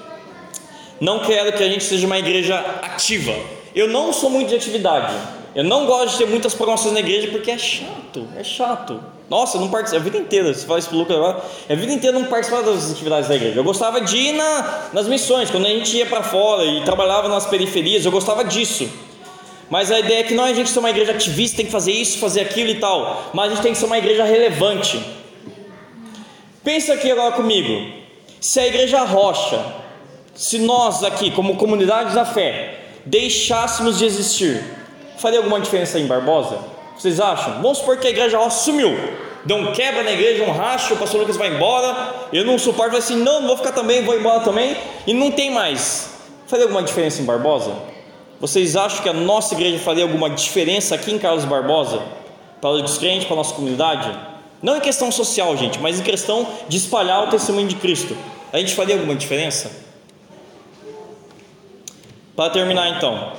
Não 0.99 1.19
quero 1.19 1.53
que 1.53 1.63
a 1.63 1.69
gente 1.69 1.85
seja 1.85 2.07
uma 2.07 2.19
igreja 2.19 2.59
ativa. 2.81 3.35
Eu 3.75 3.87
não 3.87 4.15
sou 4.15 4.31
muito 4.31 4.49
de 4.49 4.55
atividade. 4.55 5.13
Eu 5.55 5.63
não 5.65 5.87
gosto 5.87 6.13
de 6.13 6.19
ter 6.19 6.27
muitas 6.27 6.53
promoções 6.53 6.93
na 6.93 7.01
igreja 7.01 7.29
porque 7.29 7.51
é 7.51 7.59
chato, 7.59 8.27
é 8.37 8.43
chato. 8.43 9.01
Nossa, 9.31 9.57
eu 9.57 9.61
não 9.61 9.71
participo, 9.71 10.01
a 10.01 10.05
vida 10.05 10.19
inteira, 10.19 10.53
você 10.53 10.67
fala 10.67 10.79
isso 10.79 10.89
pro 10.89 10.99
Lucas 10.99 11.17
agora, 11.17 11.43
a 11.69 11.75
vida 11.75 11.93
inteira 11.93 12.19
não 12.19 12.27
participava 12.27 12.71
das 12.71 12.91
atividades 12.91 13.29
da 13.29 13.37
igreja. 13.37 13.59
Eu 13.59 13.65
gostava 13.65 14.01
de 14.01 14.17
ir 14.17 14.33
na, 14.33 14.91
nas 14.93 15.07
missões, 15.07 15.51
quando 15.51 15.65
a 15.67 15.71
gente 15.71 15.97
ia 15.97 16.07
para 16.07 16.23
fora 16.23 16.65
e 16.65 16.83
trabalhava 16.85 17.29
nas 17.29 17.47
periferias, 17.47 18.05
eu 18.05 18.13
gostava 18.13 18.45
disso. 18.45 18.89
Mas 19.71 19.91
a 19.91 19.99
ideia 19.99 20.21
é 20.21 20.23
que 20.25 20.35
não 20.35 20.47
é 20.47 20.51
a 20.51 20.55
gente 20.55 20.69
ser 20.69 20.79
uma 20.79 20.91
igreja 20.91 21.13
ativista, 21.13 21.57
tem 21.57 21.67
que 21.67 21.73
fazer 21.73 21.93
isso, 21.93 22.19
fazer 22.19 22.43
aquilo 22.43 22.71
e 22.71 22.75
tal, 22.75 23.31
mas 23.33 23.47
a 23.47 23.55
gente 23.55 23.63
tem 23.63 23.73
que 23.73 23.79
ser 23.79 23.87
uma 23.87 23.97
igreja 23.97 24.25
relevante. 24.25 25.01
Pensa 26.63 26.95
aqui 26.95 27.11
agora 27.11 27.33
comigo, 27.33 27.93
se 28.41 28.61
a 28.61 28.67
igreja 28.67 29.03
rocha, 29.05 29.65
se 30.35 30.59
nós 30.59 31.03
aqui, 31.03 31.31
como 31.31 31.57
comunidade 31.57 32.15
da 32.15 32.25
fé, 32.25 32.81
deixássemos 33.07 33.99
de 33.99 34.05
existir, 34.05 34.63
faria 35.25 35.39
alguma 35.39 35.59
diferença 35.59 35.99
em 35.99 36.07
Barbosa? 36.07 36.59
Vocês 36.99 37.19
acham? 37.19 37.63
Vamos 37.63 37.79
supor 37.79 37.97
que 37.97 38.07
a 38.07 38.11
igreja 38.11 38.39
ó, 38.39 38.51
sumiu. 38.51 38.95
Deu 39.43 39.57
um 39.57 39.73
quebra 39.73 40.03
na 40.03 40.13
igreja, 40.13 40.45
um 40.45 40.53
racho, 40.53 40.93
o 40.93 40.97
pastor 40.99 41.23
Lucas 41.23 41.39
vai 41.39 41.49
embora. 41.49 42.15
Eu 42.31 42.45
não 42.45 42.59
suporto, 42.59 42.91
vai 42.91 42.99
assim: 42.99 43.17
não, 43.17 43.41
não 43.41 43.49
vou 43.49 43.57
ficar 43.57 43.73
também, 43.73 44.05
vou 44.05 44.15
embora 44.15 44.41
também. 44.41 44.77
E 45.07 45.15
não 45.15 45.31
tem 45.31 45.51
mais. 45.51 46.11
Faria 46.47 46.67
alguma 46.67 46.83
diferença 46.83 47.23
em 47.23 47.25
Barbosa? 47.25 47.73
Vocês 48.39 48.77
acham 48.77 49.03
que 49.03 49.09
a 49.09 49.15
nossa 49.15 49.55
igreja 49.55 49.79
faria 49.79 50.03
alguma 50.03 50.29
diferença 50.29 50.95
aqui 50.95 51.11
em 51.11 51.19
Carlos 51.19 51.47
Barbosa? 51.47 52.03
Para 52.61 52.71
os 52.71 52.83
descrentes, 52.83 53.25
para 53.25 53.33
a 53.35 53.39
nossa 53.39 53.55
comunidade? 53.55 54.15
Não 54.63 54.77
em 54.77 54.81
questão 54.81 55.11
social, 55.11 55.57
gente, 55.57 55.79
mas 55.79 56.01
em 56.01 56.03
questão 56.03 56.47
de 56.69 56.77
espalhar 56.77 57.25
o 57.25 57.29
testemunho 57.29 57.67
de 57.67 57.77
Cristo. 57.77 58.15
A 58.53 58.59
gente 58.59 58.75
faria 58.75 58.95
alguma 58.95 59.15
diferença? 59.15 59.71
Para 62.37 62.51
terminar 62.51 62.91
então, 62.91 63.33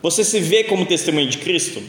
você 0.00 0.22
se 0.22 0.40
vê 0.40 0.64
como 0.64 0.86
testemunho 0.86 1.28
de 1.28 1.38
Cristo? 1.38 1.82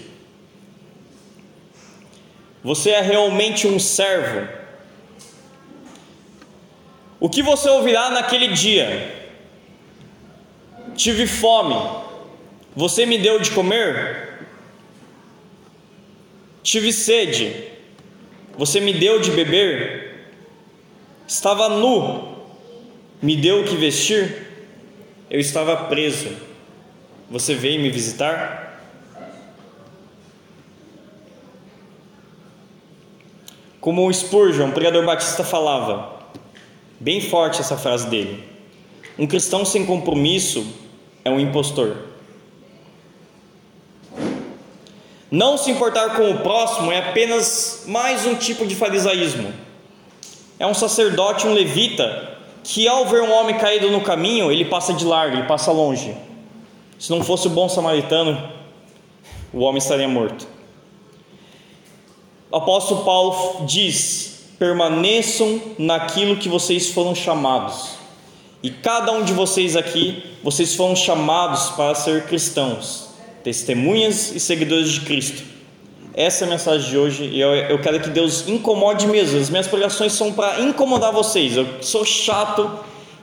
Você 2.64 2.90
é 2.90 3.02
realmente 3.02 3.68
um 3.68 3.80
servo? 3.80 4.48
O 7.20 7.30
que 7.30 7.44
você 7.44 7.70
ouvirá 7.70 8.10
naquele 8.10 8.50
dia? 8.50 9.16
Tive 10.96 11.28
fome, 11.28 11.76
você 12.76 13.06
me 13.06 13.18
deu 13.18 13.40
de 13.40 13.52
comer? 13.52 14.40
Tive 16.64 16.92
sede, 16.92 17.54
você 18.58 18.80
me 18.80 18.94
deu 18.94 19.22
de 19.22 19.32
beber? 19.32 20.26
Estava 21.28 21.70
nu, 21.70 22.44
me 23.22 23.38
deu 23.38 23.62
o 23.62 23.66
que 23.66 23.76
vestir? 23.76 24.48
Eu 25.30 25.40
estava 25.40 25.86
preso 25.86 26.49
você 27.30 27.54
veio 27.54 27.82
me 27.82 27.90
visitar? 27.90 28.68
Como 33.80 34.08
o 34.08 34.14
Spurgeon, 34.14 34.68
um 34.68 34.72
pregador 34.72 35.06
batista, 35.06 35.44
falava, 35.44 36.20
bem 37.00 37.22
forte 37.22 37.62
essa 37.62 37.78
frase 37.78 38.10
dele: 38.10 38.44
um 39.18 39.28
cristão 39.28 39.64
sem 39.64 39.86
compromisso 39.86 40.66
é 41.24 41.30
um 41.30 41.40
impostor. 41.40 41.96
Não 45.32 45.58
se 45.58 45.70
importar 45.70 46.16
com 46.16 46.32
o 46.32 46.40
próximo 46.40 46.92
é 46.92 46.98
apenas 46.98 47.84
mais 47.86 48.26
um 48.26 48.34
tipo 48.34 48.66
de 48.66 48.76
farisaísmo. 48.76 49.54
É 50.58 50.66
um 50.66 50.74
sacerdote, 50.74 51.46
um 51.46 51.54
levita, 51.54 52.38
que 52.64 52.88
ao 52.88 53.06
ver 53.06 53.22
um 53.22 53.32
homem 53.32 53.56
caído 53.56 53.92
no 53.92 54.02
caminho, 54.02 54.52
ele 54.52 54.66
passa 54.66 54.92
de 54.92 55.06
largo, 55.06 55.38
ele 55.38 55.48
passa 55.48 55.72
longe. 55.72 56.18
Se 57.00 57.10
não 57.10 57.24
fosse 57.24 57.48
o 57.48 57.50
bom 57.50 57.70
samaritano, 57.70 58.52
o 59.54 59.62
homem 59.62 59.78
estaria 59.78 60.08
morto. 60.08 60.46
O 62.52 62.58
apóstolo 62.58 63.06
Paulo 63.06 63.66
diz: 63.66 64.50
permaneçam 64.60 65.62
naquilo 65.80 66.36
que 66.36 66.50
vocês 66.50 66.90
foram 66.90 67.16
chamados. 67.16 67.92
E 68.62 68.70
cada 68.70 69.14
um 69.14 69.24
de 69.24 69.32
vocês 69.32 69.78
aqui, 69.78 70.22
vocês 70.44 70.76
foram 70.76 70.94
chamados 70.94 71.70
para 71.70 71.96
ser 71.96 72.26
cristãos, 72.26 73.12
testemunhas 73.42 74.36
e 74.36 74.40
seguidores 74.40 74.90
de 74.90 75.02
Cristo. 75.02 75.44
Essa 76.14 76.44
é 76.44 76.48
a 76.48 76.50
mensagem 76.50 76.90
de 76.90 76.98
hoje 76.98 77.24
e 77.24 77.40
eu, 77.40 77.56
eu 77.56 77.80
quero 77.80 78.02
que 78.02 78.10
Deus 78.10 78.46
incomode 78.50 79.08
mesmo. 79.08 79.40
As 79.40 79.50
minhas 79.50 79.68
pregações 79.70 80.12
são 80.12 80.34
para 80.34 80.60
incomodar 80.60 81.14
vocês. 81.14 81.56
Eu 81.56 81.66
sou 81.82 82.04
chato 82.04 82.70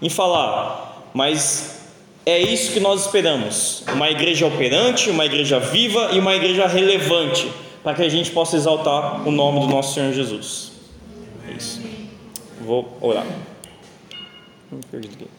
em 0.01 0.09
falar, 0.09 1.11
mas 1.12 1.76
é 2.27 2.41
isso 2.41 2.72
que 2.72 2.81
nós 2.81 3.03
esperamos: 3.07 3.85
uma 3.93 4.11
igreja 4.11 4.47
operante, 4.47 5.09
uma 5.09 5.24
igreja 5.24 5.61
viva 5.61 6.11
e 6.12 6.18
uma 6.18 6.35
igreja 6.35 6.66
relevante, 6.66 7.49
para 7.85 7.95
que 7.95 8.03
a 8.03 8.09
gente 8.09 8.33
possa 8.33 8.57
exaltar 8.57 9.27
o 9.27 9.31
nome 9.31 9.61
do 9.61 9.68
nosso 9.68 9.95
Senhor 9.95 10.12
Jesus. 10.12 10.72
É 11.49 11.53
isso. 11.53 11.81
Vou 12.61 12.99
orar. 13.01 13.24
Hum, 14.72 14.81
perdi. 14.91 15.36